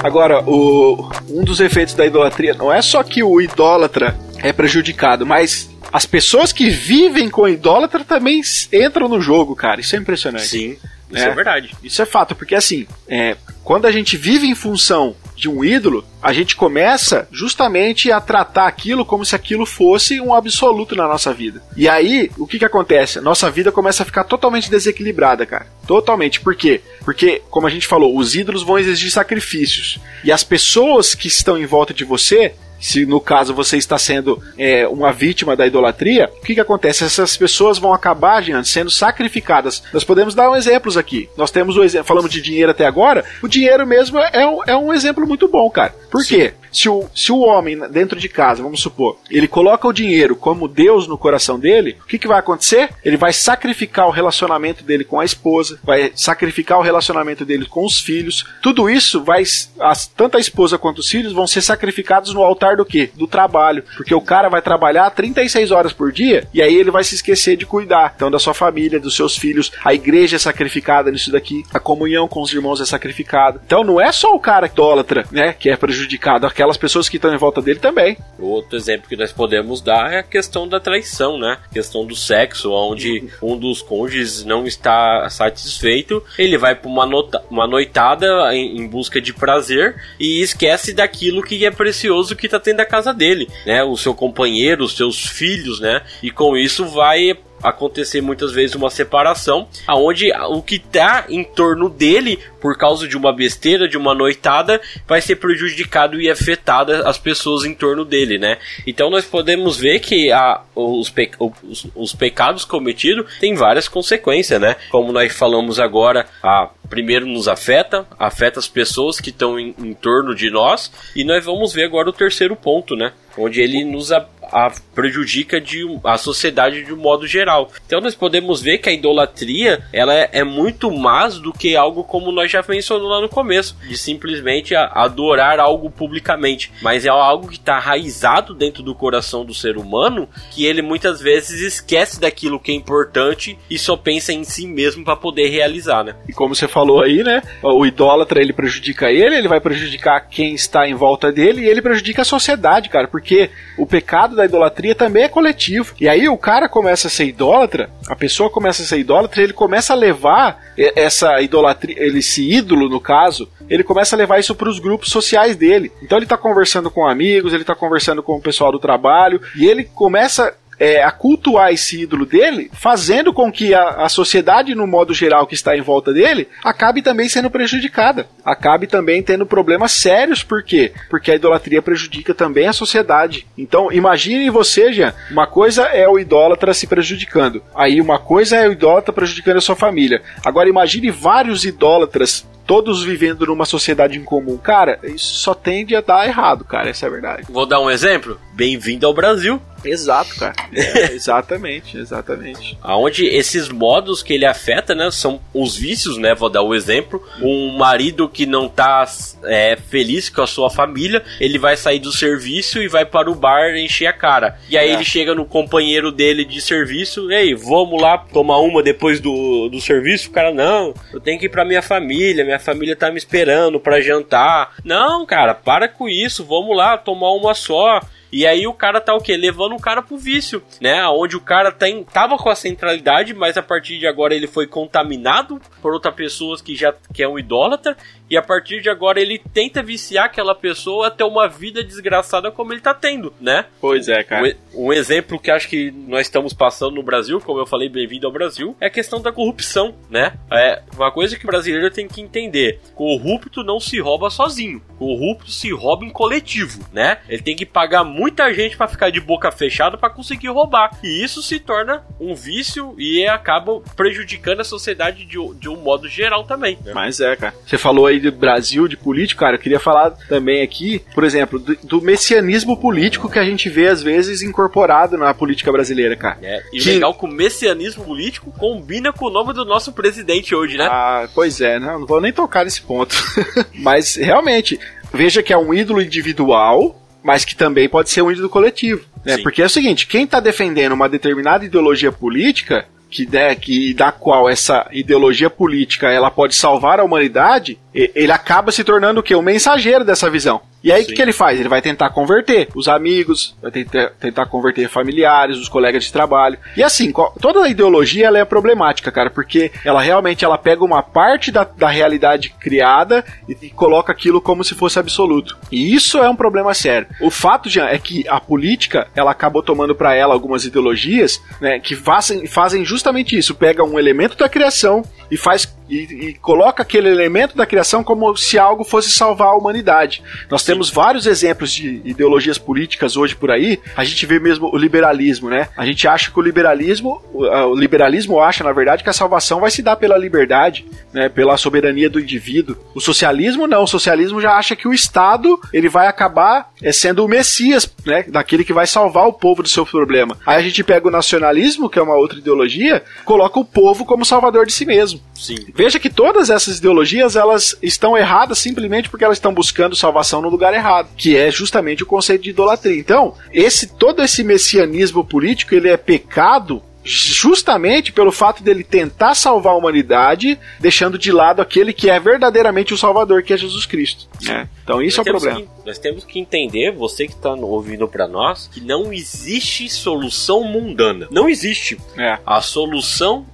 Agora, 0.02 0.42
o, 0.44 1.10
um 1.28 1.44
dos 1.44 1.60
efeitos 1.60 1.94
da 1.94 2.06
idolatria 2.06 2.54
não 2.54 2.72
é 2.72 2.80
só 2.80 3.02
que 3.02 3.22
o 3.22 3.40
idólatra 3.40 4.16
é 4.42 4.52
prejudicado, 4.52 5.26
mas 5.26 5.69
as 5.92 6.06
pessoas 6.06 6.52
que 6.52 6.70
vivem 6.70 7.28
com 7.28 7.48
idólatra 7.48 8.04
também 8.04 8.40
entram 8.72 9.08
no 9.08 9.20
jogo, 9.20 9.56
cara. 9.56 9.80
Isso 9.80 9.96
é 9.96 9.98
impressionante. 9.98 10.46
Sim, 10.46 10.76
isso 11.10 11.24
é, 11.24 11.28
é 11.28 11.34
verdade. 11.34 11.74
Isso 11.82 12.00
é 12.00 12.06
fato, 12.06 12.34
porque 12.34 12.54
assim, 12.54 12.86
é, 13.08 13.36
quando 13.64 13.86
a 13.86 13.92
gente 13.92 14.16
vive 14.16 14.46
em 14.46 14.54
função 14.54 15.14
de 15.36 15.48
um 15.48 15.64
ídolo, 15.64 16.04
a 16.22 16.32
gente 16.32 16.54
começa 16.54 17.26
justamente 17.32 18.12
a 18.12 18.20
tratar 18.20 18.66
aquilo 18.66 19.06
como 19.06 19.24
se 19.24 19.34
aquilo 19.34 19.64
fosse 19.64 20.20
um 20.20 20.34
absoluto 20.34 20.94
na 20.94 21.08
nossa 21.08 21.32
vida. 21.32 21.62
E 21.74 21.88
aí, 21.88 22.30
o 22.36 22.46
que 22.46 22.58
que 22.58 22.64
acontece? 22.64 23.20
Nossa 23.20 23.50
vida 23.50 23.72
começa 23.72 24.02
a 24.02 24.06
ficar 24.06 24.24
totalmente 24.24 24.70
desequilibrada, 24.70 25.46
cara. 25.46 25.66
Totalmente. 25.86 26.40
Por 26.40 26.54
quê? 26.54 26.82
Porque, 27.04 27.40
como 27.50 27.66
a 27.66 27.70
gente 27.70 27.86
falou, 27.86 28.16
os 28.16 28.34
ídolos 28.34 28.62
vão 28.62 28.78
exigir 28.78 29.10
sacrifícios. 29.10 29.98
E 30.22 30.30
as 30.30 30.44
pessoas 30.44 31.14
que 31.14 31.26
estão 31.26 31.56
em 31.56 31.64
volta 31.64 31.94
de 31.94 32.04
você 32.04 32.54
se 32.80 33.04
no 33.04 33.20
caso 33.20 33.54
você 33.54 33.76
está 33.76 33.98
sendo 33.98 34.42
é, 34.58 34.88
uma 34.88 35.12
vítima 35.12 35.54
da 35.54 35.66
idolatria, 35.66 36.30
o 36.38 36.44
que, 36.44 36.54
que 36.54 36.60
acontece? 36.60 37.04
Essas 37.04 37.36
pessoas 37.36 37.78
vão 37.78 37.92
acabar, 37.92 38.42
Jean, 38.42 38.64
sendo 38.64 38.90
sacrificadas. 38.90 39.82
Nós 39.92 40.04
podemos 40.04 40.34
dar 40.34 40.50
um 40.50 40.56
exemplos 40.56 40.96
aqui. 40.96 41.28
Nós 41.36 41.50
temos 41.50 41.76
o 41.76 41.84
exemplo, 41.84 42.06
falamos 42.06 42.30
de 42.30 42.40
dinheiro 42.40 42.70
até 42.70 42.86
agora, 42.86 43.24
o 43.42 43.48
dinheiro 43.48 43.86
mesmo 43.86 44.18
é 44.18 44.46
um, 44.46 44.64
é 44.66 44.76
um 44.76 44.92
exemplo 44.92 45.26
muito 45.26 45.46
bom, 45.46 45.68
cara. 45.70 45.94
Por 46.10 46.22
Sim. 46.22 46.36
quê? 46.36 46.54
Se 46.72 46.88
o, 46.88 47.08
se 47.14 47.32
o 47.32 47.40
homem 47.40 47.78
dentro 47.90 48.18
de 48.18 48.28
casa, 48.28 48.62
vamos 48.62 48.80
supor, 48.80 49.18
ele 49.28 49.48
coloca 49.48 49.88
o 49.88 49.92
dinheiro 49.92 50.36
como 50.36 50.68
Deus 50.68 51.06
no 51.08 51.18
coração 51.18 51.58
dele, 51.58 51.96
o 52.00 52.06
que, 52.06 52.18
que 52.18 52.28
vai 52.28 52.38
acontecer? 52.38 52.90
Ele 53.04 53.16
vai 53.16 53.32
sacrificar 53.32 54.06
o 54.06 54.10
relacionamento 54.10 54.84
dele 54.84 55.04
com 55.04 55.18
a 55.18 55.24
esposa, 55.24 55.78
vai 55.82 56.12
sacrificar 56.14 56.78
o 56.78 56.82
relacionamento 56.82 57.44
dele 57.44 57.66
com 57.66 57.84
os 57.84 58.00
filhos. 58.00 58.44
Tudo 58.62 58.88
isso 58.88 59.22
vai, 59.22 59.42
as, 59.80 60.06
tanto 60.06 60.36
a 60.36 60.40
esposa 60.40 60.78
quanto 60.78 60.98
os 60.98 61.08
filhos 61.08 61.32
vão 61.32 61.46
ser 61.46 61.60
sacrificados 61.60 62.32
no 62.32 62.42
altar 62.42 62.69
do 62.76 62.84
quê? 62.84 63.10
Do 63.14 63.26
trabalho. 63.26 63.84
Porque 63.96 64.14
o 64.14 64.20
cara 64.20 64.48
vai 64.48 64.62
trabalhar 64.62 65.10
36 65.10 65.70
horas 65.70 65.92
por 65.92 66.12
dia 66.12 66.46
e 66.52 66.62
aí 66.62 66.74
ele 66.74 66.90
vai 66.90 67.04
se 67.04 67.14
esquecer 67.14 67.56
de 67.56 67.66
cuidar. 67.66 68.12
Então, 68.16 68.30
da 68.30 68.38
sua 68.38 68.54
família, 68.54 69.00
dos 69.00 69.16
seus 69.16 69.36
filhos, 69.36 69.72
a 69.84 69.94
igreja 69.94 70.36
é 70.36 70.38
sacrificada 70.38 71.10
nisso 71.10 71.30
daqui, 71.30 71.64
a 71.72 71.80
comunhão 71.80 72.28
com 72.28 72.42
os 72.42 72.52
irmãos 72.52 72.80
é 72.80 72.84
sacrificada. 72.84 73.60
Então, 73.64 73.84
não 73.84 74.00
é 74.00 74.12
só 74.12 74.34
o 74.34 74.40
cara 74.40 74.66
idólatra, 74.66 75.26
né, 75.30 75.52
que 75.52 75.68
é 75.68 75.76
prejudicado 75.76 76.46
aquelas 76.46 76.76
pessoas 76.76 77.08
que 77.08 77.16
estão 77.16 77.34
em 77.34 77.38
volta 77.38 77.60
dele 77.60 77.78
também. 77.78 78.16
Outro 78.38 78.76
exemplo 78.76 79.08
que 79.08 79.16
nós 79.16 79.32
podemos 79.32 79.80
dar 79.80 80.12
é 80.12 80.18
a 80.18 80.22
questão 80.22 80.68
da 80.68 80.80
traição, 80.80 81.38
né? 81.38 81.58
A 81.70 81.74
questão 81.74 82.06
do 82.06 82.14
sexo, 82.14 82.72
onde 82.72 83.28
um 83.42 83.56
dos 83.56 83.82
cônjuges 83.82 84.44
não 84.44 84.66
está 84.66 85.28
satisfeito, 85.28 86.22
ele 86.38 86.56
vai 86.56 86.74
para 86.74 86.88
uma, 86.88 87.06
uma 87.50 87.66
noitada 87.66 88.54
em, 88.54 88.78
em, 88.78 88.86
busca 88.86 89.20
de 89.20 89.32
prazer 89.32 89.96
e 90.18 90.40
esquece 90.40 90.92
daquilo 90.92 91.42
que 91.42 91.64
é 91.64 91.70
precioso 91.70 92.36
que 92.36 92.46
está 92.46 92.59
dentro 92.64 92.78
da 92.78 92.86
casa 92.86 93.12
dele, 93.12 93.48
né? 93.66 93.82
O 93.82 93.96
seu 93.96 94.14
companheiro, 94.14 94.84
os 94.84 94.96
seus 94.96 95.24
filhos, 95.26 95.80
né? 95.80 96.02
E 96.22 96.30
com 96.30 96.56
isso 96.56 96.86
vai 96.86 97.36
acontecer 97.62 98.20
muitas 98.20 98.52
vezes 98.52 98.74
uma 98.74 98.90
separação, 98.90 99.68
aonde 99.86 100.30
o 100.48 100.62
que 100.62 100.76
está 100.76 101.26
em 101.28 101.44
torno 101.44 101.88
dele, 101.88 102.38
por 102.60 102.76
causa 102.76 103.06
de 103.08 103.16
uma 103.16 103.32
besteira, 103.32 103.88
de 103.88 103.96
uma 103.96 104.14
noitada, 104.14 104.80
vai 105.06 105.20
ser 105.20 105.36
prejudicado 105.36 106.20
e 106.20 106.30
afetado 106.30 106.92
as 107.06 107.18
pessoas 107.18 107.64
em 107.64 107.74
torno 107.74 108.04
dele, 108.04 108.38
né? 108.38 108.58
Então 108.86 109.10
nós 109.10 109.24
podemos 109.24 109.76
ver 109.76 110.00
que 110.00 110.30
a, 110.30 110.62
os, 110.74 111.10
pe, 111.10 111.30
os, 111.38 111.86
os, 111.94 112.14
pecados 112.14 112.64
cometidos 112.64 113.26
têm 113.38 113.54
várias 113.54 113.88
consequências, 113.88 114.60
né? 114.60 114.76
Como 114.90 115.12
nós 115.12 115.32
falamos 115.32 115.78
agora, 115.78 116.26
a, 116.42 116.68
primeiro 116.88 117.26
nos 117.26 117.48
afeta, 117.48 118.06
afeta 118.18 118.58
as 118.58 118.68
pessoas 118.68 119.20
que 119.20 119.30
estão 119.30 119.58
em, 119.58 119.74
em 119.78 119.94
torno 119.94 120.34
de 120.34 120.50
nós, 120.50 120.92
e 121.14 121.24
nós 121.24 121.44
vamos 121.44 121.72
ver 121.72 121.84
agora 121.84 122.10
o 122.10 122.12
terceiro 122.12 122.56
ponto, 122.56 122.96
né? 122.96 123.12
Onde 123.38 123.60
ele 123.60 123.84
nos 123.84 124.10
a, 124.52 124.72
prejudica 124.94 125.60
de, 125.60 125.84
a 126.04 126.16
sociedade 126.18 126.84
de 126.84 126.92
um 126.92 126.96
modo 126.96 127.26
geral. 127.26 127.70
Então 127.86 128.00
nós 128.00 128.14
podemos 128.14 128.60
ver 128.60 128.78
que 128.78 128.88
a 128.88 128.92
idolatria 128.92 129.82
ela 129.92 130.14
é, 130.14 130.28
é 130.32 130.44
muito 130.44 130.90
mais 130.90 131.38
do 131.38 131.52
que 131.52 131.76
algo 131.76 132.04
como 132.04 132.32
nós 132.32 132.50
já 132.50 132.64
mencionamos 132.66 133.10
lá 133.10 133.20
no 133.20 133.28
começo, 133.28 133.76
de 133.88 133.96
simplesmente 133.96 134.74
adorar 134.74 135.58
algo 135.58 135.90
publicamente, 135.90 136.72
mas 136.82 137.04
é 137.04 137.08
algo 137.08 137.48
que 137.48 137.56
está 137.56 137.78
raizado 137.78 138.54
dentro 138.54 138.82
do 138.82 138.94
coração 138.94 139.44
do 139.44 139.54
ser 139.54 139.76
humano, 139.76 140.28
que 140.50 140.64
ele 140.64 140.82
muitas 140.82 141.20
vezes 141.20 141.60
esquece 141.60 142.20
daquilo 142.20 142.60
que 142.60 142.72
é 142.72 142.74
importante 142.74 143.58
e 143.68 143.78
só 143.78 143.96
pensa 143.96 144.32
em 144.32 144.44
si 144.44 144.66
mesmo 144.66 145.04
para 145.04 145.16
poder 145.16 145.48
realizar, 145.48 146.04
né? 146.04 146.14
E 146.28 146.32
como 146.32 146.54
você 146.54 146.68
falou 146.68 147.02
aí, 147.02 147.22
né? 147.22 147.42
O 147.62 147.84
idólatra 147.86 148.40
ele 148.40 148.52
prejudica 148.52 149.10
ele, 149.10 149.36
ele 149.36 149.48
vai 149.48 149.60
prejudicar 149.60 150.28
quem 150.28 150.54
está 150.54 150.88
em 150.88 150.94
volta 150.94 151.32
dele 151.32 151.62
e 151.62 151.68
ele 151.68 151.82
prejudica 151.82 152.22
a 152.22 152.24
sociedade, 152.24 152.88
cara, 152.88 153.08
porque 153.08 153.50
o 153.78 153.86
pecado 153.86 154.36
da 154.40 154.46
idolatria 154.46 154.94
também 154.94 155.24
é 155.24 155.28
coletivo. 155.28 155.94
E 156.00 156.08
aí 156.08 156.28
o 156.28 156.36
cara 156.36 156.68
começa 156.68 157.08
a 157.08 157.10
ser 157.10 157.26
idólatra, 157.26 157.90
a 158.08 158.16
pessoa 158.16 158.50
começa 158.50 158.82
a 158.82 158.86
ser 158.86 158.98
idólatra, 158.98 159.42
ele 159.42 159.52
começa 159.52 159.92
a 159.92 159.96
levar 159.96 160.58
essa 160.76 161.40
idolatria, 161.40 161.96
esse 161.98 162.50
ídolo 162.50 162.88
no 162.88 163.00
caso, 163.00 163.48
ele 163.68 163.84
começa 163.84 164.16
a 164.16 164.18
levar 164.18 164.38
isso 164.38 164.54
para 164.54 164.68
os 164.68 164.78
grupos 164.78 165.10
sociais 165.10 165.56
dele. 165.56 165.92
Então 166.02 166.18
ele 166.18 166.24
está 166.24 166.36
conversando 166.36 166.90
com 166.90 167.06
amigos, 167.06 167.52
ele 167.52 167.62
está 167.62 167.74
conversando 167.74 168.22
com 168.22 168.36
o 168.36 168.42
pessoal 168.42 168.72
do 168.72 168.78
trabalho 168.78 169.40
e 169.56 169.66
ele 169.66 169.84
começa 169.84 170.54
é, 170.80 171.02
a 171.02 171.10
cultuar 171.10 171.70
esse 171.70 172.00
ídolo 172.00 172.24
dele, 172.24 172.70
fazendo 172.72 173.34
com 173.34 173.52
que 173.52 173.74
a, 173.74 174.04
a 174.04 174.08
sociedade, 174.08 174.74
no 174.74 174.86
modo 174.86 175.12
geral, 175.12 175.46
que 175.46 175.54
está 175.54 175.76
em 175.76 175.82
volta 175.82 176.10
dele, 176.10 176.48
acabe 176.64 177.02
também 177.02 177.28
sendo 177.28 177.50
prejudicada. 177.50 178.26
Acabe 178.42 178.86
também 178.86 179.22
tendo 179.22 179.44
problemas 179.44 179.92
sérios, 179.92 180.42
por 180.42 180.62
quê? 180.62 180.92
Porque 181.10 181.30
a 181.30 181.34
idolatria 181.34 181.82
prejudica 181.82 182.32
também 182.32 182.66
a 182.66 182.72
sociedade. 182.72 183.46
Então, 183.58 183.92
imagine 183.92 184.48
você, 184.48 184.90
Jean, 184.90 185.12
uma 185.30 185.46
coisa 185.46 185.82
é 185.82 186.08
o 186.08 186.18
idólatra 186.18 186.72
se 186.72 186.86
prejudicando, 186.86 187.62
aí 187.74 188.00
uma 188.00 188.18
coisa 188.18 188.56
é 188.56 188.66
o 188.66 188.72
idólatra 188.72 189.12
prejudicando 189.12 189.58
a 189.58 189.60
sua 189.60 189.76
família. 189.76 190.22
Agora, 190.42 190.68
imagine 190.68 191.10
vários 191.10 191.66
idólatras 191.66 192.46
todos 192.70 193.02
vivendo 193.02 193.46
numa 193.46 193.64
sociedade 193.64 194.16
em 194.16 194.22
comum. 194.22 194.56
Cara, 194.56 195.00
isso 195.02 195.34
só 195.40 195.54
tende 195.54 195.96
a 195.96 196.00
dar 196.00 196.24
errado, 196.24 196.64
cara, 196.64 196.88
essa 196.88 197.04
é 197.04 197.08
a 197.08 197.10
verdade. 197.10 197.46
Vou 197.50 197.66
dar 197.66 197.80
um 197.80 197.90
exemplo? 197.90 198.38
Bem-vindo 198.60 199.06
ao 199.06 199.14
Brasil. 199.14 199.58
Exato, 199.82 200.36
cara. 200.36 200.54
É, 200.72 201.12
exatamente, 201.12 201.96
exatamente. 201.96 202.76
Aonde 202.82 203.24
esses 203.24 203.68
modos 203.68 204.22
que 204.22 204.34
ele 204.34 204.44
afeta, 204.44 204.94
né, 204.94 205.10
são 205.10 205.40
os 205.54 205.76
vícios, 205.76 206.18
né? 206.18 206.34
Vou 206.34 206.50
dar 206.50 206.60
o 206.60 206.68
um 206.68 206.74
exemplo. 206.74 207.22
Um 207.40 207.78
marido 207.78 208.28
que 208.28 208.44
não 208.44 208.68
tá 208.68 209.06
é, 209.44 209.76
feliz 209.76 210.28
com 210.28 210.42
a 210.42 210.46
sua 210.46 210.68
família, 210.68 211.24
ele 211.40 211.58
vai 211.58 211.76
sair 211.76 211.98
do 211.98 212.12
serviço 212.12 212.82
e 212.82 212.88
vai 212.88 213.06
para 213.06 213.30
o 213.30 213.34
bar 213.34 213.74
encher 213.76 214.06
a 214.06 214.12
cara. 214.12 214.58
E 214.68 214.76
aí 214.76 214.90
é. 214.90 214.92
ele 214.92 215.04
chega 215.04 215.34
no 215.34 215.46
companheiro 215.46 216.12
dele 216.12 216.44
de 216.44 216.60
serviço, 216.60 217.30
ei, 217.30 217.54
vamos 217.54 218.00
lá 218.00 218.18
tomar 218.18 218.58
uma 218.58 218.82
depois 218.82 219.20
do, 219.20 219.70
do 219.70 219.80
serviço? 219.80 220.28
O 220.28 220.32
cara, 220.32 220.52
não, 220.52 220.92
eu 221.14 221.20
tenho 221.20 221.38
que 221.38 221.46
ir 221.46 221.50
pra 221.50 221.64
minha 221.64 221.82
família, 221.82 222.44
minha 222.44 222.60
família 222.60 222.94
tá 222.94 223.10
me 223.10 223.16
esperando 223.16 223.80
para 223.80 224.00
jantar. 224.00 224.74
Não, 224.84 225.24
cara, 225.24 225.54
para 225.54 225.88
com 225.88 226.08
isso, 226.08 226.44
vamos 226.44 226.76
lá 226.76 226.98
tomar 226.98 227.32
uma 227.32 227.54
só. 227.54 228.00
E 228.32 228.46
aí 228.46 228.66
o 228.66 228.72
cara 228.72 229.00
tá 229.00 229.14
o 229.14 229.20
quê? 229.20 229.36
Levando 229.36 229.74
o 229.74 229.80
cara 229.80 230.02
pro 230.02 230.16
vício, 230.16 230.62
né? 230.80 231.06
Onde 231.08 231.36
o 231.36 231.40
cara 231.40 231.72
tem, 231.72 232.04
tava 232.04 232.36
com 232.36 232.48
a 232.48 232.54
centralidade, 232.54 233.34
mas 233.34 233.56
a 233.56 233.62
partir 233.62 233.98
de 233.98 234.06
agora 234.06 234.34
ele 234.34 234.46
foi 234.46 234.66
contaminado 234.66 235.60
por 235.82 235.92
outras 235.92 236.14
pessoas 236.14 236.62
que 236.62 236.76
já 236.76 236.94
que 237.12 237.22
é 237.22 237.28
um 237.28 237.38
idólatra 237.38 237.96
e 238.30 238.36
a 238.36 238.42
partir 238.42 238.80
de 238.80 238.88
agora 238.88 239.20
ele 239.20 239.42
tenta 239.52 239.82
viciar 239.82 240.26
aquela 240.26 240.54
pessoa 240.54 241.08
a 241.08 241.10
ter 241.10 241.24
uma 241.24 241.48
vida 241.48 241.82
desgraçada 241.82 242.50
como 242.52 242.72
ele 242.72 242.80
tá 242.80 242.94
tendo, 242.94 243.34
né? 243.40 243.64
Pois 243.80 244.08
é, 244.08 244.22
cara. 244.22 244.56
Um, 244.72 244.86
um 244.86 244.92
exemplo 244.92 245.38
que 245.38 245.50
acho 245.50 245.68
que 245.68 245.90
nós 245.90 246.22
estamos 246.22 246.52
passando 246.52 246.94
no 246.94 247.02
Brasil, 247.02 247.40
como 247.40 247.58
eu 247.58 247.66
falei, 247.66 247.88
bem-vindo 247.88 248.26
ao 248.26 248.32
Brasil, 248.32 248.76
é 248.80 248.86
a 248.86 248.90
questão 248.90 249.20
da 249.20 249.32
corrupção, 249.32 249.96
né? 250.08 250.34
É 250.50 250.80
uma 250.94 251.10
coisa 251.10 251.36
que 251.36 251.44
o 251.44 251.48
brasileiro 251.48 251.90
tem 251.90 252.06
que 252.06 252.20
entender: 252.20 252.80
corrupto 252.94 253.64
não 253.64 253.80
se 253.80 253.98
rouba 253.98 254.30
sozinho, 254.30 254.80
corrupto 254.96 255.50
se 255.50 255.72
rouba 255.72 256.04
em 256.04 256.10
coletivo, 256.10 256.86
né? 256.92 257.18
Ele 257.28 257.42
tem 257.42 257.56
que 257.56 257.66
pagar 257.66 258.04
muita 258.04 258.52
gente 258.54 258.76
para 258.76 258.86
ficar 258.86 259.10
de 259.10 259.20
boca 259.20 259.50
fechada 259.50 259.98
para 259.98 260.08
conseguir 260.08 260.48
roubar. 260.48 260.96
E 261.02 261.24
isso 261.24 261.42
se 261.42 261.58
torna 261.58 262.04
um 262.20 262.34
vício 262.34 262.94
e 262.96 263.26
acaba 263.26 263.80
prejudicando 263.96 264.60
a 264.60 264.64
sociedade 264.64 265.24
de, 265.24 265.36
de 265.54 265.68
um 265.68 265.76
modo 265.76 266.08
geral 266.08 266.44
também. 266.44 266.78
Né? 266.84 266.92
Mas 266.94 267.18
é, 267.18 267.34
cara. 267.34 267.54
Você 267.66 267.76
falou 267.76 268.06
aí 268.06 268.19
de 268.20 268.30
Brasil, 268.30 268.86
de 268.86 268.96
político, 268.96 269.40
cara, 269.40 269.56
eu 269.56 269.60
queria 269.60 269.80
falar 269.80 270.10
também 270.28 270.62
aqui, 270.62 271.02
por 271.14 271.24
exemplo, 271.24 271.58
do, 271.58 271.76
do 271.82 272.02
messianismo 272.02 272.76
político 272.76 273.28
que 273.28 273.38
a 273.38 273.44
gente 273.44 273.68
vê 273.68 273.88
às 273.88 274.02
vezes 274.02 274.42
incorporado 274.42 275.16
na 275.16 275.32
política 275.34 275.72
brasileira, 275.72 276.16
cara. 276.16 276.38
É, 276.42 276.62
e 276.72 276.78
que... 276.78 276.90
legal 276.90 277.14
que 277.14 277.24
o 277.24 277.28
messianismo 277.28 278.04
político 278.04 278.52
combina 278.52 279.12
com 279.12 279.26
o 279.26 279.30
nome 279.30 279.52
do 279.52 279.64
nosso 279.64 279.92
presidente 279.92 280.54
hoje, 280.54 280.76
né? 280.76 280.86
Ah, 280.90 281.28
pois 281.34 281.60
é, 281.60 281.78
não, 281.78 282.00
não 282.00 282.06
vou 282.06 282.20
nem 282.20 282.32
tocar 282.32 282.64
nesse 282.64 282.82
ponto. 282.82 283.14
Mas 283.74 284.16
realmente, 284.16 284.78
veja 285.12 285.42
que 285.42 285.52
é 285.52 285.58
um 285.58 285.72
ídolo 285.72 286.02
individual, 286.02 286.96
mas 287.22 287.44
que 287.44 287.54
também 287.54 287.88
pode 287.88 288.10
ser 288.10 288.22
um 288.22 288.30
ídolo 288.30 288.48
coletivo. 288.48 289.04
Né? 289.24 289.38
Porque 289.38 289.62
é 289.62 289.66
o 289.66 289.70
seguinte, 289.70 290.06
quem 290.06 290.24
está 290.24 290.40
defendendo 290.40 290.92
uma 290.92 291.08
determinada 291.08 291.64
ideologia 291.64 292.10
política 292.10 292.86
que, 293.10 293.28
né, 293.30 293.54
que 293.54 293.92
da 293.92 294.12
qual 294.12 294.48
essa 294.48 294.86
ideologia 294.92 295.50
política 295.50 296.08
ela 296.08 296.30
pode 296.30 296.54
salvar 296.54 297.00
a 297.00 297.04
humanidade, 297.04 297.78
ele 297.92 298.32
acaba 298.32 298.70
se 298.70 298.84
tornando 298.84 299.20
o 299.20 299.22
quê? 299.22 299.34
O 299.34 299.42
mensageiro 299.42 300.04
dessa 300.04 300.30
visão. 300.30 300.60
E 300.82 300.90
aí 300.92 301.02
o 301.02 301.06
que, 301.06 301.14
que, 301.14 301.22
ele 301.22 301.32
faz? 301.32 301.58
Ele 301.58 301.68
vai 301.68 301.82
tentar 301.82 302.10
converter 302.10 302.68
os 302.74 302.88
amigos, 302.88 303.54
vai 303.60 303.70
tentar, 303.70 304.10
tentar 304.18 304.46
converter 304.46 304.88
familiares, 304.88 305.58
os 305.58 305.68
colegas 305.68 306.04
de 306.04 306.12
trabalho. 306.12 306.58
E 306.76 306.82
assim, 306.82 307.12
toda 307.40 307.64
a 307.64 307.68
ideologia 307.68 308.26
ela 308.26 308.38
é 308.38 308.44
problemática, 308.44 309.12
cara, 309.12 309.30
porque 309.30 309.70
ela 309.84 310.00
realmente 310.00 310.44
ela 310.44 310.56
pega 310.56 310.84
uma 310.84 311.02
parte 311.02 311.50
da, 311.52 311.64
da 311.64 311.88
realidade 311.88 312.50
criada 312.58 313.24
e, 313.48 313.56
e, 313.62 313.70
coloca 313.70 314.12
aquilo 314.12 314.40
como 314.40 314.64
se 314.64 314.74
fosse 314.74 314.98
absoluto. 314.98 315.56
E 315.70 315.94
isso 315.94 316.18
é 316.18 316.28
um 316.28 316.36
problema 316.36 316.72
sério. 316.74 317.08
O 317.20 317.30
fato, 317.30 317.68
Jean, 317.68 317.86
é 317.86 317.98
que 317.98 318.26
a 318.28 318.40
política 318.40 319.08
ela 319.14 319.30
acabou 319.30 319.62
tomando 319.62 319.94
para 319.94 320.14
ela 320.14 320.34
algumas 320.34 320.64
ideologias 320.64 321.40
né, 321.60 321.78
que 321.78 321.94
fazem, 321.94 322.46
fazem 322.46 322.84
justamente 322.84 323.36
isso. 323.36 323.54
Pega 323.54 323.84
um 323.84 323.98
elemento 323.98 324.36
da 324.36 324.48
criação 324.48 325.02
e 325.30 325.36
faz 325.36 325.66
e, 325.90 326.28
e, 326.28 326.34
coloca 326.34 326.82
aquele 326.82 327.08
elemento 327.08 327.56
da 327.56 327.66
criação 327.66 328.04
como 328.04 328.36
se 328.36 328.58
algo 328.58 328.84
fosse 328.84 329.10
salvar 329.10 329.48
a 329.48 329.56
humanidade. 329.56 330.22
Nós 330.48 330.64
temos 330.64 330.88
vários 330.88 331.26
exemplos 331.26 331.72
de 331.72 332.00
ideologias 332.04 332.58
políticas 332.58 333.16
hoje 333.16 333.34
por 333.34 333.50
aí. 333.50 333.80
A 333.96 334.04
gente 334.04 334.24
vê 334.24 334.38
mesmo 334.38 334.70
o 334.72 334.76
liberalismo, 334.76 335.50
né? 335.50 335.68
A 335.76 335.84
gente 335.84 336.06
acha 336.06 336.30
que 336.30 336.38
o 336.38 336.42
liberalismo, 336.42 337.20
o 337.32 337.74
liberalismo 337.74 338.40
acha, 338.40 338.62
na 338.62 338.72
verdade, 338.72 339.02
que 339.02 339.10
a 339.10 339.12
salvação 339.12 339.60
vai 339.60 339.70
se 339.70 339.82
dar 339.82 339.96
pela 339.96 340.16
liberdade, 340.16 340.86
né? 341.12 341.28
Pela 341.28 341.56
soberania 341.56 342.08
do 342.08 342.20
indivíduo. 342.20 342.76
O 342.94 343.00
socialismo 343.00 343.66
não. 343.66 343.82
O 343.82 343.88
socialismo 343.88 344.40
já 344.40 344.52
acha 344.52 344.76
que 344.76 344.86
o 344.86 344.94
Estado 344.94 345.58
ele 345.72 345.88
vai 345.88 346.06
acabar 346.06 346.70
é, 346.82 346.92
sendo 346.92 347.24
o 347.24 347.28
Messias, 347.28 347.92
né? 348.06 348.24
Daquele 348.28 348.64
que 348.64 348.72
vai 348.72 348.86
salvar 348.86 349.26
o 349.26 349.32
povo 349.32 349.62
do 349.62 349.68
seu 349.68 349.84
problema. 349.84 350.36
Aí 350.46 350.58
a 350.58 350.62
gente 350.62 350.84
pega 350.84 351.08
o 351.08 351.10
nacionalismo, 351.10 351.88
que 351.90 351.98
é 351.98 352.02
uma 352.02 352.16
outra 352.16 352.38
ideologia, 352.38 353.02
coloca 353.24 353.58
o 353.58 353.64
povo 353.64 354.04
como 354.04 354.24
salvador 354.24 354.66
de 354.66 354.72
si 354.72 354.86
mesmo. 354.86 355.20
Sim. 355.34 355.56
Veja 355.80 355.98
que 355.98 356.10
todas 356.10 356.50
essas 356.50 356.76
ideologias 356.76 357.36
elas 357.36 357.74
estão 357.80 358.14
erradas 358.14 358.58
simplesmente 358.58 359.08
porque 359.08 359.24
elas 359.24 359.38
estão 359.38 359.54
buscando 359.54 359.96
salvação 359.96 360.42
no 360.42 360.50
lugar 360.50 360.74
errado, 360.74 361.08
que 361.16 361.34
é 361.34 361.50
justamente 361.50 362.02
o 362.02 362.06
conceito 362.06 362.42
de 362.42 362.50
idolatria. 362.50 363.00
Então, 363.00 363.32
esse 363.50 363.86
todo 363.86 364.22
esse 364.22 364.44
messianismo 364.44 365.24
político, 365.24 365.74
ele 365.74 365.88
é 365.88 365.96
pecado 365.96 366.82
justamente 367.02 368.12
pelo 368.12 368.30
fato 368.30 368.62
dele 368.62 368.84
tentar 368.84 369.34
salvar 369.34 369.72
a 369.72 369.76
humanidade, 369.76 370.60
deixando 370.78 371.16
de 371.16 371.32
lado 371.32 371.62
aquele 371.62 371.94
que 371.94 372.10
é 372.10 372.20
verdadeiramente 372.20 372.92
o 372.92 372.98
Salvador, 372.98 373.42
que 373.42 373.54
é 373.54 373.56
Jesus 373.56 373.86
Cristo. 373.86 374.28
É. 374.46 374.66
Então 374.84 375.00
isso 375.00 375.16
nós 375.16 375.26
é 375.26 375.30
o 375.30 375.32
problema. 375.32 375.62
Que, 375.62 375.86
nós 375.86 375.98
temos 375.98 376.24
que 376.24 376.38
entender, 376.38 376.92
você 376.92 377.26
que 377.26 377.32
está 377.32 377.54
ouvindo 377.54 378.06
para 378.06 378.28
nós, 378.28 378.68
que 378.70 378.82
não 378.82 379.10
existe 379.14 379.88
solução 379.88 380.62
mundana. 380.62 381.26
Não 381.30 381.48
existe. 381.48 381.98
É. 382.18 382.38
A 382.44 382.60
solução 382.60 383.46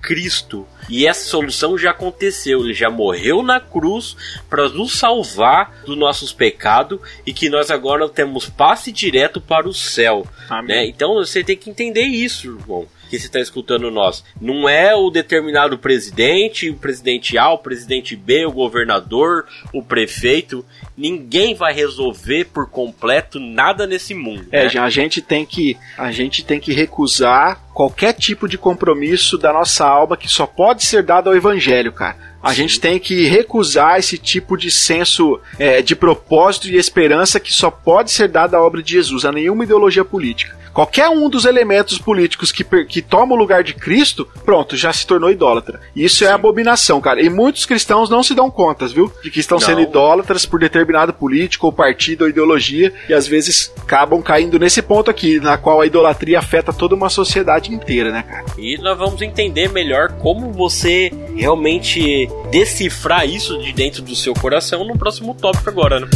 Cristo. 0.00 0.66
E 0.88 1.06
essa 1.06 1.28
solução 1.28 1.78
já 1.78 1.90
aconteceu, 1.90 2.64
ele 2.64 2.74
já 2.74 2.90
morreu 2.90 3.42
na 3.42 3.60
cruz 3.60 4.16
para 4.48 4.68
nos 4.68 4.98
salvar 4.98 5.82
dos 5.84 5.96
nossos 5.96 6.32
pecados 6.32 7.00
e 7.26 7.32
que 7.32 7.48
nós 7.48 7.70
agora 7.70 8.08
temos 8.08 8.48
passe 8.48 8.90
direto 8.90 9.40
para 9.40 9.68
o 9.68 9.74
céu. 9.74 10.26
Né? 10.64 10.86
Então 10.86 11.14
você 11.14 11.44
tem 11.44 11.56
que 11.56 11.70
entender 11.70 12.02
isso, 12.02 12.58
irmão 12.58 12.88
que 13.10 13.18
você 13.18 13.26
está 13.26 13.40
escutando 13.40 13.90
nós. 13.90 14.24
Não 14.40 14.68
é 14.68 14.94
o 14.94 15.10
determinado 15.10 15.76
presidente, 15.76 16.70
o 16.70 16.76
presidente 16.76 17.36
A, 17.36 17.50
o 17.50 17.58
presidente 17.58 18.14
B, 18.14 18.46
o 18.46 18.52
governador, 18.52 19.46
o 19.74 19.82
prefeito. 19.82 20.64
Ninguém 20.96 21.54
vai 21.54 21.72
resolver 21.72 22.46
por 22.46 22.70
completo 22.70 23.40
nada 23.40 23.86
nesse 23.86 24.14
mundo. 24.14 24.46
É, 24.52 24.64
né? 24.72 24.80
a 24.80 24.88
gente 24.88 25.20
tem 25.20 25.44
que 25.44 25.76
a 25.98 26.12
gente 26.12 26.44
tem 26.44 26.60
que 26.60 26.72
recusar 26.72 27.60
qualquer 27.74 28.12
tipo 28.12 28.46
de 28.46 28.56
compromisso 28.56 29.36
da 29.36 29.52
nossa 29.52 29.86
alma 29.86 30.16
que 30.16 30.28
só 30.28 30.46
pode 30.46 30.84
ser 30.84 31.02
dado 31.02 31.28
ao 31.28 31.36
evangelho, 31.36 31.92
cara. 31.92 32.29
A 32.42 32.50
Sim. 32.50 32.56
gente 32.56 32.80
tem 32.80 32.98
que 32.98 33.26
recusar 33.26 33.98
esse 33.98 34.16
tipo 34.16 34.56
de 34.56 34.70
senso 34.70 35.38
é, 35.58 35.82
de 35.82 35.94
propósito 35.94 36.68
e 36.68 36.76
esperança 36.76 37.38
que 37.38 37.52
só 37.52 37.70
pode 37.70 38.10
ser 38.10 38.28
dado 38.28 38.54
à 38.54 38.62
obra 38.62 38.82
de 38.82 38.92
Jesus, 38.92 39.24
a 39.24 39.32
nenhuma 39.32 39.64
ideologia 39.64 40.04
política. 40.04 40.60
Qualquer 40.72 41.08
um 41.08 41.28
dos 41.28 41.44
elementos 41.44 41.98
políticos 41.98 42.52
que, 42.52 42.64
que 42.84 43.02
toma 43.02 43.34
o 43.34 43.38
lugar 43.38 43.64
de 43.64 43.74
Cristo, 43.74 44.26
pronto, 44.44 44.76
já 44.76 44.92
se 44.92 45.06
tornou 45.06 45.30
idólatra. 45.30 45.80
Isso 45.94 46.22
é 46.24 46.28
Sim. 46.28 46.32
é 46.32 46.34
abominação, 46.34 47.00
cara. 47.00 47.20
E 47.20 47.28
muitos 47.28 47.66
cristãos 47.66 48.08
não 48.08 48.22
se 48.22 48.34
dão 48.34 48.50
contas, 48.50 48.92
viu? 48.92 49.12
De 49.22 49.30
que 49.30 49.40
estão 49.40 49.58
não. 49.58 49.66
sendo 49.66 49.80
idólatras 49.80 50.46
por 50.46 50.60
determinado 50.60 51.12
político 51.12 51.66
ou 51.66 51.72
partido 51.72 52.22
ou 52.22 52.28
ideologia 52.28 52.92
e 53.08 53.14
às 53.14 53.26
vezes 53.26 53.72
acabam 53.82 54.22
caindo 54.22 54.58
nesse 54.58 54.80
ponto 54.80 55.10
aqui, 55.10 55.40
na 55.40 55.58
qual 55.58 55.80
a 55.80 55.86
idolatria 55.86 56.38
afeta 56.38 56.72
toda 56.72 56.94
uma 56.94 57.08
sociedade 57.08 57.74
inteira, 57.74 58.12
né, 58.12 58.22
cara? 58.22 58.44
E 58.56 58.78
nós 58.78 58.96
vamos 58.96 59.20
entender 59.22 59.68
melhor 59.70 60.12
como 60.12 60.52
você 60.52 61.10
realmente 61.36 62.29
decifrar 62.50 63.28
isso 63.28 63.58
de 63.58 63.72
dentro 63.72 64.02
do 64.02 64.16
seu 64.16 64.34
coração 64.34 64.84
no 64.84 64.98
próximo 64.98 65.34
tópico 65.34 65.68
agora, 65.68 66.00
né? 66.00 66.08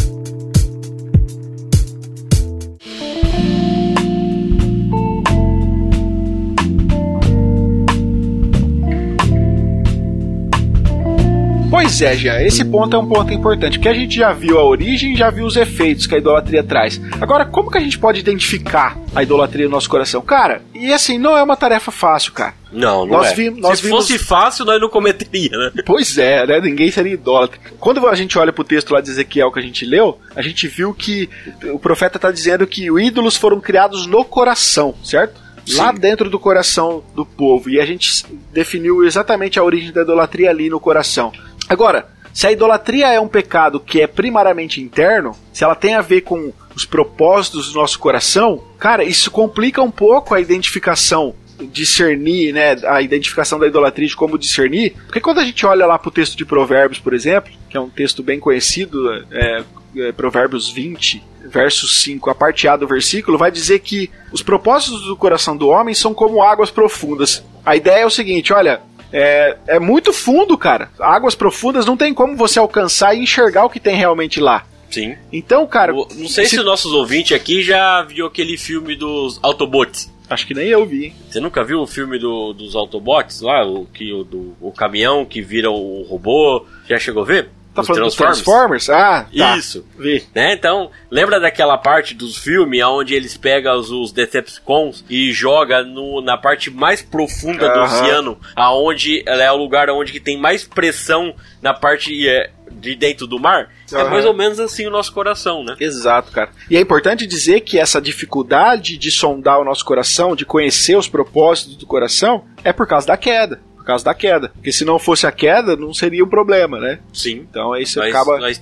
Pois 11.84 12.00
é, 12.00 12.16
Jean, 12.16 12.40
esse 12.40 12.64
ponto 12.64 12.96
é 12.96 12.98
um 12.98 13.06
ponto 13.06 13.30
importante, 13.30 13.76
porque 13.78 13.90
a 13.90 13.94
gente 13.94 14.16
já 14.16 14.32
viu 14.32 14.58
a 14.58 14.64
origem, 14.64 15.14
já 15.14 15.28
viu 15.28 15.44
os 15.44 15.54
efeitos 15.54 16.06
que 16.06 16.14
a 16.14 16.18
idolatria 16.18 16.62
traz. 16.62 16.98
Agora, 17.20 17.44
como 17.44 17.70
que 17.70 17.76
a 17.76 17.80
gente 17.80 17.98
pode 17.98 18.18
identificar 18.18 18.96
a 19.14 19.22
idolatria 19.22 19.66
no 19.66 19.72
nosso 19.72 19.88
coração? 19.90 20.22
Cara, 20.22 20.62
e 20.74 20.90
assim, 20.94 21.18
não 21.18 21.36
é 21.36 21.42
uma 21.42 21.56
tarefa 21.58 21.90
fácil, 21.92 22.32
cara. 22.32 22.54
Não, 22.72 23.04
não 23.04 23.18
Nós 23.18 23.32
é. 23.32 23.34
vimos- 23.34 23.60
nós 23.60 23.78
Se 23.80 23.86
vimos- 23.86 24.08
fosse 24.08 24.18
fácil, 24.18 24.64
nós 24.64 24.80
não 24.80 24.88
cometeria, 24.88 25.50
né? 25.50 25.72
Pois 25.84 26.16
é, 26.16 26.46
né? 26.46 26.58
Ninguém 26.60 26.90
seria 26.90 27.12
idólatra. 27.12 27.60
Quando 27.78 28.04
a 28.08 28.14
gente 28.14 28.38
olha 28.38 28.52
pro 28.52 28.64
texto 28.64 28.92
lá 28.94 29.02
de 29.02 29.10
Ezequiel 29.10 29.52
que 29.52 29.58
a 29.58 29.62
gente 29.62 29.84
leu, 29.84 30.18
a 30.34 30.40
gente 30.40 30.66
viu 30.66 30.94
que 30.94 31.28
o 31.64 31.78
profeta 31.78 32.16
está 32.16 32.30
dizendo 32.32 32.66
que 32.66 32.90
os 32.90 33.00
ídolos 33.02 33.36
foram 33.36 33.60
criados 33.60 34.06
no 34.06 34.24
coração, 34.24 34.94
certo? 35.04 35.44
Lá 35.76 35.94
Sim. 35.94 35.98
dentro 36.00 36.28
do 36.28 36.38
coração 36.38 37.02
do 37.14 37.24
povo. 37.24 37.70
E 37.70 37.80
a 37.80 37.86
gente 37.86 38.24
definiu 38.52 39.02
exatamente 39.04 39.58
a 39.58 39.62
origem 39.62 39.92
da 39.92 40.02
idolatria 40.02 40.50
ali 40.50 40.68
no 40.68 40.78
coração. 40.80 41.32
Agora, 41.68 42.08
se 42.32 42.46
a 42.46 42.52
idolatria 42.52 43.12
é 43.12 43.20
um 43.20 43.28
pecado 43.28 43.78
que 43.78 44.00
é 44.00 44.06
primariamente 44.06 44.80
interno, 44.80 45.36
se 45.52 45.62
ela 45.62 45.74
tem 45.74 45.94
a 45.94 46.00
ver 46.00 46.22
com 46.22 46.52
os 46.74 46.84
propósitos 46.84 47.72
do 47.72 47.78
nosso 47.78 47.98
coração, 47.98 48.62
cara, 48.78 49.04
isso 49.04 49.30
complica 49.30 49.80
um 49.80 49.90
pouco 49.90 50.34
a 50.34 50.40
identificação 50.40 51.34
discernir, 51.70 52.52
né, 52.52 52.76
a 52.86 53.00
identificação 53.00 53.58
da 53.58 53.66
idolatria 53.68 54.08
de 54.08 54.16
como 54.16 54.36
discernir, 54.36 54.94
porque 55.06 55.20
quando 55.20 55.38
a 55.38 55.44
gente 55.44 55.64
olha 55.64 55.86
lá 55.86 55.96
pro 55.96 56.10
texto 56.10 56.36
de 56.36 56.44
Provérbios, 56.44 56.98
por 56.98 57.14
exemplo, 57.14 57.52
que 57.70 57.76
é 57.76 57.80
um 57.80 57.88
texto 57.88 58.24
bem 58.24 58.40
conhecido, 58.40 59.08
é, 59.30 59.62
é, 59.96 60.12
Provérbios 60.12 60.68
20, 60.68 61.22
verso 61.46 61.86
5, 61.86 62.28
a 62.28 62.34
parte 62.34 62.66
A 62.66 62.76
do 62.76 62.88
versículo, 62.88 63.38
vai 63.38 63.50
dizer 63.50 63.78
que 63.80 64.10
os 64.32 64.42
propósitos 64.42 65.06
do 65.06 65.16
coração 65.16 65.56
do 65.56 65.68
homem 65.68 65.94
são 65.94 66.12
como 66.12 66.42
águas 66.42 66.70
profundas. 66.70 67.44
A 67.64 67.76
ideia 67.76 68.02
é 68.02 68.06
o 68.06 68.10
seguinte, 68.10 68.52
olha, 68.52 68.80
é, 69.14 69.56
é 69.68 69.78
muito 69.78 70.12
fundo, 70.12 70.58
cara. 70.58 70.90
Águas 71.00 71.34
profundas 71.34 71.86
não 71.86 71.96
tem 71.96 72.12
como 72.12 72.36
você 72.36 72.58
alcançar 72.58 73.14
e 73.14 73.22
enxergar 73.22 73.64
o 73.64 73.70
que 73.70 73.78
tem 73.80 73.96
realmente 73.96 74.40
lá. 74.40 74.66
Sim. 74.90 75.14
Então, 75.32 75.66
cara, 75.66 75.92
não 75.92 76.28
sei 76.28 76.46
se, 76.46 76.58
os 76.58 76.64
nossos 76.64 76.92
ouvintes 76.92 77.32
aqui 77.36 77.62
já 77.62 78.02
viu 78.02 78.26
aquele 78.26 78.56
filme 78.56 78.94
dos 78.94 79.40
Autobots. 79.42 80.12
acho 80.30 80.46
que 80.46 80.54
nem 80.54 80.68
eu 80.68 80.84
vi. 80.86 81.06
hein? 81.06 81.14
Você 81.30 81.40
nunca 81.40 81.64
viu 81.64 81.80
o 81.80 81.86
filme 81.86 82.18
do- 82.18 82.52
dos 82.52 82.74
Autobots 82.76 83.40
lá? 83.40 83.64
O, 83.66 83.86
que, 83.86 84.12
o, 84.12 84.22
do, 84.24 84.54
o 84.60 84.70
caminhão 84.72 85.24
que 85.24 85.40
vira 85.42 85.70
o 85.70 86.02
robô? 86.08 86.64
Já 86.88 86.98
chegou 86.98 87.22
a 87.22 87.26
ver? 87.26 87.48
Tá 87.74 87.82
falando 87.82 88.04
dos 88.04 88.14
Transformers? 88.14 88.88
Ah, 88.88 89.26
tá. 89.36 89.56
Isso. 89.56 89.84
Vi. 89.98 90.24
Né? 90.34 90.52
Então, 90.52 90.90
lembra 91.10 91.40
daquela 91.40 91.76
parte 91.76 92.14
dos 92.14 92.36
filmes 92.36 92.82
onde 92.84 93.14
eles 93.14 93.36
pegam 93.36 93.76
os, 93.76 93.90
os 93.90 94.12
Decepticons 94.12 95.04
e 95.10 95.32
joga 95.32 95.82
no, 95.82 96.20
na 96.20 96.36
parte 96.36 96.70
mais 96.70 97.02
profunda 97.02 97.68
do 97.68 97.80
oceano, 97.80 98.38
aonde 98.54 99.24
é 99.26 99.50
o 99.50 99.56
lugar 99.56 99.90
onde 99.90 100.12
que 100.12 100.20
tem 100.20 100.38
mais 100.38 100.64
pressão 100.64 101.34
na 101.60 101.74
parte 101.74 102.28
é, 102.28 102.50
de 102.70 102.94
dentro 102.94 103.26
do 103.26 103.40
mar? 103.40 103.70
É 103.92 104.04
mais 104.04 104.24
ou 104.24 104.34
menos 104.34 104.60
assim 104.60 104.86
o 104.86 104.90
nosso 104.90 105.12
coração, 105.12 105.64
né? 105.64 105.76
Exato, 105.80 106.30
cara. 106.30 106.50
E 106.70 106.76
é 106.76 106.80
importante 106.80 107.26
dizer 107.26 107.60
que 107.60 107.78
essa 107.78 108.00
dificuldade 108.00 108.96
de 108.96 109.10
sondar 109.10 109.60
o 109.60 109.64
nosso 109.64 109.84
coração, 109.84 110.36
de 110.36 110.44
conhecer 110.44 110.96
os 110.96 111.08
propósitos 111.08 111.76
do 111.76 111.86
coração, 111.86 112.44
é 112.62 112.72
por 112.72 112.86
causa 112.86 113.06
da 113.06 113.16
queda. 113.16 113.60
Por 113.84 113.88
causa 113.88 114.02
da 114.02 114.14
queda. 114.14 114.48
Porque 114.48 114.72
se 114.72 114.82
não 114.82 114.98
fosse 114.98 115.26
a 115.26 115.30
queda, 115.30 115.76
não 115.76 115.92
seria 115.92 116.24
um 116.24 116.28
problema, 116.28 116.80
né? 116.80 117.00
Sim. 117.12 117.46
Então 117.50 117.74
aí 117.74 117.84
você 117.84 117.98
Nós, 117.98 118.08
acaba. 118.08 118.38
nós 118.38 118.56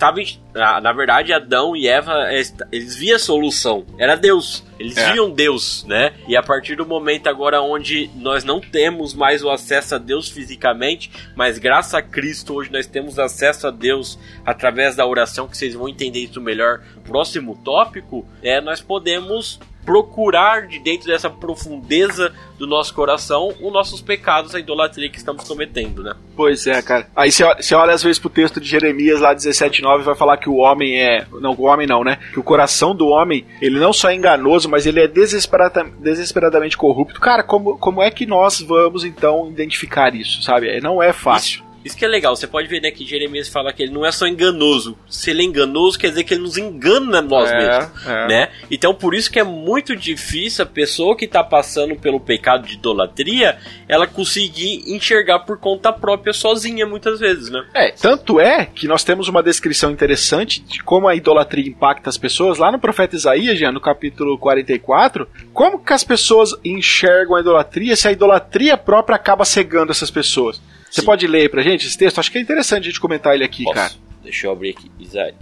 na, 0.81 0.93
verdade, 0.93 1.33
Adão 1.33 1.77
e 1.77 1.87
Eva, 1.87 2.27
eles, 2.33 2.53
eles 2.73 2.97
viam 2.97 3.15
a 3.15 3.21
solução. 3.21 3.87
Era 3.97 4.17
Deus. 4.17 4.65
Eles 4.81 4.97
É. 4.97 5.13
viam 5.13 5.31
Deus, 5.31 5.85
né? 5.85 6.13
E 6.27 6.37
a 6.37 6.43
partir 6.43 6.75
do 6.75 6.85
momento 6.85 7.29
agora 7.29 7.63
onde 7.63 8.11
nós 8.17 8.43
não 8.43 8.61
temos 8.61 9.15
mais 9.15 9.45
o 9.45 9.51
acesso 9.51 9.95
a 9.95 9.99
Deus 9.99 10.29
fisicamente, 10.29 11.09
mas 11.37 11.57
graças 11.57 11.95
a 11.95 12.03
Cristo 12.03 12.55
hoje 12.55 12.73
nós 12.73 12.89
temos 12.89 13.17
acesso 13.17 13.69
a 13.69 13.71
Deus 13.71 14.19
através 14.45 14.97
da 14.97 15.07
oração, 15.07 15.47
que 15.47 15.57
vocês 15.57 15.75
vão 15.75 15.89
entender 15.89 16.19
isso 16.19 16.41
melhor 16.41 16.81
no 16.97 17.03
próximo 17.03 17.57
tópico, 17.65 18.27
é 18.43 18.61
nós 18.61 18.81
podemos 18.81 19.61
procurar 19.85 20.67
de 20.67 20.79
dentro 20.79 21.07
dessa 21.07 21.29
profundeza 21.29 22.33
do 22.59 22.67
nosso 22.67 22.95
coração 22.95 23.53
os 23.61 23.73
nossos 23.73 24.01
pecados, 24.01 24.55
a 24.55 24.61
idolatria 24.61 25.09
que 25.09 25.19
estamos 25.19 25.47
cometendo, 25.47 26.03
né? 26.03 26.15
Pois 26.37 26.67
é, 26.67 26.81
cara. 26.81 27.09
Aí 27.15 27.33
você 27.33 27.45
olha, 27.45 27.59
olha 27.75 27.93
às 27.93 28.03
vezes 28.03 28.19
pro 28.19 28.31
texto 28.31 28.61
de 28.61 28.69
Jeremias 28.69 29.21
lá 29.21 29.35
17:9 29.35 30.03
vai 30.03 30.15
falar 30.15 30.37
que 30.37 30.49
o 30.49 30.57
homem 30.57 30.97
é, 31.01 31.27
não, 31.41 31.53
o 31.53 31.65
homem 31.65 31.87
não, 31.87 32.05
né? 32.05 32.19
Que 32.33 32.39
o 32.39 32.43
coração 32.43 32.95
do 32.95 33.09
homem, 33.09 33.45
ele 33.61 33.79
não 33.79 33.93
só 33.93 34.11
é 34.11 34.15
enganoso, 34.15 34.69
mas 34.69 34.87
ele 34.87 35.01
é 35.01 35.09
desesperada, 35.09 35.85
desesperadamente 35.99 36.77
corrupto. 36.77 37.21
Cara, 37.21 37.43
como, 37.43 37.77
como 37.79 38.03
é 38.03 38.11
que 38.11 38.27
nós 38.27 38.61
vamos 38.61 39.05
então 39.05 39.49
identificar 39.51 40.15
isso, 40.15 40.43
sabe? 40.43 40.81
Não 40.81 41.03
é 41.03 41.13
fácil. 41.13 41.63
Isso 41.63 41.72
que 41.97 42.05
é 42.05 42.09
legal, 42.09 42.35
você 42.37 42.47
pode 42.47 42.69
ver 42.69 42.81
né, 42.81 42.91
que 42.91 43.05
Jeremias 43.05 43.49
fala 43.49 43.73
que 43.73 43.83
ele 43.83 43.93
não 43.93 44.05
é 44.05 44.13
só 44.13 44.27
enganoso. 44.27 44.97
Se 45.09 45.31
ele 45.31 45.43
é 45.43 45.45
enganoso, 45.45 45.99
quer 45.99 46.09
dizer 46.09 46.25
que 46.25 46.35
ele 46.35 46.43
nos 46.43 46.57
engana 46.57 47.21
nós 47.23 47.51
É, 47.51 47.57
mesmos. 47.57 48.07
é. 48.07 48.29
Né? 48.29 48.49
Então 48.71 48.95
por 48.95 49.15
isso 49.15 49.31
que 49.31 49.39
é 49.39 49.45
muito 49.45 49.95
difícil 49.97 50.63
a 50.65 50.67
pessoa 50.67 51.17
que 51.17 51.25
está 51.25 51.43
passando 51.43 51.97
pelo 51.97 52.21
pecado 52.21 52.67
de 52.67 52.75
idolatria, 52.75 53.59
ela 53.89 54.07
conseguir 54.07 54.83
enxergar 54.87 55.41
por 55.41 55.59
conta 55.59 55.93
própria 55.93 56.33
sozinha, 56.33 56.87
muitas 56.87 57.21
vezes, 57.21 57.51
né? 57.51 57.65
É, 57.75 57.91
tanto 57.91 58.41
é 58.41 58.65
que 58.67 58.87
nós 58.89 59.05
temos 59.05 59.29
uma 59.29 59.43
descrição 59.43 59.91
interessante 59.91 60.61
de 60.63 60.83
como 60.83 61.09
a 61.09 61.15
idolatria 61.15 61.69
impacta 61.69 62.09
as 62.09 62.17
pessoas 62.19 62.59
lá 62.59 62.71
no 62.73 62.79
profeta 62.79 63.17
Isaías, 63.17 63.59
já 63.59 63.71
no 63.73 63.81
capítulo 63.81 64.39
44. 64.39 65.27
Como 65.53 65.79
que 65.85 65.93
as 65.93 66.05
pessoas 66.05 66.55
enxergam 66.65 67.37
a 67.37 67.41
idolatria 67.41 67.97
se 67.97 68.09
a 68.09 68.13
idolatria 68.13 68.77
própria 68.77 69.17
acaba 69.17 69.45
cegando 69.45 69.93
essas 69.93 70.11
pessoas? 70.11 70.61
Você 70.93 71.01
Sim. 71.01 71.07
pode 71.07 71.27
ler 71.27 71.49
pra 71.49 71.63
gente 71.63 71.87
esse 71.87 71.97
texto? 71.97 72.19
Acho 72.19 72.31
que 72.31 72.37
é 72.37 72.41
interessante 72.43 72.83
a 72.83 72.91
gente 72.91 73.01
comentar 73.01 73.35
ele 73.35 73.43
aqui, 73.43 73.65
Posso? 73.65 73.75
cara. 73.75 73.93
Deixa 74.23 74.47
eu 74.47 74.53
abrir 74.53 74.71
aqui. 74.71 74.91
Isaías. 75.01 75.35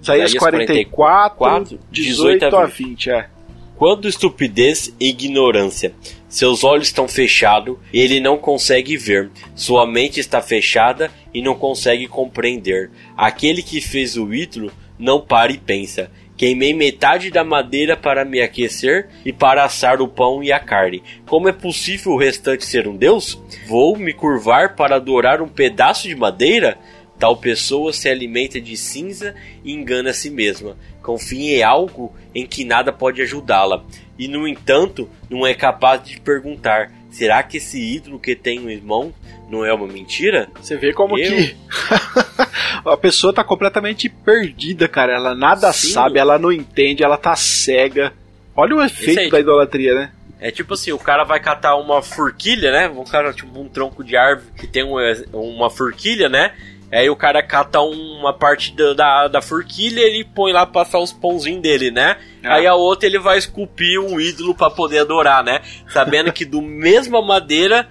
Isaías 0.00 0.30
Isaías 0.30 0.34
44, 0.34 1.36
44, 1.36 1.78
18 1.90 2.56
a 2.56 2.64
20, 2.64 3.10
é. 3.10 3.28
Quando 3.76 4.08
estupidez 4.08 4.94
e 4.98 5.10
ignorância. 5.10 5.94
Seus 6.26 6.64
olhos 6.64 6.86
estão 6.86 7.06
fechados 7.06 7.76
e 7.92 8.00
ele 8.00 8.18
não 8.18 8.38
consegue 8.38 8.96
ver. 8.96 9.30
Sua 9.54 9.86
mente 9.86 10.20
está 10.20 10.40
fechada 10.40 11.10
e 11.34 11.42
não 11.42 11.54
consegue 11.54 12.08
compreender. 12.08 12.90
Aquele 13.14 13.62
que 13.62 13.82
fez 13.82 14.16
o 14.16 14.32
ídolo 14.32 14.72
não 14.98 15.20
para 15.20 15.52
e 15.52 15.58
pensa. 15.58 16.10
Queimei 16.44 16.74
metade 16.74 17.30
da 17.30 17.42
madeira 17.42 17.96
para 17.96 18.22
me 18.22 18.42
aquecer 18.42 19.08
e 19.24 19.32
para 19.32 19.64
assar 19.64 20.02
o 20.02 20.06
pão 20.06 20.44
e 20.44 20.52
a 20.52 20.60
carne. 20.60 21.02
Como 21.24 21.48
é 21.48 21.52
possível 21.52 22.12
o 22.12 22.18
restante 22.18 22.66
ser 22.66 22.86
um 22.86 22.94
deus? 22.94 23.42
Vou 23.66 23.96
me 23.96 24.12
curvar 24.12 24.76
para 24.76 24.96
adorar 24.96 25.40
um 25.40 25.48
pedaço 25.48 26.06
de 26.06 26.14
madeira? 26.14 26.76
Tal 27.18 27.34
pessoa 27.34 27.94
se 27.94 28.10
alimenta 28.10 28.60
de 28.60 28.76
cinza 28.76 29.34
e 29.64 29.72
engana 29.72 30.10
a 30.10 30.12
si 30.12 30.28
mesma. 30.28 30.76
Confia 31.02 31.56
em 31.56 31.62
algo 31.62 32.14
em 32.34 32.46
que 32.46 32.62
nada 32.62 32.92
pode 32.92 33.22
ajudá-la. 33.22 33.82
E, 34.18 34.28
no 34.28 34.46
entanto, 34.46 35.08
não 35.30 35.46
é 35.46 35.54
capaz 35.54 36.04
de 36.04 36.20
perguntar: 36.20 36.92
será 37.10 37.42
que 37.42 37.56
esse 37.56 37.80
ídolo 37.80 38.18
que 38.18 38.36
tenho 38.36 38.68
em 38.68 38.82
mão 38.82 39.14
não 39.48 39.64
é 39.64 39.72
uma 39.72 39.86
mentira? 39.86 40.50
Você 40.60 40.76
vê 40.76 40.92
como 40.92 41.18
Eu? 41.18 41.24
que 41.24 41.56
a 42.84 42.96
pessoa 42.96 43.32
tá 43.32 43.42
completamente 43.44 44.08
perdida, 44.08 44.88
cara. 44.88 45.12
Ela 45.14 45.34
nada 45.34 45.72
Sim. 45.72 45.88
sabe, 45.92 46.18
ela 46.18 46.38
não 46.38 46.52
entende, 46.52 47.02
ela 47.02 47.16
tá 47.16 47.34
cega. 47.36 48.12
Olha 48.56 48.76
o 48.76 48.82
efeito 48.82 49.20
aí. 49.20 49.30
da 49.30 49.40
idolatria, 49.40 49.94
né? 49.94 50.10
É 50.40 50.50
tipo 50.50 50.74
assim, 50.74 50.92
o 50.92 50.98
cara 50.98 51.24
vai 51.24 51.40
catar 51.40 51.76
uma 51.76 52.02
forquilha, 52.02 52.70
né? 52.70 52.88
Um 52.88 53.04
cara, 53.04 53.32
tipo, 53.32 53.58
um 53.58 53.68
tronco 53.68 54.04
de 54.04 54.16
árvore 54.16 54.48
que 54.58 54.66
tem 54.66 54.84
um- 54.84 54.96
uma 55.32 55.70
forquilha, 55.70 56.28
né? 56.28 56.52
Aí 56.92 57.10
o 57.10 57.16
cara 57.16 57.42
cata 57.42 57.80
uma 57.80 58.32
parte 58.32 58.72
da, 58.76 58.92
da, 58.92 59.28
da 59.28 59.42
forquilha 59.42 60.00
e 60.00 60.04
ele 60.04 60.24
põe 60.24 60.52
lá 60.52 60.64
pra 60.64 60.84
passar 60.84 61.00
os 61.00 61.12
pãozinhos 61.12 61.60
dele, 61.62 61.90
né? 61.90 62.16
Ah. 62.44 62.54
Aí 62.54 62.66
a 62.66 62.74
outra 62.74 63.08
ele 63.08 63.18
vai 63.18 63.36
esculpir 63.38 63.98
um 64.00 64.20
ídolo 64.20 64.54
pra 64.54 64.70
poder 64.70 64.98
adorar, 64.98 65.42
né? 65.42 65.60
Sabendo 65.88 66.32
que 66.32 66.44
do 66.44 66.60
mesma 66.62 67.20
madeira 67.20 67.88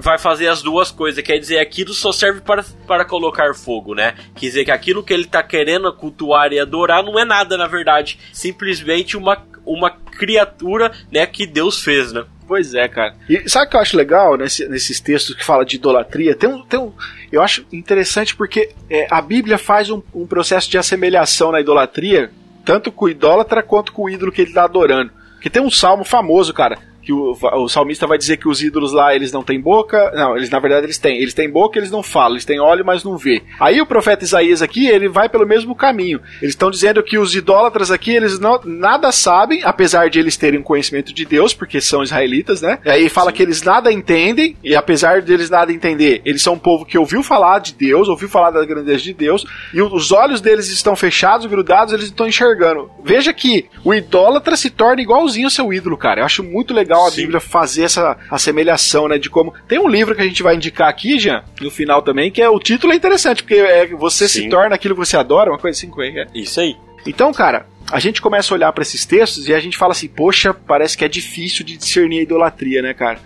vai 0.00 0.18
fazer 0.18 0.48
as 0.48 0.62
duas 0.62 0.90
coisas. 0.90 1.22
Quer 1.22 1.38
dizer, 1.38 1.58
aquilo 1.58 1.92
só 1.94 2.12
serve 2.12 2.40
para, 2.40 2.64
para 2.86 3.04
colocar 3.04 3.54
fogo, 3.54 3.94
né? 3.94 4.14
Quer 4.34 4.46
dizer 4.46 4.64
que 4.64 4.70
aquilo 4.70 5.02
que 5.02 5.12
ele 5.12 5.24
tá 5.26 5.42
querendo 5.42 5.92
cultuar 5.92 6.52
e 6.52 6.60
adorar 6.60 7.02
não 7.02 7.18
é 7.18 7.24
nada, 7.24 7.56
na 7.56 7.66
verdade. 7.66 8.18
Simplesmente 8.32 9.16
uma, 9.16 9.42
uma 9.66 9.90
criatura, 9.90 10.92
né, 11.10 11.26
que 11.26 11.46
Deus 11.46 11.82
fez, 11.82 12.12
né? 12.12 12.24
Pois 12.46 12.74
é, 12.74 12.86
cara. 12.88 13.14
E 13.28 13.48
sabe 13.48 13.66
o 13.66 13.70
que 13.70 13.76
eu 13.76 13.80
acho 13.80 13.96
legal 13.96 14.36
nesse- 14.36 14.68
nesses 14.68 15.00
textos 15.00 15.34
que 15.34 15.42
fala 15.44 15.64
de 15.64 15.76
idolatria? 15.76 16.34
Tem 16.34 16.48
um, 16.50 16.62
tem 16.62 16.78
um, 16.78 16.92
eu 17.32 17.40
acho 17.42 17.64
interessante 17.72 18.36
porque 18.36 18.70
é, 18.90 19.06
a 19.10 19.22
Bíblia 19.22 19.56
faz 19.56 19.88
um, 19.88 20.02
um 20.14 20.26
processo 20.26 20.70
de 20.70 20.76
assemelhação 20.76 21.50
na 21.50 21.60
idolatria, 21.60 22.30
tanto 22.64 22.92
com 22.92 23.06
o 23.06 23.08
idólatra 23.08 23.62
quanto 23.62 23.92
com 23.92 24.02
o 24.04 24.10
ídolo 24.10 24.30
que 24.30 24.42
ele 24.42 24.50
está 24.50 24.64
adorando. 24.64 25.10
Que 25.40 25.48
tem 25.48 25.62
um 25.62 25.70
salmo 25.70 26.04
famoso, 26.04 26.52
cara, 26.52 26.78
que 27.04 27.12
o, 27.12 27.36
o 27.56 27.68
salmista 27.68 28.06
vai 28.06 28.18
dizer 28.18 28.38
que 28.38 28.48
os 28.48 28.62
ídolos 28.62 28.92
lá, 28.92 29.14
eles 29.14 29.32
não 29.32 29.42
têm 29.42 29.60
boca. 29.60 30.10
Não, 30.14 30.36
eles 30.36 30.50
na 30.50 30.58
verdade 30.58 30.86
eles 30.86 30.98
têm. 30.98 31.18
Eles 31.18 31.34
têm 31.34 31.50
boca, 31.50 31.78
eles 31.78 31.90
não 31.90 32.02
falam. 32.02 32.32
Eles 32.32 32.44
têm 32.44 32.60
olho, 32.60 32.84
mas 32.84 33.04
não 33.04 33.16
vê. 33.16 33.42
Aí 33.60 33.80
o 33.80 33.86
profeta 33.86 34.24
Isaías 34.24 34.62
aqui, 34.62 34.86
ele 34.86 35.08
vai 35.08 35.28
pelo 35.28 35.46
mesmo 35.46 35.74
caminho. 35.74 36.20
Eles 36.40 36.54
estão 36.54 36.70
dizendo 36.70 37.02
que 37.02 37.18
os 37.18 37.34
idólatras 37.34 37.90
aqui, 37.90 38.12
eles 38.12 38.38
não, 38.38 38.60
nada 38.64 39.12
sabem, 39.12 39.60
apesar 39.64 40.08
de 40.08 40.18
eles 40.18 40.36
terem 40.36 40.62
conhecimento 40.62 41.12
de 41.12 41.24
Deus, 41.24 41.52
porque 41.52 41.80
são 41.80 42.02
israelitas, 42.02 42.62
né? 42.62 42.78
E 42.84 42.90
aí 42.90 43.08
fala 43.08 43.30
Sim. 43.30 43.36
que 43.36 43.42
eles 43.42 43.62
nada 43.62 43.92
entendem, 43.92 44.56
e 44.62 44.74
apesar 44.74 45.20
deles 45.22 45.50
nada 45.50 45.72
entender, 45.72 46.22
eles 46.24 46.42
são 46.42 46.54
um 46.54 46.58
povo 46.58 46.84
que 46.84 46.98
ouviu 46.98 47.22
falar 47.22 47.58
de 47.58 47.74
Deus, 47.74 48.08
ouviu 48.08 48.28
falar 48.28 48.50
da 48.50 48.64
grandeza 48.64 49.02
de 49.02 49.12
Deus, 49.12 49.44
e 49.72 49.82
os 49.82 50.12
olhos 50.12 50.40
deles 50.40 50.70
estão 50.70 50.96
fechados, 50.96 51.46
grudados, 51.46 51.92
eles 51.92 52.06
estão 52.06 52.26
enxergando. 52.26 52.90
Veja 53.04 53.32
que 53.32 53.66
o 53.84 53.92
idólatra 53.92 54.56
se 54.56 54.70
torna 54.70 55.02
igualzinho 55.02 55.46
ao 55.46 55.50
seu 55.50 55.72
ídolo, 55.72 55.96
cara. 55.96 56.20
Eu 56.20 56.24
acho 56.24 56.42
muito 56.42 56.72
legal 56.72 56.93
a 57.02 57.10
Sim. 57.10 57.22
Bíblia 57.22 57.40
fazer 57.40 57.84
essa 57.84 58.16
assemelhação, 58.30 59.08
né? 59.08 59.18
De 59.18 59.28
como. 59.28 59.54
Tem 59.66 59.78
um 59.78 59.88
livro 59.88 60.14
que 60.14 60.22
a 60.22 60.26
gente 60.26 60.42
vai 60.42 60.54
indicar 60.54 60.88
aqui, 60.88 61.18
Jean, 61.18 61.42
no 61.60 61.70
final 61.70 62.02
também, 62.02 62.30
que 62.30 62.40
é 62.40 62.48
o 62.48 62.58
título 62.58 62.92
é 62.92 62.96
interessante, 62.96 63.42
porque 63.42 63.54
é, 63.54 63.86
você 63.88 64.28
Sim. 64.28 64.42
se 64.42 64.48
torna 64.48 64.74
aquilo 64.74 64.94
que 64.94 65.00
você 65.00 65.16
adora, 65.16 65.50
uma 65.50 65.58
coisa 65.58 65.76
assim, 65.76 65.90
é 66.00 66.22
é? 66.22 66.26
Isso 66.34 66.60
aí. 66.60 66.76
Então, 67.06 67.32
cara, 67.32 67.66
a 67.90 68.00
gente 68.00 68.22
começa 68.22 68.52
a 68.52 68.56
olhar 68.56 68.72
para 68.72 68.82
esses 68.82 69.04
textos 69.04 69.48
e 69.48 69.54
a 69.54 69.60
gente 69.60 69.76
fala 69.76 69.92
assim, 69.92 70.08
poxa, 70.08 70.54
parece 70.54 70.96
que 70.96 71.04
é 71.04 71.08
difícil 71.08 71.64
de 71.64 71.76
discernir 71.76 72.20
a 72.20 72.22
idolatria, 72.22 72.80
né, 72.80 72.94
cara? 72.94 73.18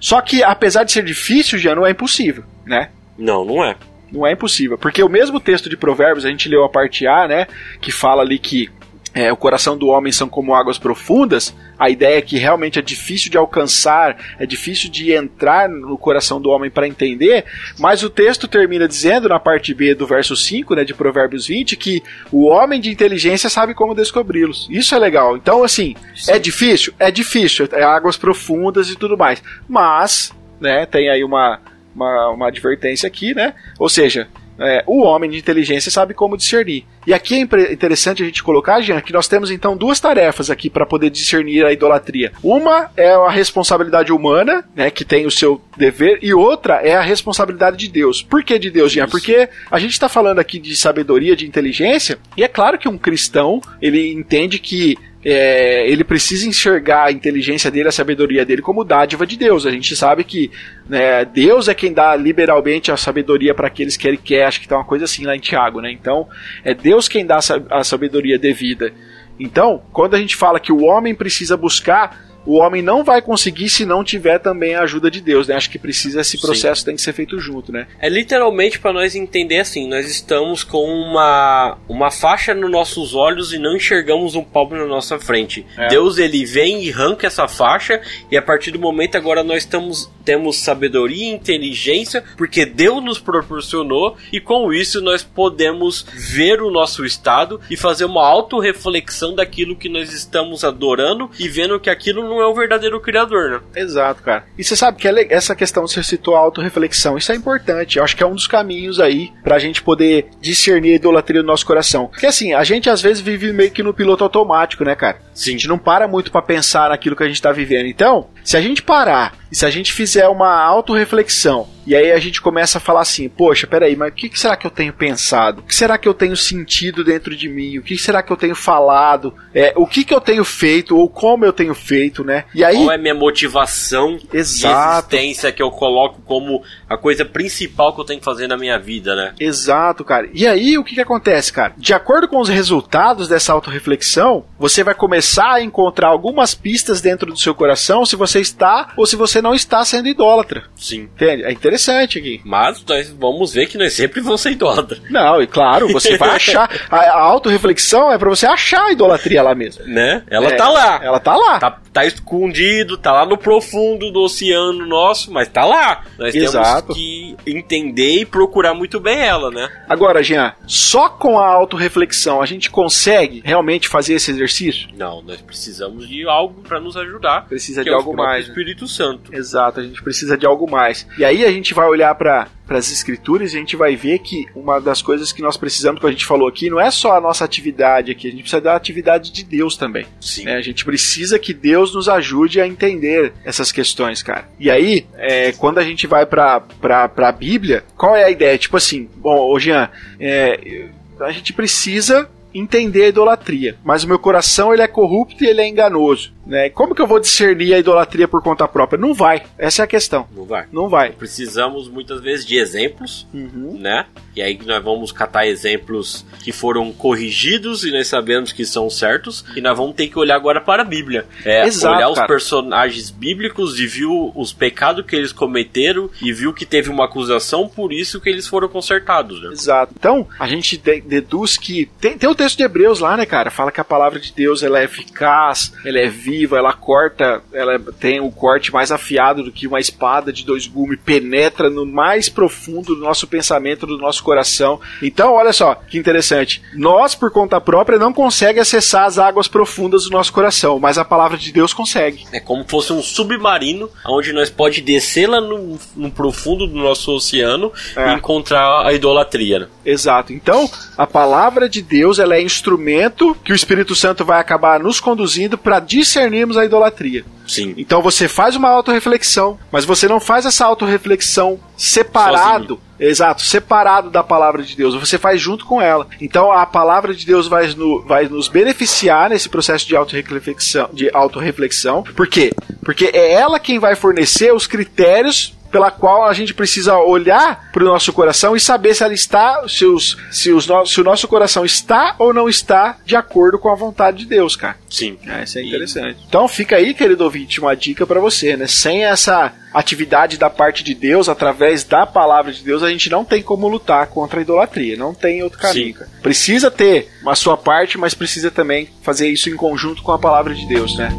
Só 0.00 0.20
que, 0.20 0.42
apesar 0.42 0.84
de 0.84 0.92
ser 0.92 1.04
difícil, 1.04 1.58
já 1.58 1.74
não 1.74 1.86
é 1.86 1.90
impossível, 1.90 2.44
né? 2.64 2.90
Não, 3.18 3.44
não 3.44 3.64
é. 3.64 3.76
Não 4.10 4.26
é 4.26 4.32
impossível, 4.32 4.78
porque 4.78 5.02
o 5.02 5.08
mesmo 5.08 5.40
texto 5.40 5.68
de 5.68 5.76
Provérbios, 5.76 6.24
a 6.24 6.30
gente 6.30 6.48
leu 6.48 6.64
a 6.64 6.68
parte 6.68 7.06
A, 7.06 7.26
né, 7.26 7.46
que 7.80 7.90
fala 7.90 8.22
ali 8.22 8.38
que 8.38 8.70
é, 9.16 9.32
o 9.32 9.36
coração 9.36 9.78
do 9.78 9.88
homem 9.88 10.12
são 10.12 10.28
como 10.28 10.54
águas 10.54 10.78
profundas, 10.78 11.56
a 11.78 11.88
ideia 11.88 12.18
é 12.18 12.22
que 12.22 12.36
realmente 12.36 12.78
é 12.78 12.82
difícil 12.82 13.30
de 13.30 13.38
alcançar, 13.38 14.14
é 14.38 14.44
difícil 14.44 14.90
de 14.90 15.10
entrar 15.10 15.70
no 15.70 15.96
coração 15.96 16.38
do 16.38 16.50
homem 16.50 16.70
para 16.70 16.86
entender, 16.86 17.46
mas 17.78 18.02
o 18.02 18.10
texto 18.10 18.46
termina 18.46 18.86
dizendo 18.86 19.26
na 19.26 19.40
parte 19.40 19.72
B 19.72 19.94
do 19.94 20.06
verso 20.06 20.36
5, 20.36 20.74
né, 20.74 20.84
de 20.84 20.92
Provérbios 20.92 21.46
20, 21.46 21.76
que 21.76 22.02
o 22.30 22.44
homem 22.44 22.78
de 22.78 22.90
inteligência 22.90 23.48
sabe 23.48 23.72
como 23.72 23.94
descobri-los. 23.94 24.68
Isso 24.70 24.94
é 24.94 24.98
legal. 24.98 25.34
Então, 25.34 25.64
assim, 25.64 25.96
Sim. 26.14 26.32
é 26.32 26.38
difícil? 26.38 26.92
É 26.98 27.10
difícil, 27.10 27.66
é 27.72 27.82
águas 27.82 28.18
profundas 28.18 28.90
e 28.90 28.96
tudo 28.96 29.16
mais. 29.16 29.42
Mas, 29.66 30.30
né, 30.60 30.84
tem 30.84 31.08
aí 31.08 31.24
uma, 31.24 31.58
uma, 31.94 32.28
uma 32.28 32.48
advertência 32.48 33.06
aqui, 33.06 33.34
né? 33.34 33.54
Ou 33.78 33.88
seja, 33.88 34.28
é, 34.58 34.82
o 34.86 35.02
homem 35.02 35.30
de 35.30 35.38
inteligência 35.38 35.90
sabe 35.90 36.14
como 36.14 36.36
discernir. 36.36 36.84
E 37.06 37.14
aqui 37.14 37.34
é 37.34 37.72
interessante 37.72 38.22
a 38.22 38.26
gente 38.26 38.42
colocar, 38.42 38.80
Jean, 38.80 39.00
que 39.00 39.12
nós 39.12 39.28
temos 39.28 39.50
então 39.50 39.76
duas 39.76 40.00
tarefas 40.00 40.50
aqui 40.50 40.68
para 40.68 40.84
poder 40.84 41.10
discernir 41.10 41.64
a 41.64 41.72
idolatria. 41.72 42.32
Uma 42.42 42.90
é 42.96 43.12
a 43.12 43.30
responsabilidade 43.30 44.12
humana, 44.12 44.64
né, 44.74 44.90
que 44.90 45.04
tem 45.04 45.26
o 45.26 45.30
seu 45.30 45.60
dever, 45.76 46.18
e 46.22 46.34
outra 46.34 46.76
é 46.76 46.94
a 46.94 47.02
responsabilidade 47.02 47.76
de 47.76 47.88
Deus. 47.88 48.22
Por 48.22 48.42
que 48.42 48.58
de 48.58 48.70
Deus, 48.70 48.92
Jean? 48.92 49.06
Porque 49.08 49.48
a 49.70 49.78
gente 49.78 49.92
está 49.92 50.08
falando 50.08 50.38
aqui 50.38 50.58
de 50.58 50.74
sabedoria, 50.76 51.36
de 51.36 51.46
inteligência, 51.46 52.18
e 52.36 52.42
é 52.42 52.48
claro 52.48 52.78
que 52.78 52.88
um 52.88 52.98
cristão 52.98 53.60
ele 53.80 54.12
entende 54.12 54.58
que 54.58 54.96
é, 55.28 55.90
ele 55.90 56.04
precisa 56.04 56.46
enxergar 56.46 57.06
a 57.06 57.10
inteligência 57.10 57.68
dele, 57.68 57.88
a 57.88 57.92
sabedoria 57.92 58.46
dele 58.46 58.62
como 58.62 58.84
dádiva 58.84 59.26
de 59.26 59.36
Deus. 59.36 59.66
A 59.66 59.72
gente 59.72 59.96
sabe 59.96 60.22
que 60.22 60.52
né, 60.88 61.24
Deus 61.24 61.66
é 61.66 61.74
quem 61.74 61.92
dá 61.92 62.14
liberalmente 62.14 62.92
a 62.92 62.96
sabedoria 62.96 63.52
para 63.52 63.66
aqueles 63.66 63.96
que 63.96 64.06
ele 64.06 64.18
quer. 64.18 64.44
Acho 64.44 64.60
que 64.60 64.68
tá 64.68 64.76
uma 64.76 64.84
coisa 64.84 65.04
assim 65.04 65.24
lá 65.24 65.34
em 65.34 65.40
Tiago, 65.40 65.80
né? 65.80 65.90
Então, 65.90 66.28
é 66.62 66.72
Deus 66.72 67.08
quem 67.08 67.26
dá 67.26 67.40
a 67.70 67.82
sabedoria 67.82 68.38
devida. 68.38 68.92
Então, 69.36 69.82
quando 69.92 70.14
a 70.14 70.18
gente 70.18 70.36
fala 70.36 70.60
que 70.60 70.70
o 70.70 70.84
homem 70.84 71.12
precisa 71.12 71.56
buscar 71.56 72.24
o 72.46 72.58
homem 72.58 72.80
não 72.80 73.02
vai 73.02 73.20
conseguir 73.20 73.68
se 73.68 73.84
não 73.84 74.04
tiver 74.04 74.38
também 74.38 74.74
a 74.74 74.82
ajuda 74.82 75.10
de 75.10 75.20
Deus, 75.20 75.48
né? 75.48 75.56
Acho 75.56 75.70
que 75.70 75.78
precisa 75.78 76.20
esse 76.20 76.40
processo 76.40 76.80
Sim. 76.80 76.86
tem 76.86 76.96
que 76.96 77.02
ser 77.02 77.12
feito 77.12 77.38
junto, 77.38 77.72
né? 77.72 77.86
É 78.00 78.08
literalmente 78.08 78.78
para 78.78 78.92
nós 78.92 79.14
entender 79.14 79.58
assim, 79.58 79.88
nós 79.88 80.08
estamos 80.08 80.62
com 80.62 80.84
uma 80.84 81.76
uma 81.88 82.10
faixa 82.10 82.54
nos 82.54 82.70
nossos 82.70 83.14
olhos 83.14 83.52
e 83.52 83.58
não 83.58 83.76
enxergamos 83.76 84.34
um 84.34 84.44
palmo 84.44 84.76
na 84.76 84.86
nossa 84.86 85.18
frente. 85.18 85.66
É. 85.76 85.88
Deus 85.88 86.18
ele 86.18 86.44
vem 86.44 86.84
e 86.84 86.92
arranca 86.92 87.26
essa 87.26 87.48
faixa 87.48 88.00
e 88.30 88.36
a 88.36 88.42
partir 88.42 88.70
do 88.70 88.78
momento 88.78 89.16
agora 89.16 89.42
nós 89.42 89.58
estamos 89.58 90.10
temos 90.24 90.56
sabedoria 90.56 91.24
e 91.24 91.34
inteligência 91.34 92.24
porque 92.36 92.66
Deus 92.66 93.02
nos 93.02 93.18
proporcionou 93.18 94.16
e 94.32 94.40
com 94.40 94.72
isso 94.72 95.00
nós 95.00 95.22
podemos 95.22 96.04
ver 96.12 96.60
o 96.60 96.70
nosso 96.70 97.04
estado 97.04 97.60
e 97.70 97.76
fazer 97.76 98.04
uma 98.04 98.26
autorreflexão 98.26 99.34
daquilo 99.34 99.76
que 99.76 99.88
nós 99.88 100.12
estamos 100.12 100.64
adorando 100.64 101.30
e 101.38 101.48
vendo 101.48 101.78
que 101.78 101.90
aquilo 101.90 102.28
não 102.28 102.35
é 102.40 102.46
o 102.46 102.54
verdadeiro 102.54 103.00
criador, 103.00 103.50
né? 103.50 103.60
Exato, 103.74 104.22
cara. 104.22 104.44
E 104.56 104.64
você 104.64 104.76
sabe 104.76 104.98
que 104.98 105.08
é 105.08 105.32
essa 105.32 105.54
questão 105.54 105.84
que 105.84 105.90
você 105.90 106.02
citou 106.02 106.36
a 106.36 106.40
autorreflexão, 106.40 107.16
isso 107.16 107.32
é 107.32 107.34
importante. 107.34 107.98
Eu 107.98 108.04
acho 108.04 108.16
que 108.16 108.22
é 108.22 108.26
um 108.26 108.34
dos 108.34 108.46
caminhos 108.46 109.00
aí 109.00 109.32
pra 109.42 109.58
gente 109.58 109.82
poder 109.82 110.28
discernir 110.40 110.92
a 110.92 110.96
idolatria 110.96 111.42
do 111.42 111.46
nosso 111.46 111.66
coração. 111.66 112.08
Porque 112.08 112.26
assim, 112.26 112.54
a 112.54 112.64
gente 112.64 112.88
às 112.90 113.00
vezes 113.00 113.20
vive 113.22 113.52
meio 113.52 113.70
que 113.70 113.82
no 113.82 113.94
piloto 113.94 114.24
automático, 114.24 114.84
né, 114.84 114.94
cara? 114.94 115.25
Sim. 115.36 115.50
A 115.50 115.52
gente 115.52 115.68
não 115.68 115.78
para 115.78 116.08
muito 116.08 116.32
para 116.32 116.40
pensar 116.40 116.88
naquilo 116.88 117.14
que 117.14 117.22
a 117.22 117.28
gente 117.28 117.42
tá 117.42 117.52
vivendo. 117.52 117.86
Então, 117.86 118.28
se 118.42 118.56
a 118.56 118.60
gente 118.60 118.82
parar 118.82 119.36
e 119.52 119.54
se 119.54 119.66
a 119.66 119.70
gente 119.70 119.92
fizer 119.92 120.26
uma 120.28 120.62
autorreflexão 120.62 121.68
e 121.86 121.94
aí 121.94 122.10
a 122.10 122.18
gente 122.18 122.42
começa 122.42 122.78
a 122.78 122.80
falar 122.80 123.02
assim: 123.02 123.28
poxa, 123.28 123.66
peraí, 123.66 123.94
mas 123.94 124.10
o 124.10 124.14
que 124.14 124.38
será 124.38 124.56
que 124.56 124.66
eu 124.66 124.70
tenho 124.70 124.92
pensado? 124.92 125.60
O 125.60 125.62
que 125.62 125.74
será 125.74 125.96
que 125.96 126.08
eu 126.08 126.14
tenho 126.14 126.36
sentido 126.36 127.04
dentro 127.04 127.36
de 127.36 127.48
mim? 127.48 127.78
O 127.78 127.82
que 127.82 127.96
será 127.96 128.22
que 128.22 128.32
eu 128.32 128.36
tenho 128.36 128.56
falado? 128.56 129.32
É, 129.54 129.72
o 129.76 129.86
que, 129.86 130.04
que 130.04 130.12
eu 130.12 130.20
tenho 130.20 130.44
feito 130.44 130.96
ou 130.96 131.08
como 131.08 131.44
eu 131.44 131.52
tenho 131.52 131.74
feito, 131.74 132.24
né? 132.24 132.44
E 132.52 132.64
aí. 132.64 132.76
Qual 132.76 132.90
é 132.90 132.96
a 132.96 132.98
minha 132.98 133.14
motivação 133.14 134.18
Exato. 134.32 135.10
de 135.10 135.16
existência 135.16 135.52
que 135.52 135.62
eu 135.62 135.70
coloco 135.70 136.20
como 136.22 136.62
a 136.88 136.98
coisa 136.98 137.24
principal 137.24 137.94
que 137.94 138.00
eu 138.00 138.04
tenho 138.04 138.18
que 138.18 138.24
fazer 138.24 138.48
na 138.48 138.56
minha 138.56 138.78
vida, 138.78 139.14
né? 139.14 139.34
Exato, 139.38 140.04
cara. 140.04 140.28
E 140.34 140.44
aí 140.46 140.76
o 140.76 140.82
que, 140.82 140.94
que 140.94 141.00
acontece, 141.00 141.52
cara? 141.52 141.72
De 141.76 141.94
acordo 141.94 142.26
com 142.26 142.40
os 142.40 142.48
resultados 142.48 143.28
dessa 143.28 143.52
autorreflexão, 143.52 144.44
você 144.58 144.82
vai 144.82 144.94
começar 144.94 145.25
a 145.34 145.62
encontrar 145.62 146.08
algumas 146.08 146.54
pistas 146.54 147.00
dentro 147.00 147.32
do 147.32 147.38
seu 147.38 147.54
coração 147.54 148.06
se 148.06 148.16
você 148.16 148.40
está 148.40 148.92
ou 148.96 149.06
se 149.06 149.16
você 149.16 149.42
não 149.42 149.54
está 149.54 149.84
sendo 149.84 150.08
idólatra. 150.08 150.64
Sim. 150.74 151.02
Entende? 151.14 151.44
É 151.44 151.52
interessante 151.52 152.18
aqui. 152.18 152.40
Mas 152.44 152.84
nós 152.84 153.08
vamos 153.10 153.52
ver 153.52 153.66
que 153.66 153.78
nós 153.78 153.92
sempre 153.92 154.20
vamos 154.20 154.40
ser 154.40 154.52
idólatras. 154.52 155.00
Não, 155.10 155.42
e 155.42 155.46
claro, 155.46 155.88
você 155.88 156.16
vai 156.16 156.30
achar. 156.36 156.70
A, 156.90 156.96
a 156.96 157.20
autorreflexão 157.20 158.12
é 158.12 158.18
para 158.18 158.28
você 158.28 158.46
achar 158.46 158.86
a 158.86 158.92
idolatria 158.92 159.42
lá 159.42 159.54
mesmo. 159.54 159.84
Né? 159.84 160.22
Ela 160.28 160.48
é, 160.48 160.56
tá 160.56 160.68
lá. 160.68 161.00
Ela 161.02 161.20
tá 161.20 161.36
lá. 161.36 161.58
Tá, 161.58 161.78
tá 161.92 162.06
escondido, 162.06 162.96
tá 162.96 163.12
lá 163.12 163.26
no 163.26 163.36
profundo 163.38 164.10
do 164.10 164.20
oceano 164.20 164.86
nosso, 164.86 165.32
mas 165.32 165.48
tá 165.48 165.64
lá. 165.64 166.04
Nós 166.18 166.34
Exato. 166.34 166.94
temos 166.94 166.96
que 166.96 167.36
entender 167.46 168.20
e 168.20 168.26
procurar 168.26 168.74
muito 168.74 169.00
bem 169.00 169.18
ela, 169.18 169.50
né? 169.50 169.68
Agora, 169.88 170.22
Jean, 170.22 170.52
só 170.66 171.08
com 171.08 171.38
a 171.38 171.46
autorreflexão 171.46 172.40
a 172.40 172.46
gente 172.46 172.70
consegue 172.70 173.42
realmente 173.44 173.88
fazer 173.88 174.14
esse 174.14 174.30
exercício? 174.30 174.88
Não, 174.94 175.15
nós 175.22 175.40
precisamos 175.42 176.08
de 176.08 176.26
algo 176.26 176.62
para 176.62 176.80
nos 176.80 176.96
ajudar. 176.96 177.46
Precisa 177.46 177.84
de 177.84 177.90
é 177.90 177.92
algo 177.92 178.16
mais. 178.16 178.46
Né? 178.46 178.50
Espírito 178.50 178.88
Santo. 178.88 179.34
Exato, 179.34 179.80
a 179.80 179.82
gente 179.82 180.02
precisa 180.02 180.38
de 180.38 180.46
algo 180.46 180.70
mais. 180.70 181.06
E 181.18 181.24
aí 181.24 181.44
a 181.44 181.50
gente 181.50 181.66
gente 181.66 181.74
vai 181.74 181.88
olhar 181.88 182.14
para 182.14 182.48
as 182.68 182.90
escrituras 182.92 183.52
e 183.52 183.56
a 183.56 183.60
gente 183.60 183.76
vai 183.76 183.96
ver 183.96 184.20
que 184.20 184.46
uma 184.54 184.80
das 184.80 185.02
coisas 185.02 185.32
que 185.32 185.42
nós 185.42 185.56
precisamos, 185.56 186.00
que 186.00 186.06
a 186.06 186.10
gente 186.10 186.24
falou 186.24 186.48
aqui, 186.48 186.70
não 186.70 186.80
é 186.80 186.90
só 186.90 187.16
a 187.16 187.20
nossa 187.20 187.44
atividade 187.44 188.12
aqui, 188.12 188.28
a 188.28 188.30
gente 188.30 188.42
precisa 188.42 188.60
da 188.60 188.76
atividade 188.76 189.32
de 189.32 189.44
Deus 189.44 189.76
também. 189.76 190.06
Sim. 190.20 190.44
Né? 190.44 190.54
A 190.54 190.62
gente 190.62 190.84
precisa 190.84 191.38
que 191.38 191.52
Deus 191.52 191.94
nos 191.94 192.08
ajude 192.08 192.60
a 192.60 192.66
entender 192.66 193.32
essas 193.44 193.72
questões, 193.72 194.22
cara. 194.22 194.48
E 194.58 194.70
aí, 194.70 195.06
é, 195.16 195.52
quando 195.52 195.78
a 195.78 195.84
gente 195.84 196.06
vai 196.06 196.24
para 196.24 196.62
a 196.84 197.32
Bíblia, 197.32 197.84
qual 197.96 198.14
é 198.14 198.24
a 198.24 198.30
ideia? 198.30 198.56
Tipo 198.56 198.76
assim, 198.76 199.08
bom, 199.16 199.52
ô 199.52 199.58
Jean, 199.58 199.90
é, 200.20 200.88
a 201.20 201.32
gente 201.32 201.52
precisa 201.52 202.28
entender 202.58 203.04
a 203.04 203.08
idolatria, 203.08 203.76
mas 203.84 204.04
o 204.04 204.08
meu 204.08 204.18
coração 204.18 204.72
ele 204.72 204.82
é 204.82 204.88
corrupto 204.88 205.44
e 205.44 205.46
ele 205.46 205.60
é 205.60 205.68
enganoso. 205.68 206.32
Né? 206.46 206.70
Como 206.70 206.94
que 206.94 207.02
eu 207.02 207.06
vou 207.06 207.20
discernir 207.20 207.74
a 207.74 207.78
idolatria 207.78 208.28
por 208.28 208.42
conta 208.42 208.68
própria? 208.68 208.98
Não 208.98 209.12
vai. 209.12 209.42
Essa 209.58 209.82
é 209.82 209.84
a 209.84 209.88
questão. 209.88 210.26
Não 210.34 210.44
vai. 210.44 210.66
Não 210.72 210.88
vai. 210.88 211.10
Precisamos 211.10 211.88
muitas 211.88 212.20
vezes 212.20 212.46
de 212.46 212.56
exemplos, 212.56 213.26
uhum. 213.34 213.76
né? 213.78 214.06
E 214.36 214.42
aí 214.42 214.58
nós 214.64 214.82
vamos 214.84 215.10
catar 215.10 215.46
exemplos 215.46 216.24
que 216.44 216.52
foram 216.52 216.92
corrigidos 216.92 217.84
e 217.84 217.90
nós 217.90 218.06
sabemos 218.06 218.52
que 218.52 218.64
são 218.64 218.88
certos. 218.88 219.44
E 219.56 219.60
nós 219.60 219.76
vamos 219.76 219.96
ter 219.96 220.08
que 220.08 220.18
olhar 220.18 220.36
agora 220.36 220.60
para 220.60 220.82
a 220.82 220.84
Bíblia. 220.84 221.26
É, 221.44 221.66
Exato, 221.66 221.96
olhar 221.96 222.08
os 222.10 222.16
cara. 222.16 222.28
personagens 222.28 223.10
bíblicos 223.10 223.80
e 223.80 223.86
viu 223.86 224.32
os 224.34 224.52
pecados 224.52 225.04
que 225.04 225.16
eles 225.16 225.32
cometeram 225.32 226.08
e 226.22 226.32
viu 226.32 226.52
que 226.52 226.66
teve 226.66 226.90
uma 226.90 227.06
acusação, 227.06 227.68
por 227.68 227.92
isso 227.92 228.20
que 228.20 228.28
eles 228.28 228.46
foram 228.46 228.68
consertados. 228.68 229.42
Né? 229.42 229.50
Exato. 229.52 229.92
Então, 229.98 230.28
a 230.38 230.46
gente 230.46 230.76
deduz 230.76 231.56
que. 231.56 231.86
Tem, 232.00 232.16
tem 232.16 232.28
o 232.28 232.34
texto 232.34 232.58
de 232.58 232.64
Hebreus 232.64 233.00
lá, 233.00 233.16
né, 233.16 233.26
cara? 233.26 233.50
Fala 233.50 233.72
que 233.72 233.80
a 233.80 233.84
palavra 233.84 234.20
de 234.20 234.32
Deus 234.32 234.62
ela 234.62 234.80
é 234.80 234.84
eficaz, 234.84 235.72
ela 235.84 235.98
é 235.98 236.08
viva 236.08 236.36
viva, 236.36 236.58
ela 236.58 236.72
corta, 236.72 237.42
ela 237.52 237.78
tem 237.98 238.20
um 238.20 238.30
corte 238.30 238.72
mais 238.72 238.92
afiado 238.92 239.42
do 239.42 239.52
que 239.52 239.66
uma 239.66 239.80
espada 239.80 240.32
de 240.32 240.44
dois 240.44 240.66
gumes, 240.66 240.98
penetra 241.04 241.70
no 241.70 241.86
mais 241.86 242.28
profundo 242.28 242.94
do 242.94 243.00
nosso 243.00 243.26
pensamento, 243.26 243.86
do 243.86 243.96
nosso 243.96 244.22
coração. 244.26 244.80
Então, 245.00 245.32
olha 245.32 245.52
só, 245.52 245.76
que 245.76 245.96
interessante. 245.96 246.60
Nós, 246.74 247.14
por 247.14 247.30
conta 247.30 247.60
própria, 247.60 247.96
não 247.96 248.12
consegue 248.12 248.58
acessar 248.58 249.04
as 249.04 249.18
águas 249.18 249.46
profundas 249.46 250.04
do 250.04 250.10
nosso 250.10 250.32
coração, 250.32 250.80
mas 250.80 250.98
a 250.98 251.04
palavra 251.04 251.38
de 251.38 251.52
Deus 251.52 251.72
consegue. 251.72 252.24
É 252.32 252.40
como 252.40 252.64
se 252.64 252.68
fosse 252.68 252.92
um 252.92 253.00
submarino, 253.00 253.88
onde 254.04 254.32
nós 254.32 254.50
pode 254.50 254.80
descer 254.80 255.28
lá 255.28 255.40
no, 255.40 255.78
no 255.94 256.10
profundo 256.10 256.66
do 256.66 256.74
nosso 256.74 257.12
oceano 257.12 257.72
é. 257.94 258.10
e 258.10 258.14
encontrar 258.16 258.84
a 258.84 258.92
idolatria. 258.92 259.60
Né? 259.60 259.66
Exato. 259.84 260.32
Então, 260.32 260.68
a 260.98 261.06
palavra 261.06 261.68
de 261.68 261.80
Deus 261.80 262.18
ela 262.18 262.34
é 262.34 262.42
instrumento 262.42 263.36
que 263.44 263.52
o 263.52 263.54
Espírito 263.54 263.94
Santo 263.94 264.24
vai 264.24 264.40
acabar 264.40 264.80
nos 264.80 264.98
conduzindo 264.98 265.56
para 265.56 265.78
discernirmos 265.78 266.56
a 266.56 266.64
idolatria. 266.64 267.24
Sim. 267.46 267.74
Então 267.76 268.02
você 268.02 268.26
faz 268.26 268.56
uma 268.56 268.68
autorreflexão, 268.68 269.58
mas 269.70 269.84
você 269.84 270.08
não 270.08 270.18
faz 270.18 270.44
essa 270.44 270.64
autorreflexão 270.64 271.60
separado. 271.76 272.74
Sozinho. 272.74 272.85
Exato, 272.98 273.42
separado 273.42 274.10
da 274.10 274.22
palavra 274.22 274.62
de 274.62 274.76
Deus. 274.76 274.94
Você 274.94 275.18
faz 275.18 275.40
junto 275.40 275.64
com 275.64 275.80
ela. 275.80 276.06
Então 276.20 276.50
a 276.50 276.64
palavra 276.64 277.14
de 277.14 277.26
Deus 277.26 277.46
vai, 277.48 277.66
no, 277.68 278.02
vai 278.02 278.28
nos 278.28 278.48
beneficiar 278.48 279.30
nesse 279.30 279.48
processo 279.48 279.86
de 279.86 279.94
autorreflexão, 279.94 280.88
de 280.92 281.10
autorreflexão. 281.12 282.02
Por 282.02 282.26
quê? 282.26 282.52
Porque 282.82 283.10
é 283.12 283.32
ela 283.32 283.60
quem 283.60 283.78
vai 283.78 283.94
fornecer 283.94 284.52
os 284.52 284.66
critérios 284.66 285.54
pela 285.70 285.90
qual 285.90 286.24
a 286.24 286.32
gente 286.32 286.54
precisa 286.54 286.96
olhar 286.98 287.70
para 287.72 287.82
o 287.82 287.86
nosso 287.86 288.12
coração 288.12 288.56
e 288.56 288.60
saber 288.60 288.94
se 288.94 289.02
ela 289.02 289.14
está, 289.14 289.62
se, 289.68 289.84
os, 289.84 290.16
se, 290.30 290.52
os 290.52 290.66
no, 290.66 290.86
se 290.86 291.00
o 291.00 291.04
nosso 291.04 291.28
coração 291.28 291.64
está 291.64 292.14
ou 292.18 292.32
não 292.32 292.48
está 292.48 292.96
de 293.04 293.16
acordo 293.16 293.58
com 293.58 293.70
a 293.70 293.74
vontade 293.74 294.18
de 294.18 294.26
Deus, 294.26 294.56
cara. 294.56 294.76
Sim. 294.88 295.18
É, 295.26 295.44
isso 295.44 295.58
é 295.58 295.62
interessante. 295.62 296.20
E... 296.20 296.26
Então 296.26 296.48
fica 296.48 296.76
aí, 296.76 296.94
querido 296.94 297.24
ouvinte, 297.24 297.60
uma 297.60 297.76
dica 297.76 298.06
para 298.06 298.20
você, 298.20 298.56
né? 298.56 298.66
Sem 298.66 299.04
essa 299.04 299.52
atividade 299.72 300.38
da 300.38 300.48
parte 300.48 300.82
de 300.82 300.94
Deus, 300.94 301.28
através 301.28 301.84
da 301.84 302.06
palavra 302.06 302.50
de 302.52 302.62
Deus, 302.62 302.82
a 302.82 302.88
gente 302.88 303.10
não 303.10 303.24
tem 303.24 303.42
como 303.42 303.68
lutar 303.68 304.06
contra 304.06 304.40
a 304.40 304.42
idolatria. 304.42 304.96
Não 304.96 305.12
tem 305.12 305.42
outro 305.42 305.58
caminho. 305.58 305.94
Cara. 305.94 306.10
Precisa 306.22 306.70
ter 306.70 307.10
a 307.26 307.34
sua 307.34 307.56
parte, 307.56 307.98
mas 307.98 308.14
precisa 308.14 308.50
também 308.50 308.88
fazer 309.02 309.28
isso 309.28 309.50
em 309.50 309.56
conjunto 309.56 310.02
com 310.02 310.12
a 310.12 310.18
palavra 310.18 310.54
de 310.54 310.66
Deus, 310.66 310.96
né? 310.96 311.10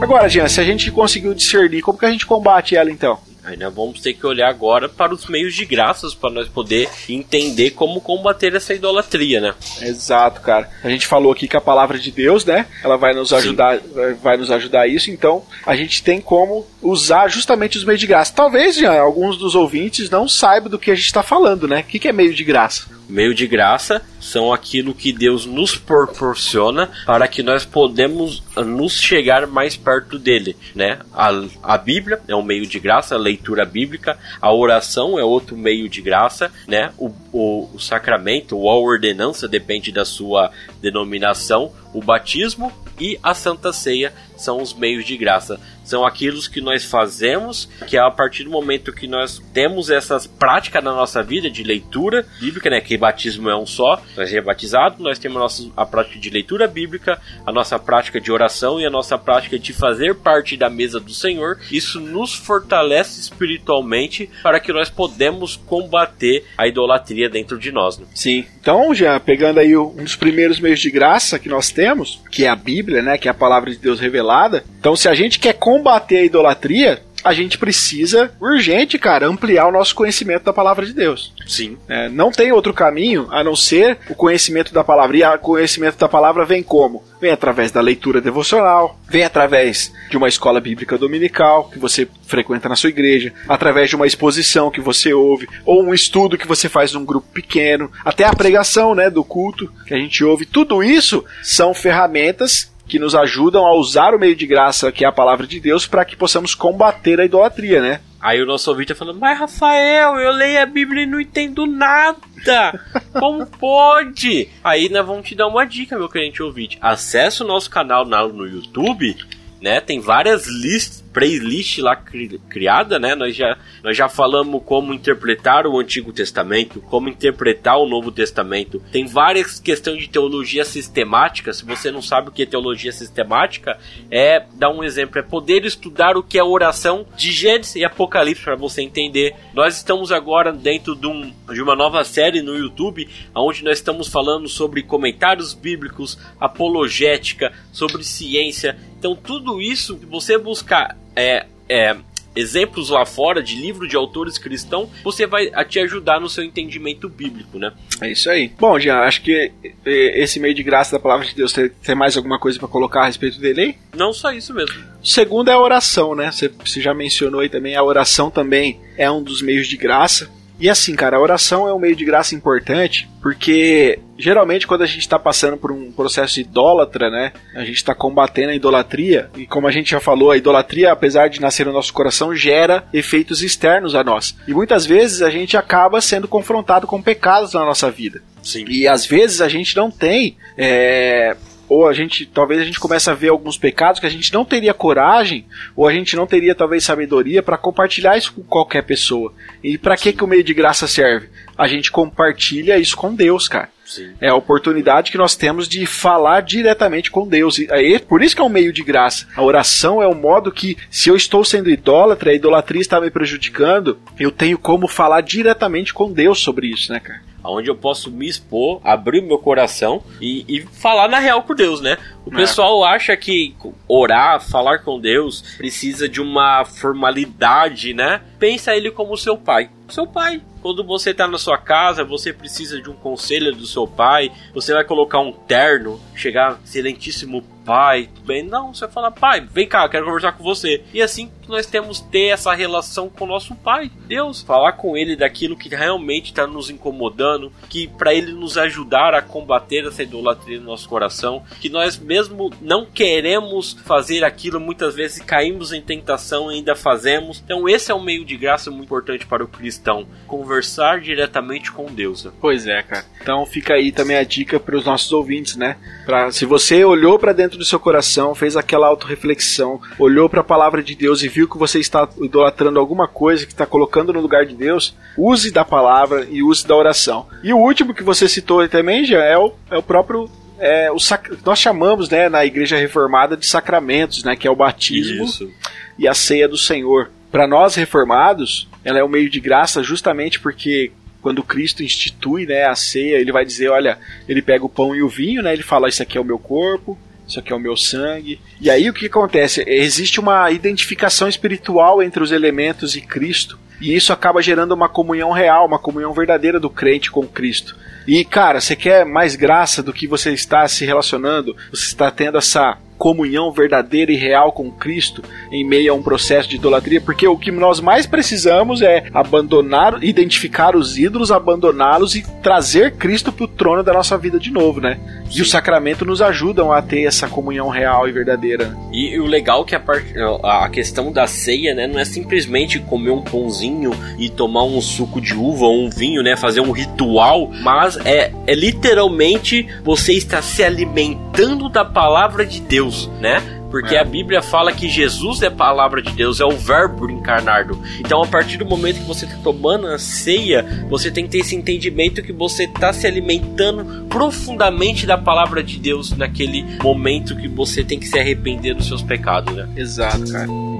Agora, 0.00 0.28
Jean, 0.28 0.48
se 0.48 0.60
a 0.60 0.64
gente 0.64 0.90
conseguiu 0.90 1.34
discernir, 1.34 1.80
como 1.80 1.98
que 1.98 2.04
a 2.04 2.10
gente 2.10 2.26
combate 2.26 2.76
ela 2.76 2.90
então? 2.90 3.18
Ainda 3.44 3.68
vamos 3.68 4.00
ter 4.00 4.14
que 4.14 4.26
olhar 4.26 4.48
agora 4.48 4.88
para 4.88 5.12
os 5.12 5.26
meios 5.26 5.54
de 5.54 5.66
graças 5.66 6.14
para 6.14 6.30
nós 6.30 6.48
poder 6.48 6.88
entender 7.08 7.72
como 7.72 8.00
combater 8.00 8.54
essa 8.54 8.72
idolatria, 8.72 9.38
né? 9.38 9.54
Exato, 9.82 10.40
cara. 10.40 10.70
A 10.82 10.88
gente 10.88 11.06
falou 11.06 11.30
aqui 11.30 11.46
que 11.46 11.56
a 11.56 11.60
palavra 11.60 11.98
de 11.98 12.10
Deus, 12.10 12.42
né? 12.42 12.66
Ela 12.82 12.96
vai 12.96 13.12
nos 13.12 13.34
ajudar, 13.34 13.78
Sim. 13.78 14.14
vai 14.22 14.38
nos 14.38 14.50
ajudar 14.50 14.82
a 14.82 14.86
isso. 14.86 15.10
Então, 15.10 15.42
a 15.66 15.76
gente 15.76 16.02
tem 16.02 16.22
como 16.22 16.66
usar 16.80 17.28
justamente 17.28 17.76
os 17.76 17.84
meios 17.84 18.00
de 18.00 18.06
graça. 18.06 18.32
Talvez, 18.34 18.76
Jean, 18.76 18.98
alguns 18.98 19.36
dos 19.36 19.54
ouvintes 19.54 20.08
não 20.08 20.26
saibam 20.26 20.70
do 20.70 20.78
que 20.78 20.90
a 20.90 20.94
gente 20.94 21.04
está 21.04 21.22
falando, 21.22 21.68
né? 21.68 21.80
O 21.80 21.84
que, 21.84 21.98
que 21.98 22.08
é 22.08 22.12
meio 22.12 22.32
de 22.32 22.44
graça? 22.44 22.86
Meio 23.06 23.34
de 23.34 23.46
graça 23.46 24.00
são 24.18 24.54
aquilo 24.54 24.94
que 24.94 25.12
Deus 25.12 25.44
nos 25.44 25.76
proporciona 25.76 26.90
para 27.04 27.28
que 27.28 27.42
nós 27.42 27.66
podemos 27.66 28.42
nos 28.62 29.00
chegar 29.00 29.46
mais 29.46 29.76
perto 29.76 30.18
dele, 30.18 30.56
né? 30.74 31.00
A, 31.12 31.30
a 31.62 31.78
Bíblia 31.78 32.20
é 32.28 32.34
um 32.34 32.42
meio 32.42 32.66
de 32.66 32.78
graça, 32.78 33.14
a 33.14 33.18
leitura 33.18 33.64
bíblica, 33.64 34.18
a 34.40 34.52
oração 34.52 35.18
é 35.18 35.24
outro 35.24 35.56
meio 35.56 35.88
de 35.88 36.00
graça, 36.00 36.52
né? 36.66 36.92
O, 36.98 37.10
o, 37.32 37.70
o 37.74 37.80
sacramento 37.80 38.56
ou 38.56 38.70
a 38.70 38.76
ordenança 38.76 39.48
depende 39.48 39.90
da 39.90 40.04
sua 40.04 40.50
denominação, 40.80 41.72
o 41.92 42.02
batismo 42.02 42.72
e 43.00 43.18
a 43.22 43.34
Santa 43.34 43.72
Ceia 43.72 44.12
são 44.36 44.60
os 44.60 44.72
meios 44.72 45.04
de 45.04 45.16
graça. 45.16 45.58
São 45.84 46.04
aqueles 46.04 46.48
que 46.48 46.60
nós 46.60 46.84
fazemos, 46.84 47.68
que 47.86 47.96
é 47.96 48.00
a 48.00 48.10
partir 48.10 48.44
do 48.44 48.50
momento 48.50 48.92
que 48.92 49.06
nós 49.06 49.40
temos 49.52 49.90
essas 49.90 50.26
práticas 50.26 50.82
na 50.82 50.92
nossa 50.92 51.22
vida 51.22 51.50
de 51.50 51.62
leitura 51.62 52.26
bíblica, 52.40 52.70
né? 52.70 52.80
Que 52.80 52.96
batismo 52.96 53.48
é 53.48 53.56
um 53.56 53.66
só, 53.66 54.02
nós 54.16 54.32
é 54.32 54.40
batizado, 54.40 55.02
nós 55.02 55.18
temos 55.18 55.36
a, 55.36 55.40
nossa, 55.40 55.70
a 55.76 55.86
prática 55.86 56.18
de 56.18 56.30
leitura 56.30 56.66
bíblica, 56.66 57.20
a 57.46 57.52
nossa 57.52 57.78
prática 57.78 58.20
de 58.20 58.32
oração 58.32 58.80
e 58.80 58.86
a 58.86 58.90
nossa 58.90 59.18
prática 59.18 59.58
de 59.58 59.72
fazer 59.72 60.14
parte 60.14 60.56
da 60.56 60.70
mesa 60.70 60.98
do 60.98 61.12
Senhor. 61.12 61.58
Isso 61.70 62.00
nos 62.00 62.34
fortalece 62.34 63.20
espiritualmente 63.20 64.28
para 64.42 64.60
que 64.60 64.72
nós 64.72 64.88
podemos 64.88 65.56
combater 65.56 66.44
a 66.56 66.66
idolatria 66.66 67.28
dentro 67.28 67.58
de 67.58 67.70
nós. 67.70 67.98
Né? 67.98 68.06
Sim. 68.14 68.44
Então, 68.60 68.94
já 68.94 69.18
pegando 69.20 69.60
aí 69.60 69.76
um 69.76 69.96
dos 69.96 70.16
primeiros 70.16 70.58
meios 70.58 70.80
de 70.80 70.90
graça 70.90 71.38
que 71.38 71.48
nós 71.48 71.70
temos, 71.70 72.22
que 72.30 72.44
é 72.44 72.48
a 72.48 72.56
Bíblia, 72.56 73.02
né? 73.02 73.18
Que 73.18 73.28
é 73.28 73.30
a 73.30 73.34
palavra 73.34 73.70
de 73.70 73.76
Deus 73.76 74.00
revelada. 74.00 74.64
Então, 74.78 74.96
se 74.96 75.08
a 75.08 75.14
gente 75.14 75.38
quer 75.38 75.54
combater 75.74 76.18
a 76.18 76.24
idolatria, 76.24 77.02
a 77.24 77.32
gente 77.32 77.58
precisa, 77.58 78.30
urgente, 78.38 78.98
cara, 78.98 79.26
ampliar 79.26 79.66
o 79.66 79.72
nosso 79.72 79.94
conhecimento 79.94 80.44
da 80.44 80.52
palavra 80.52 80.84
de 80.84 80.92
Deus. 80.92 81.32
Sim. 81.46 81.78
É, 81.88 82.08
não 82.10 82.30
tem 82.30 82.52
outro 82.52 82.72
caminho 82.74 83.26
a 83.30 83.42
não 83.42 83.56
ser 83.56 83.98
o 84.10 84.14
conhecimento 84.14 84.74
da 84.74 84.84
palavra. 84.84 85.16
E 85.16 85.24
o 85.24 85.38
conhecimento 85.38 85.96
da 85.96 86.08
palavra 86.08 86.44
vem 86.44 86.62
como? 86.62 87.02
Vem 87.20 87.32
através 87.32 87.72
da 87.72 87.80
leitura 87.80 88.20
devocional, 88.20 89.00
vem 89.08 89.24
através 89.24 89.90
de 90.10 90.16
uma 90.18 90.28
escola 90.28 90.60
bíblica 90.60 90.98
dominical 90.98 91.70
que 91.70 91.78
você 91.78 92.06
frequenta 92.26 92.68
na 92.68 92.76
sua 92.76 92.90
igreja, 92.90 93.32
através 93.48 93.88
de 93.88 93.96
uma 93.96 94.06
exposição 94.06 94.70
que 94.70 94.80
você 94.80 95.14
ouve, 95.14 95.48
ou 95.64 95.82
um 95.82 95.94
estudo 95.94 96.36
que 96.36 96.46
você 96.46 96.68
faz 96.68 96.92
num 96.92 97.04
grupo 97.04 97.26
pequeno, 97.32 97.90
até 98.04 98.24
a 98.24 98.34
pregação, 98.34 98.94
né, 98.94 99.08
do 99.08 99.24
culto 99.24 99.72
que 99.86 99.94
a 99.94 99.98
gente 99.98 100.22
ouve. 100.22 100.44
Tudo 100.44 100.82
isso 100.82 101.24
são 101.42 101.72
ferramentas 101.72 102.73
que 102.94 102.98
nos 103.00 103.16
ajudam 103.16 103.66
a 103.66 103.74
usar 103.74 104.14
o 104.14 104.20
meio 104.20 104.36
de 104.36 104.46
graça, 104.46 104.92
que 104.92 105.04
é 105.04 105.08
a 105.08 105.10
palavra 105.10 105.48
de 105.48 105.58
Deus, 105.58 105.84
para 105.84 106.04
que 106.04 106.14
possamos 106.14 106.54
combater 106.54 107.18
a 107.18 107.24
idolatria, 107.24 107.82
né? 107.82 108.00
Aí 108.20 108.40
o 108.40 108.46
nosso 108.46 108.70
ouvinte 108.70 108.90
tá 108.90 108.94
falando, 108.94 109.18
mas 109.18 109.36
Rafael, 109.36 110.14
eu 110.14 110.30
leio 110.30 110.62
a 110.62 110.64
Bíblia 110.64 111.02
e 111.02 111.06
não 111.06 111.20
entendo 111.20 111.66
nada. 111.66 112.80
Como 113.18 113.44
pode? 113.46 114.48
Aí 114.62 114.88
nós 114.88 115.04
vamos 115.04 115.26
te 115.26 115.34
dar 115.34 115.48
uma 115.48 115.64
dica, 115.64 115.98
meu 115.98 116.08
cliente 116.08 116.40
ouvinte. 116.40 116.78
Acesse 116.80 117.42
o 117.42 117.46
nosso 117.46 117.68
canal 117.68 118.04
no 118.04 118.46
YouTube, 118.46 119.16
né? 119.60 119.80
Tem 119.80 119.98
várias 119.98 120.46
listas 120.46 121.03
playlist 121.14 121.78
lá 121.78 121.94
cri 121.94 122.40
criada, 122.50 122.98
né? 122.98 123.14
Nós 123.14 123.36
já, 123.36 123.56
nós 123.82 123.96
já 123.96 124.08
falamos 124.08 124.60
como 124.66 124.92
interpretar 124.92 125.64
o 125.66 125.78
Antigo 125.78 126.12
Testamento, 126.12 126.80
como 126.80 127.08
interpretar 127.08 127.78
o 127.78 127.88
Novo 127.88 128.10
Testamento. 128.10 128.82
Tem 128.90 129.06
várias 129.06 129.60
questões 129.60 130.00
de 130.00 130.08
teologia 130.08 130.64
sistemática. 130.64 131.52
Se 131.52 131.64
você 131.64 131.92
não 131.92 132.02
sabe 132.02 132.28
o 132.28 132.32
que 132.32 132.42
é 132.42 132.46
teologia 132.46 132.90
sistemática, 132.90 133.78
é 134.10 134.44
dar 134.54 134.70
um 134.70 134.82
exemplo, 134.82 135.18
é 135.18 135.22
poder 135.22 135.64
estudar 135.64 136.16
o 136.16 136.22
que 136.22 136.36
é 136.36 136.42
oração 136.42 137.06
de 137.16 137.30
Gênesis 137.30 137.76
e 137.76 137.84
Apocalipse 137.84 138.42
para 138.42 138.56
você 138.56 138.82
entender. 138.82 139.36
Nós 139.54 139.76
estamos 139.76 140.10
agora 140.10 140.52
dentro 140.52 140.96
de, 140.96 141.06
um, 141.06 141.32
de 141.52 141.62
uma 141.62 141.76
nova 141.76 142.02
série 142.02 142.42
no 142.42 142.56
YouTube, 142.58 143.08
onde 143.32 143.62
nós 143.62 143.78
estamos 143.78 144.08
falando 144.08 144.48
sobre 144.48 144.82
comentários 144.82 145.54
bíblicos, 145.54 146.18
apologética, 146.40 147.52
sobre 147.72 148.02
ciência. 148.02 148.76
Então 148.98 149.14
tudo 149.14 149.60
isso, 149.60 150.00
você 150.08 150.36
buscar 150.36 150.96
é, 151.16 151.46
é, 151.68 151.96
exemplos 152.34 152.90
lá 152.90 153.06
fora 153.06 153.42
de 153.42 153.54
livro 153.54 153.86
de 153.86 153.96
autores 153.96 154.38
cristãos, 154.38 154.88
você 155.02 155.26
vai 155.26 155.50
te 155.66 155.78
ajudar 155.78 156.20
no 156.20 156.28
seu 156.28 156.42
entendimento 156.42 157.08
bíblico, 157.08 157.58
né? 157.58 157.72
É 158.00 158.10
isso 158.10 158.28
aí. 158.28 158.50
Bom, 158.58 158.78
Jean, 158.78 158.98
acho 158.98 159.22
que 159.22 159.52
é, 159.84 160.22
esse 160.22 160.40
meio 160.40 160.54
de 160.54 160.62
graça 160.62 160.92
da 160.92 161.00
palavra 161.00 161.26
de 161.26 161.34
Deus 161.34 161.52
tem, 161.52 161.94
mais 161.94 162.16
alguma 162.16 162.38
coisa 162.38 162.58
para 162.58 162.68
colocar 162.68 163.02
a 163.02 163.06
respeito 163.06 163.38
dele 163.38 163.60
aí? 163.60 163.74
Não 163.96 164.12
só 164.12 164.32
isso 164.32 164.52
mesmo. 164.52 164.82
Segundo 165.02 165.50
é 165.50 165.52
a 165.52 165.60
oração, 165.60 166.14
né? 166.14 166.30
Você, 166.30 166.48
você 166.48 166.80
já 166.80 166.92
mencionou 166.92 167.40
aí 167.40 167.48
também, 167.48 167.76
a 167.76 167.82
oração 167.82 168.30
também 168.30 168.80
é 168.96 169.10
um 169.10 169.22
dos 169.22 169.40
meios 169.40 169.68
de 169.68 169.76
graça. 169.76 170.28
E 170.58 170.70
assim, 170.70 170.94
cara, 170.94 171.16
a 171.16 171.20
oração 171.20 171.68
é 171.68 171.74
um 171.74 171.78
meio 171.78 171.96
de 171.96 172.04
graça 172.04 172.34
importante, 172.34 173.08
porque 173.20 173.98
geralmente 174.16 174.66
quando 174.66 174.82
a 174.82 174.86
gente 174.86 175.00
está 175.00 175.18
passando 175.18 175.56
por 175.56 175.72
um 175.72 175.90
processo 175.90 176.40
idólatra, 176.40 177.10
né, 177.10 177.32
a 177.54 177.64
gente 177.64 177.76
está 177.76 177.94
combatendo 177.94 178.50
a 178.50 178.54
idolatria, 178.54 179.30
e 179.36 179.46
como 179.46 179.66
a 179.66 179.72
gente 179.72 179.90
já 179.90 180.00
falou, 180.00 180.30
a 180.30 180.36
idolatria, 180.36 180.92
apesar 180.92 181.28
de 181.28 181.40
nascer 181.40 181.66
no 181.66 181.72
nosso 181.72 181.92
coração, 181.92 182.34
gera 182.34 182.84
efeitos 182.92 183.42
externos 183.42 183.94
a 183.94 184.04
nós. 184.04 184.36
E 184.46 184.54
muitas 184.54 184.86
vezes 184.86 185.22
a 185.22 185.30
gente 185.30 185.56
acaba 185.56 186.00
sendo 186.00 186.28
confrontado 186.28 186.86
com 186.86 187.02
pecados 187.02 187.54
na 187.54 187.64
nossa 187.64 187.90
vida. 187.90 188.22
Sim. 188.42 188.64
E 188.68 188.86
às 188.86 189.06
vezes 189.06 189.40
a 189.40 189.48
gente 189.48 189.74
não 189.76 189.90
tem 189.90 190.36
é, 190.56 191.36
ou 191.74 191.88
a 191.88 191.92
gente 191.92 192.24
talvez 192.24 192.60
a 192.60 192.64
gente 192.64 192.78
comece 192.78 193.10
a 193.10 193.14
ver 193.14 193.30
alguns 193.30 193.58
pecados 193.58 193.98
que 193.98 194.06
a 194.06 194.10
gente 194.10 194.32
não 194.32 194.44
teria 194.44 194.72
coragem 194.72 195.44
ou 195.74 195.88
a 195.88 195.92
gente 195.92 196.14
não 196.14 196.24
teria 196.24 196.54
talvez 196.54 196.84
sabedoria 196.84 197.42
para 197.42 197.58
compartilhar 197.58 198.16
isso 198.16 198.32
com 198.32 198.44
qualquer 198.44 198.82
pessoa. 198.82 199.32
E 199.62 199.76
para 199.76 199.96
que 199.96 200.12
que 200.12 200.22
o 200.22 200.26
meio 200.28 200.44
de 200.44 200.54
graça 200.54 200.86
serve? 200.86 201.28
A 201.58 201.66
gente 201.66 201.90
compartilha 201.90 202.78
isso 202.78 202.96
com 202.96 203.12
Deus, 203.12 203.48
cara. 203.48 203.73
Sim. 203.84 204.14
É 204.20 204.28
a 204.28 204.34
oportunidade 204.34 205.10
que 205.10 205.18
nós 205.18 205.36
temos 205.36 205.68
de 205.68 205.84
falar 205.86 206.40
diretamente 206.40 207.10
com 207.10 207.26
Deus. 207.26 207.58
E 207.58 207.68
é 207.70 207.98
por 207.98 208.22
isso 208.22 208.34
que 208.34 208.40
é 208.40 208.44
um 208.44 208.48
meio 208.48 208.72
de 208.72 208.82
graça. 208.82 209.26
A 209.36 209.42
oração 209.42 210.02
é 210.02 210.08
um 210.08 210.14
modo 210.14 210.50
que, 210.50 210.76
se 210.90 211.08
eu 211.08 211.16
estou 211.16 211.44
sendo 211.44 211.70
idólatra, 211.70 212.30
a 212.30 212.34
idolatria 212.34 212.80
está 212.80 213.00
me 213.00 213.10
prejudicando, 213.10 213.98
eu 214.18 214.30
tenho 214.30 214.58
como 214.58 214.88
falar 214.88 215.20
diretamente 215.20 215.92
com 215.92 216.12
Deus 216.12 216.40
sobre 216.40 216.68
isso, 216.68 216.92
né, 216.92 217.00
cara? 217.00 217.22
onde 217.46 217.68
eu 217.68 217.76
posso 217.76 218.10
me 218.10 218.26
expor, 218.26 218.80
abrir 218.82 219.20
o 219.20 219.26
meu 219.26 219.38
coração 219.38 220.02
e, 220.20 220.44
e 220.48 220.62
falar 220.62 221.08
na 221.08 221.18
real 221.18 221.42
com 221.42 221.54
Deus, 221.54 221.80
né? 221.80 221.98
O 222.24 222.32
é. 222.32 222.36
pessoal 222.36 222.82
acha 222.84 223.16
que 223.16 223.54
orar, 223.86 224.40
falar 224.40 224.78
com 224.78 224.98
Deus, 224.98 225.42
precisa 225.56 226.08
de 226.08 226.20
uma 226.20 226.64
formalidade, 226.64 227.92
né? 227.92 228.22
Pensa 228.38 228.74
ele 228.74 228.90
como 228.90 229.16
seu 229.16 229.36
pai. 229.36 229.70
Seu 229.88 230.06
pai. 230.06 230.40
Quando 230.62 230.82
você 230.82 231.10
está 231.10 231.28
na 231.28 231.36
sua 231.36 231.58
casa, 231.58 232.04
você 232.04 232.32
precisa 232.32 232.80
de 232.80 232.88
um 232.88 232.94
conselho 232.94 233.54
do 233.54 233.66
seu 233.66 233.86
pai, 233.86 234.32
você 234.54 234.72
vai 234.72 234.84
colocar 234.84 235.18
um 235.20 235.30
terno, 235.30 236.00
chegar, 236.14 236.58
excelentíssimo 236.64 237.44
pai, 237.64 238.08
bem, 238.24 238.42
não, 238.42 238.74
você 238.74 238.86
fala, 238.88 239.10
pai, 239.10 239.40
vem 239.40 239.66
cá, 239.66 239.88
quero 239.88 240.04
conversar 240.04 240.32
com 240.32 240.44
você. 240.44 240.82
E 240.92 241.00
assim 241.00 241.30
nós 241.48 241.66
temos 241.66 242.00
ter 242.00 242.28
essa 242.28 242.54
relação 242.54 243.08
com 243.08 243.24
o 243.24 243.28
nosso 243.28 243.54
pai, 243.54 243.90
Deus, 244.06 244.42
falar 244.42 244.72
com 244.72 244.96
ele 244.96 245.16
daquilo 245.16 245.56
que 245.56 245.68
realmente 245.68 246.26
está 246.26 246.46
nos 246.46 246.70
incomodando, 246.70 247.52
que 247.68 247.86
para 247.86 248.14
ele 248.14 248.32
nos 248.32 248.56
ajudar 248.56 249.14
a 249.14 249.22
combater 249.22 249.86
essa 249.86 250.02
idolatria 250.02 250.58
no 250.58 250.66
nosso 250.66 250.88
coração, 250.88 251.42
que 251.60 251.68
nós 251.68 251.98
mesmo 251.98 252.50
não 252.60 252.86
queremos 252.86 253.74
fazer 253.84 254.24
aquilo, 254.24 254.60
muitas 254.60 254.94
vezes 254.94 255.22
caímos 255.22 255.72
em 255.72 255.80
tentação 255.80 256.50
e 256.50 256.56
ainda 256.56 256.74
fazemos. 256.74 257.42
Então 257.44 257.68
esse 257.68 257.90
é 257.90 257.94
um 257.94 258.02
meio 258.02 258.24
de 258.24 258.36
graça 258.36 258.70
muito 258.70 258.84
importante 258.84 259.26
para 259.26 259.44
o 259.44 259.48
cristão, 259.48 260.06
conversar 260.26 261.00
diretamente 261.00 261.70
com 261.72 261.86
Deus. 261.86 262.26
Pois 262.40 262.66
é, 262.66 262.82
cara. 262.82 263.04
Então 263.20 263.44
fica 263.46 263.74
aí 263.74 263.92
também 263.92 264.16
a 264.16 264.24
dica 264.24 264.58
para 264.58 264.76
os 264.76 264.84
nossos 264.84 265.12
ouvintes, 265.12 265.56
né? 265.56 265.76
Para 266.04 266.30
se 266.30 266.44
você 266.44 266.84
olhou 266.84 267.18
para 267.18 267.32
dentro 267.32 267.53
do 267.56 267.64
seu 267.64 267.78
coração, 267.78 268.34
fez 268.34 268.56
aquela 268.56 268.86
autorreflexão, 268.86 269.80
olhou 269.98 270.28
para 270.28 270.40
a 270.40 270.44
palavra 270.44 270.82
de 270.82 270.94
Deus 270.94 271.22
e 271.22 271.28
viu 271.28 271.48
que 271.48 271.58
você 271.58 271.78
está 271.78 272.08
idolatrando 272.20 272.78
alguma 272.78 273.06
coisa 273.08 273.46
que 273.46 273.52
está 273.52 273.66
colocando 273.66 274.12
no 274.12 274.20
lugar 274.20 274.46
de 274.46 274.54
Deus, 274.54 274.96
use 275.16 275.50
da 275.50 275.64
palavra 275.64 276.26
e 276.30 276.42
use 276.42 276.66
da 276.66 276.76
oração. 276.76 277.26
E 277.42 277.52
o 277.52 277.58
último 277.58 277.94
que 277.94 278.02
você 278.02 278.28
citou 278.28 278.66
também 278.68 279.04
já 279.04 279.22
é 279.22 279.36
o, 279.36 279.52
é 279.70 279.78
o 279.78 279.82
próprio 279.82 280.30
é, 280.58 280.90
o 280.90 280.98
sac... 280.98 281.30
nós 281.44 281.58
chamamos 281.58 282.08
né, 282.08 282.28
na 282.28 282.44
igreja 282.44 282.76
reformada 282.76 283.36
de 283.36 283.46
sacramentos, 283.46 284.22
né, 284.24 284.36
que 284.36 284.46
é 284.46 284.50
o 284.50 284.56
batismo 284.56 285.24
Isso. 285.24 285.50
e 285.98 286.06
a 286.06 286.14
ceia 286.14 286.48
do 286.48 286.56
Senhor. 286.56 287.10
Para 287.30 287.46
nós 287.46 287.74
reformados, 287.74 288.68
ela 288.84 288.98
é 288.98 289.04
um 289.04 289.08
meio 289.08 289.28
de 289.28 289.40
graça 289.40 289.82
justamente 289.82 290.38
porque 290.38 290.92
quando 291.20 291.42
Cristo 291.42 291.82
institui 291.82 292.46
né, 292.46 292.66
a 292.66 292.74
ceia, 292.74 293.16
ele 293.16 293.32
vai 293.32 293.44
dizer, 293.44 293.70
olha, 293.70 293.98
ele 294.28 294.42
pega 294.42 294.64
o 294.64 294.68
pão 294.68 294.94
e 294.94 295.02
o 295.02 295.08
vinho, 295.08 295.42
né, 295.42 295.54
ele 295.54 295.62
fala, 295.62 295.88
isso 295.88 296.02
aqui 296.02 296.18
é 296.18 296.20
o 296.20 296.24
meu 296.24 296.38
corpo, 296.38 296.98
isso 297.26 297.38
aqui 297.38 297.52
é 297.52 297.56
o 297.56 297.60
meu 297.60 297.76
sangue. 297.76 298.40
E 298.60 298.70
aí 298.70 298.88
o 298.88 298.94
que 298.94 299.06
acontece? 299.06 299.64
Existe 299.66 300.20
uma 300.20 300.50
identificação 300.50 301.28
espiritual 301.28 302.02
entre 302.02 302.22
os 302.22 302.32
elementos 302.32 302.94
e 302.96 303.00
Cristo. 303.00 303.58
E 303.80 303.94
isso 303.94 304.12
acaba 304.12 304.42
gerando 304.42 304.72
uma 304.72 304.88
comunhão 304.88 305.32
real, 305.32 305.66
uma 305.66 305.78
comunhão 305.78 306.12
verdadeira 306.12 306.60
do 306.60 306.70
crente 306.70 307.10
com 307.10 307.26
Cristo. 307.26 307.76
E, 308.06 308.24
cara, 308.24 308.60
você 308.60 308.76
quer 308.76 309.04
mais 309.04 309.34
graça 309.34 309.82
do 309.82 309.92
que 309.92 310.06
você 310.06 310.32
está 310.32 310.66
se 310.68 310.84
relacionando? 310.84 311.56
Você 311.70 311.86
está 311.86 312.10
tendo 312.10 312.38
essa 312.38 312.76
comunhão 312.98 313.52
verdadeira 313.52 314.12
e 314.12 314.16
real 314.16 314.52
com 314.52 314.70
Cristo 314.70 315.22
em 315.50 315.64
meio 315.64 315.92
a 315.92 315.96
um 315.96 316.02
processo 316.02 316.48
de 316.48 316.56
idolatria, 316.56 317.00
porque 317.00 317.26
o 317.26 317.36
que 317.36 317.50
nós 317.50 317.80
mais 317.80 318.06
precisamos 318.06 318.82
é 318.82 319.04
abandonar, 319.12 320.02
identificar 320.02 320.76
os 320.76 320.96
ídolos, 320.98 321.30
abandoná-los 321.30 322.14
e 322.14 322.24
trazer 322.42 322.96
Cristo 322.96 323.32
para 323.32 323.44
o 323.44 323.48
trono 323.48 323.82
da 323.82 323.92
nossa 323.92 324.16
vida 324.16 324.38
de 324.38 324.50
novo, 324.50 324.80
né? 324.80 324.98
E 325.34 325.42
os 325.42 325.50
sacramentos 325.50 326.06
nos 326.06 326.22
ajudam 326.22 326.72
a 326.72 326.80
ter 326.80 327.04
essa 327.04 327.28
comunhão 327.28 327.68
real 327.68 328.08
e 328.08 328.12
verdadeira. 328.12 328.76
E, 328.92 329.14
e 329.14 329.20
o 329.20 329.26
legal 329.26 329.62
é 329.62 329.64
que 329.64 329.74
a, 329.74 329.80
part... 329.80 330.04
a 330.42 330.68
questão 330.68 331.12
da 331.12 331.26
ceia, 331.26 331.74
né, 331.74 331.86
não 331.86 331.98
é 331.98 332.04
simplesmente 332.04 332.78
comer 332.78 333.10
um 333.10 333.22
pãozinho 333.22 333.92
e 334.18 334.28
tomar 334.28 334.64
um 334.64 334.80
suco 334.80 335.20
de 335.20 335.34
uva 335.34 335.66
ou 335.66 335.84
um 335.84 335.90
vinho, 335.90 336.22
né, 336.22 336.36
fazer 336.36 336.60
um 336.60 336.70
ritual, 336.70 337.50
mas 337.62 337.96
é, 338.04 338.32
é 338.46 338.54
literalmente 338.54 339.66
você 339.82 340.12
está 340.12 340.40
se 340.40 340.62
alimentando 340.62 341.68
da 341.68 341.84
palavra 341.84 342.46
de 342.46 342.60
Deus 342.60 342.83
Deus, 342.84 343.10
né? 343.20 343.42
Porque 343.70 343.96
é. 343.96 344.00
a 344.00 344.04
Bíblia 344.04 344.40
fala 344.40 344.72
que 344.72 344.88
Jesus 344.88 345.42
é 345.42 345.48
a 345.48 345.50
palavra 345.50 346.00
de 346.00 346.12
Deus, 346.12 346.38
é 346.38 346.44
o 346.44 346.52
verbo 346.52 347.10
encarnado. 347.10 347.76
Então, 347.98 348.22
a 348.22 348.26
partir 348.26 348.56
do 348.56 348.64
momento 348.64 349.00
que 349.00 349.06
você 349.06 349.24
está 349.24 349.36
tomando 349.38 349.88
a 349.88 349.98
ceia, 349.98 350.86
você 350.88 351.10
tem 351.10 351.24
que 351.24 351.30
ter 351.30 351.38
esse 351.38 351.56
entendimento 351.56 352.22
que 352.22 352.32
você 352.32 352.64
está 352.64 352.92
se 352.92 353.06
alimentando 353.06 354.06
profundamente 354.08 355.06
da 355.06 355.18
palavra 355.18 355.62
de 355.62 355.78
Deus 355.78 356.12
naquele 356.12 356.64
momento 356.82 357.36
que 357.36 357.48
você 357.48 357.82
tem 357.82 357.98
que 357.98 358.06
se 358.06 358.18
arrepender 358.18 358.74
dos 358.74 358.86
seus 358.86 359.02
pecados, 359.02 359.52
né? 359.52 359.68
Exato, 359.76 360.30
cara. 360.30 360.73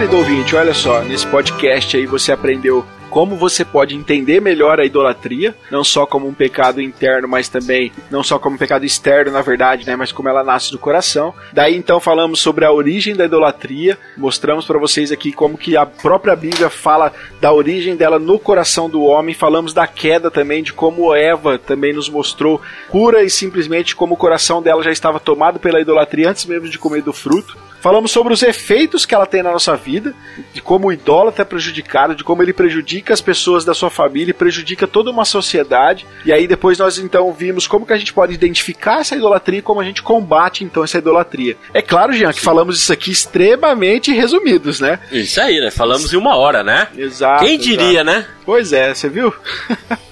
Querido 0.00 0.16
ouvinte, 0.16 0.56
olha 0.56 0.72
só, 0.72 1.02
nesse 1.02 1.26
podcast 1.26 1.94
aí 1.94 2.06
você 2.06 2.32
aprendeu 2.32 2.86
como 3.10 3.36
você 3.36 3.66
pode 3.66 3.94
entender 3.94 4.40
melhor 4.40 4.80
a 4.80 4.84
idolatria, 4.86 5.54
não 5.70 5.84
só 5.84 6.06
como 6.06 6.26
um 6.26 6.32
pecado 6.32 6.80
interno, 6.80 7.28
mas 7.28 7.50
também 7.50 7.92
não 8.10 8.22
só 8.22 8.38
como 8.38 8.56
um 8.56 8.58
pecado 8.58 8.86
externo, 8.86 9.30
na 9.30 9.42
verdade, 9.42 9.86
né, 9.86 9.94
mas 9.96 10.10
como 10.10 10.30
ela 10.30 10.42
nasce 10.42 10.70
do 10.70 10.78
coração. 10.78 11.34
Daí 11.52 11.76
então 11.76 12.00
falamos 12.00 12.40
sobre 12.40 12.64
a 12.64 12.72
origem 12.72 13.14
da 13.14 13.26
idolatria, 13.26 13.98
mostramos 14.16 14.64
para 14.64 14.78
vocês 14.78 15.12
aqui 15.12 15.32
como 15.32 15.58
que 15.58 15.76
a 15.76 15.84
própria 15.84 16.34
Bíblia 16.34 16.70
fala 16.70 17.12
da 17.38 17.52
origem 17.52 17.94
dela 17.94 18.18
no 18.18 18.38
coração 18.38 18.88
do 18.88 19.02
homem, 19.02 19.34
falamos 19.34 19.74
da 19.74 19.86
queda 19.86 20.30
também, 20.30 20.62
de 20.62 20.72
como 20.72 21.14
Eva 21.14 21.58
também 21.58 21.92
nos 21.92 22.08
mostrou 22.08 22.58
pura 22.90 23.22
e 23.22 23.28
simplesmente 23.28 23.94
como 23.94 24.14
o 24.14 24.16
coração 24.16 24.62
dela 24.62 24.82
já 24.82 24.90
estava 24.90 25.20
tomado 25.20 25.60
pela 25.60 25.78
idolatria 25.78 26.30
antes 26.30 26.46
mesmo 26.46 26.70
de 26.70 26.78
comer 26.78 27.02
do 27.02 27.12
fruto. 27.12 27.68
Falamos 27.80 28.10
sobre 28.10 28.32
os 28.32 28.42
efeitos 28.42 29.06
que 29.06 29.14
ela 29.14 29.26
tem 29.26 29.42
na 29.42 29.52
nossa 29.52 29.76
vida, 29.76 30.14
de 30.52 30.60
como 30.60 30.88
o 30.88 30.92
idólatra 30.92 31.42
é 31.42 31.44
prejudicado, 31.44 32.14
de 32.14 32.22
como 32.22 32.42
ele 32.42 32.52
prejudica 32.52 33.14
as 33.14 33.20
pessoas 33.20 33.64
da 33.64 33.74
sua 33.74 33.90
família 33.90 34.30
e 34.30 34.34
prejudica 34.34 34.86
toda 34.86 35.10
uma 35.10 35.24
sociedade. 35.24 36.06
E 36.24 36.32
aí 36.32 36.46
depois 36.46 36.78
nós 36.78 36.98
então 36.98 37.32
vimos 37.32 37.66
como 37.66 37.86
que 37.86 37.92
a 37.92 37.98
gente 37.98 38.12
pode 38.12 38.34
identificar 38.34 39.00
essa 39.00 39.16
idolatria 39.16 39.60
e 39.60 39.62
como 39.62 39.80
a 39.80 39.84
gente 39.84 40.02
combate 40.02 40.64
então 40.64 40.84
essa 40.84 40.98
idolatria. 40.98 41.56
É 41.72 41.80
claro, 41.80 42.12
Jean, 42.12 42.32
que 42.32 42.40
falamos 42.40 42.78
isso 42.78 42.92
aqui 42.92 43.10
extremamente 43.10 44.12
resumidos, 44.12 44.80
né? 44.80 44.98
Isso 45.10 45.40
aí, 45.40 45.60
né? 45.60 45.70
Falamos 45.70 46.12
em 46.12 46.16
uma 46.16 46.36
hora, 46.36 46.62
né? 46.62 46.88
Exato. 46.96 47.44
Quem 47.44 47.58
diria, 47.58 48.00
exato. 48.00 48.04
né? 48.04 48.26
Pois 48.44 48.72
é, 48.72 48.92
você 48.92 49.08
viu? 49.08 49.32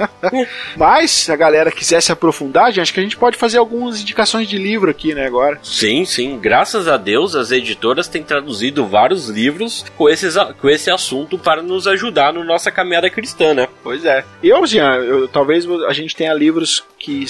Mas, 0.77 1.11
se 1.11 1.33
a 1.33 1.37
galera 1.37 1.73
quiser 1.73 2.01
se 2.01 2.13
aprofundar, 2.13 2.69
gente, 2.71 2.83
acho 2.83 2.95
que 2.95 3.01
a 3.01 3.03
gente 3.03 3.17
pode 3.17 3.37
fazer 3.37 3.59
algumas 3.59 4.01
indicações 4.01 4.49
de 4.49 4.57
livro 4.57 4.91
aqui, 4.91 5.13
né, 5.13 5.27
agora. 5.27 5.59
Sim, 5.63 6.05
sim. 6.05 6.39
Graças 6.39 6.87
a 6.87 6.97
Deus, 6.97 7.35
as 7.35 7.51
editoras 7.59 8.09
têm 8.09 8.23
traduzido 8.23 8.87
vários 8.87 9.29
livros 9.29 9.85
com, 9.97 10.09
esses, 10.09 10.35
com 10.61 10.69
esse 10.69 10.91
assunto 10.91 11.39
para 11.39 11.63
nos 11.63 11.87
ajudar 11.87 12.33
na 12.33 12.45
nossa 12.45 12.71
caminhada 12.71 13.11
cristã, 13.11 13.55
né? 13.55 13.69
Pois 13.83 14.05
é. 14.05 14.25
Eu, 14.43 14.67
Jean, 14.67 14.97
eu, 14.97 15.29
talvez 15.29 15.67
a 15.89 15.93
gente 15.93 16.17
tenha 16.17 16.33
livros 16.33 16.85
que 16.99 17.25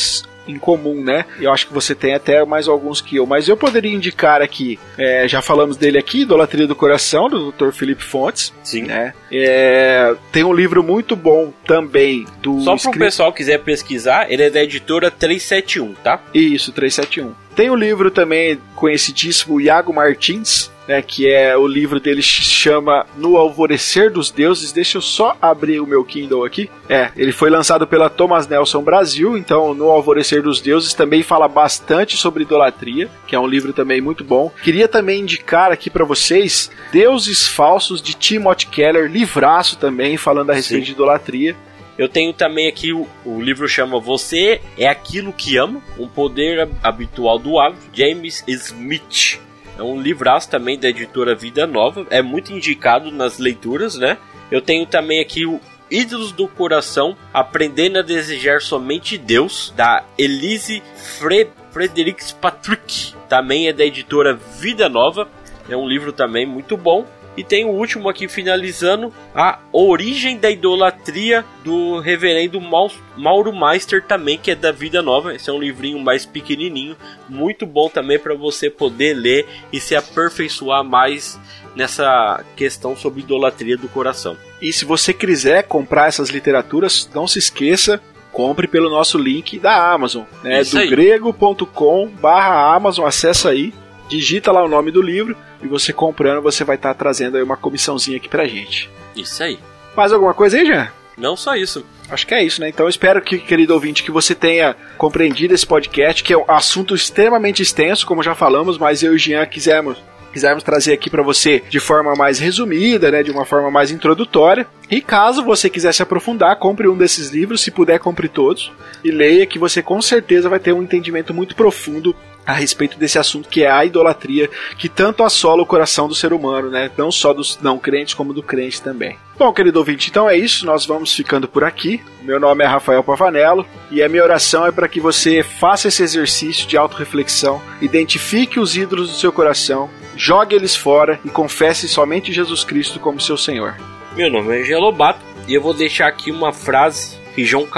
em 0.48 0.58
comum, 0.58 1.02
né? 1.04 1.24
Eu 1.40 1.52
acho 1.52 1.66
que 1.66 1.74
você 1.74 1.94
tem 1.94 2.14
até 2.14 2.44
mais 2.44 2.66
alguns 2.66 3.00
que 3.00 3.16
eu, 3.16 3.26
mas 3.26 3.48
eu 3.48 3.56
poderia 3.56 3.92
indicar 3.92 4.40
aqui, 4.42 4.78
é, 4.96 5.28
já 5.28 5.42
falamos 5.42 5.76
dele 5.76 5.98
aqui, 5.98 6.22
Idolatria 6.22 6.66
do 6.66 6.74
Coração, 6.74 7.28
do 7.28 7.52
Dr. 7.52 7.70
Felipe 7.70 8.02
Fontes. 8.02 8.52
Sim. 8.64 8.84
Né? 8.84 9.12
É, 9.30 10.14
tem 10.32 10.44
um 10.44 10.52
livro 10.52 10.82
muito 10.82 11.14
bom 11.14 11.52
também 11.66 12.26
do. 12.42 12.60
Só 12.60 12.76
para 12.76 12.90
o 12.90 12.98
pessoal 12.98 13.32
quiser 13.32 13.58
pesquisar, 13.58 14.30
ele 14.30 14.42
é 14.42 14.50
da 14.50 14.62
editora 14.62 15.10
371, 15.10 15.94
tá? 16.02 16.20
Isso, 16.32 16.72
371. 16.72 17.34
Tem 17.54 17.70
o 17.70 17.72
um 17.72 17.76
livro 17.76 18.10
também 18.10 18.58
conhecidíssimo 18.76 19.60
Iago 19.60 19.92
Martins, 19.92 20.70
né, 20.88 21.02
que 21.02 21.30
é 21.30 21.54
o 21.54 21.66
livro 21.66 22.00
dele 22.00 22.22
chama 22.22 23.06
No 23.16 23.36
Alvorecer 23.36 24.10
dos 24.10 24.30
Deuses. 24.30 24.72
Deixa 24.72 24.96
eu 24.96 25.02
só 25.02 25.36
abrir 25.40 25.80
o 25.80 25.86
meu 25.86 26.02
Kindle 26.02 26.44
aqui. 26.44 26.70
É, 26.88 27.10
ele 27.14 27.30
foi 27.30 27.50
lançado 27.50 27.86
pela 27.86 28.08
Thomas 28.08 28.48
Nelson 28.48 28.82
Brasil, 28.82 29.36
então 29.36 29.74
No 29.74 29.90
Alvorecer 29.90 30.42
dos 30.42 30.62
Deuses 30.62 30.94
também 30.94 31.22
fala 31.22 31.46
bastante 31.46 32.16
sobre 32.16 32.44
idolatria, 32.44 33.08
que 33.26 33.36
é 33.36 33.38
um 33.38 33.46
livro 33.46 33.74
também 33.74 34.00
muito 34.00 34.24
bom. 34.24 34.50
Queria 34.64 34.88
também 34.88 35.20
indicar 35.20 35.70
aqui 35.70 35.90
para 35.90 36.06
vocês 36.06 36.70
Deuses 36.90 37.46
Falsos 37.46 38.00
de 38.00 38.14
Timothy 38.14 38.66
Keller, 38.66 39.10
livraço 39.10 39.76
também 39.76 40.16
falando 40.16 40.50
a 40.50 40.54
respeito 40.54 40.80
Sim. 40.80 40.86
de 40.86 40.92
idolatria. 40.92 41.54
Eu 41.98 42.08
tenho 42.08 42.32
também 42.32 42.68
aqui 42.68 42.92
o, 42.92 43.08
o, 43.24 43.40
livro 43.42 43.66
chama 43.66 43.98
Você 43.98 44.60
é 44.78 44.88
aquilo 44.88 45.32
que 45.32 45.56
ama, 45.56 45.82
um 45.98 46.06
poder 46.06 46.68
habitual 46.80 47.40
do 47.40 47.58
hábito, 47.58 47.90
James 47.92 48.44
Smith. 48.46 49.40
É 49.78 49.82
um 49.82 50.00
livraço 50.00 50.50
também 50.50 50.76
da 50.78 50.88
editora 50.88 51.36
Vida 51.36 51.66
Nova. 51.66 52.04
É 52.10 52.20
muito 52.20 52.52
indicado 52.52 53.12
nas 53.12 53.38
leituras, 53.38 53.94
né? 53.96 54.18
Eu 54.50 54.60
tenho 54.60 54.84
também 54.84 55.20
aqui 55.20 55.46
o 55.46 55.60
Ídolos 55.90 56.32
do 56.32 56.48
Coração, 56.48 57.16
Aprendendo 57.32 58.00
a 58.00 58.02
Desejar 58.02 58.60
Somente 58.60 59.16
Deus, 59.16 59.72
da 59.76 60.04
Elise 60.18 60.82
Fre 61.18 61.48
Fredericks 61.70 62.32
Patrick. 62.32 63.14
Também 63.28 63.68
é 63.68 63.72
da 63.72 63.84
editora 63.84 64.34
Vida 64.58 64.88
Nova. 64.88 65.28
É 65.68 65.76
um 65.76 65.86
livro 65.86 66.12
também 66.12 66.44
muito 66.44 66.76
bom. 66.76 67.06
E 67.38 67.44
tem 67.44 67.64
o 67.64 67.68
último 67.68 68.08
aqui 68.08 68.26
finalizando, 68.26 69.14
A 69.32 69.60
Origem 69.72 70.36
da 70.36 70.50
Idolatria 70.50 71.44
do 71.62 72.00
Reverendo 72.00 72.60
Mauro 72.60 73.56
Meister 73.56 74.02
também, 74.02 74.36
que 74.36 74.50
é 74.50 74.56
da 74.56 74.72
Vida 74.72 75.00
Nova. 75.00 75.32
Esse 75.32 75.48
é 75.48 75.52
um 75.52 75.60
livrinho 75.60 76.00
mais 76.00 76.26
pequenininho, 76.26 76.96
muito 77.28 77.64
bom 77.64 77.88
também 77.88 78.18
para 78.18 78.34
você 78.34 78.68
poder 78.68 79.14
ler 79.14 79.46
e 79.72 79.78
se 79.78 79.94
aperfeiçoar 79.94 80.82
mais 80.82 81.38
nessa 81.76 82.44
questão 82.56 82.96
sobre 82.96 83.20
idolatria 83.20 83.76
do 83.76 83.88
coração. 83.88 84.36
E 84.60 84.72
se 84.72 84.84
você 84.84 85.14
quiser 85.14 85.62
comprar 85.62 86.08
essas 86.08 86.30
literaturas, 86.30 87.08
não 87.14 87.28
se 87.28 87.38
esqueça, 87.38 88.02
compre 88.32 88.66
pelo 88.66 88.90
nosso 88.90 89.16
link 89.16 89.60
da 89.60 89.92
Amazon, 89.92 90.24
né? 90.42 90.64
Do 90.64 90.88
grego.com/amazon, 90.88 93.06
acessa 93.06 93.50
aí, 93.50 93.72
digita 94.08 94.50
lá 94.50 94.64
o 94.64 94.68
nome 94.68 94.90
do 94.90 95.02
livro 95.02 95.36
e 95.62 95.68
você 95.68 95.92
comprando, 95.92 96.42
você 96.42 96.64
vai 96.64 96.76
estar 96.76 96.94
tá 96.94 96.98
trazendo 96.98 97.36
aí 97.36 97.42
uma 97.42 97.56
comissãozinha 97.56 98.16
aqui 98.16 98.28
pra 98.28 98.46
gente. 98.46 98.90
Isso 99.14 99.42
aí. 99.42 99.58
Mais 99.96 100.12
alguma 100.12 100.34
coisa 100.34 100.56
aí, 100.56 100.66
Jean? 100.66 100.88
Não 101.16 101.36
só 101.36 101.56
isso. 101.56 101.84
Acho 102.08 102.26
que 102.26 102.34
é 102.34 102.42
isso, 102.42 102.60
né? 102.60 102.68
Então 102.68 102.86
eu 102.86 102.90
espero 102.90 103.20
que, 103.20 103.38
querido 103.38 103.74
ouvinte, 103.74 104.04
que 104.04 104.10
você 104.10 104.34
tenha 104.34 104.76
compreendido 104.96 105.52
esse 105.52 105.66
podcast, 105.66 106.22
que 106.22 106.32
é 106.32 106.38
um 106.38 106.44
assunto 106.48 106.94
extremamente 106.94 107.60
extenso, 107.60 108.06
como 108.06 108.22
já 108.22 108.34
falamos, 108.34 108.78
mas 108.78 109.02
eu 109.02 109.12
e 109.12 109.16
o 109.16 109.18
Jean 109.18 109.44
quisemos 109.44 109.98
quisermos 110.32 110.62
trazer 110.62 110.92
aqui 110.92 111.10
para 111.10 111.22
você 111.22 111.62
de 111.68 111.80
forma 111.80 112.14
mais 112.14 112.38
resumida, 112.38 113.10
né, 113.10 113.22
de 113.22 113.30
uma 113.30 113.44
forma 113.44 113.70
mais 113.70 113.90
introdutória. 113.90 114.66
E 114.90 115.00
caso 115.00 115.42
você 115.42 115.68
quiser 115.68 115.92
se 115.92 116.02
aprofundar, 116.02 116.58
compre 116.58 116.86
um 116.86 116.96
desses 116.96 117.30
livros, 117.30 117.60
se 117.60 117.70
puder, 117.70 117.98
compre 117.98 118.28
todos 118.28 118.70
e 119.02 119.10
leia 119.10 119.46
que 119.46 119.58
você 119.58 119.82
com 119.82 120.00
certeza 120.00 120.48
vai 120.48 120.58
ter 120.58 120.72
um 120.72 120.82
entendimento 120.82 121.34
muito 121.34 121.56
profundo 121.56 122.14
a 122.48 122.54
respeito 122.54 122.98
desse 122.98 123.18
assunto 123.18 123.46
que 123.46 123.62
é 123.62 123.70
a 123.70 123.84
idolatria, 123.84 124.48
que 124.78 124.88
tanto 124.88 125.22
assola 125.22 125.62
o 125.62 125.66
coração 125.66 126.08
do 126.08 126.14
ser 126.14 126.32
humano, 126.32 126.70
né? 126.70 126.90
Não 126.96 127.12
só 127.12 127.34
dos 127.34 127.58
não 127.60 127.78
crentes, 127.78 128.14
como 128.14 128.32
do 128.32 128.42
crente 128.42 128.80
também. 128.80 129.18
Bom, 129.38 129.52
querido 129.52 129.78
ouvinte, 129.78 130.08
então 130.08 130.30
é 130.30 130.34
isso, 130.34 130.64
nós 130.64 130.86
vamos 130.86 131.14
ficando 131.14 131.46
por 131.46 131.62
aqui. 131.62 132.02
Meu 132.22 132.40
nome 132.40 132.64
é 132.64 132.66
Rafael 132.66 133.04
Pavanello 133.04 133.66
e 133.90 134.02
a 134.02 134.08
minha 134.08 134.22
oração 134.22 134.64
é 134.64 134.72
para 134.72 134.88
que 134.88 134.98
você 134.98 135.42
faça 135.42 135.88
esse 135.88 136.02
exercício 136.02 136.66
de 136.66 136.78
autorreflexão, 136.78 137.60
identifique 137.82 138.58
os 138.58 138.74
ídolos 138.74 139.10
do 139.10 139.16
seu 139.16 139.30
coração, 139.30 139.90
jogue 140.16 140.56
eles 140.56 140.74
fora 140.74 141.20
e 141.26 141.28
confesse 141.28 141.86
somente 141.86 142.32
Jesus 142.32 142.64
Cristo 142.64 142.98
como 142.98 143.20
seu 143.20 143.36
Senhor. 143.36 143.76
Meu 144.16 144.30
nome 144.30 144.58
é 144.58 144.64
Gelobato 144.64 145.20
e 145.46 145.52
eu 145.52 145.60
vou 145.60 145.74
deixar 145.74 146.08
aqui 146.08 146.32
uma 146.32 146.50
frase 146.50 147.18
que 147.34 147.44
João 147.44 147.68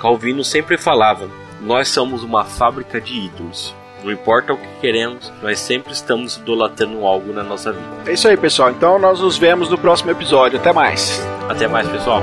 Calvino 0.00 0.42
sempre 0.42 0.76
falava: 0.76 1.30
Nós 1.60 1.88
somos 1.88 2.24
uma 2.24 2.44
fábrica 2.44 3.00
de 3.00 3.14
ídolos. 3.14 3.77
Não 4.02 4.12
importa 4.12 4.52
o 4.52 4.56
que 4.56 4.68
queremos, 4.80 5.32
nós 5.42 5.58
sempre 5.58 5.92
estamos 5.92 6.36
idolatrando 6.36 7.04
algo 7.04 7.32
na 7.32 7.42
nossa 7.42 7.72
vida. 7.72 7.86
É 8.06 8.12
isso 8.12 8.28
aí, 8.28 8.36
pessoal. 8.36 8.70
Então 8.70 8.98
nós 8.98 9.20
nos 9.20 9.36
vemos 9.36 9.68
no 9.68 9.78
próximo 9.78 10.10
episódio. 10.10 10.58
Até 10.58 10.72
mais. 10.72 11.20
Até 11.48 11.66
mais, 11.66 11.88
pessoal. 11.88 12.22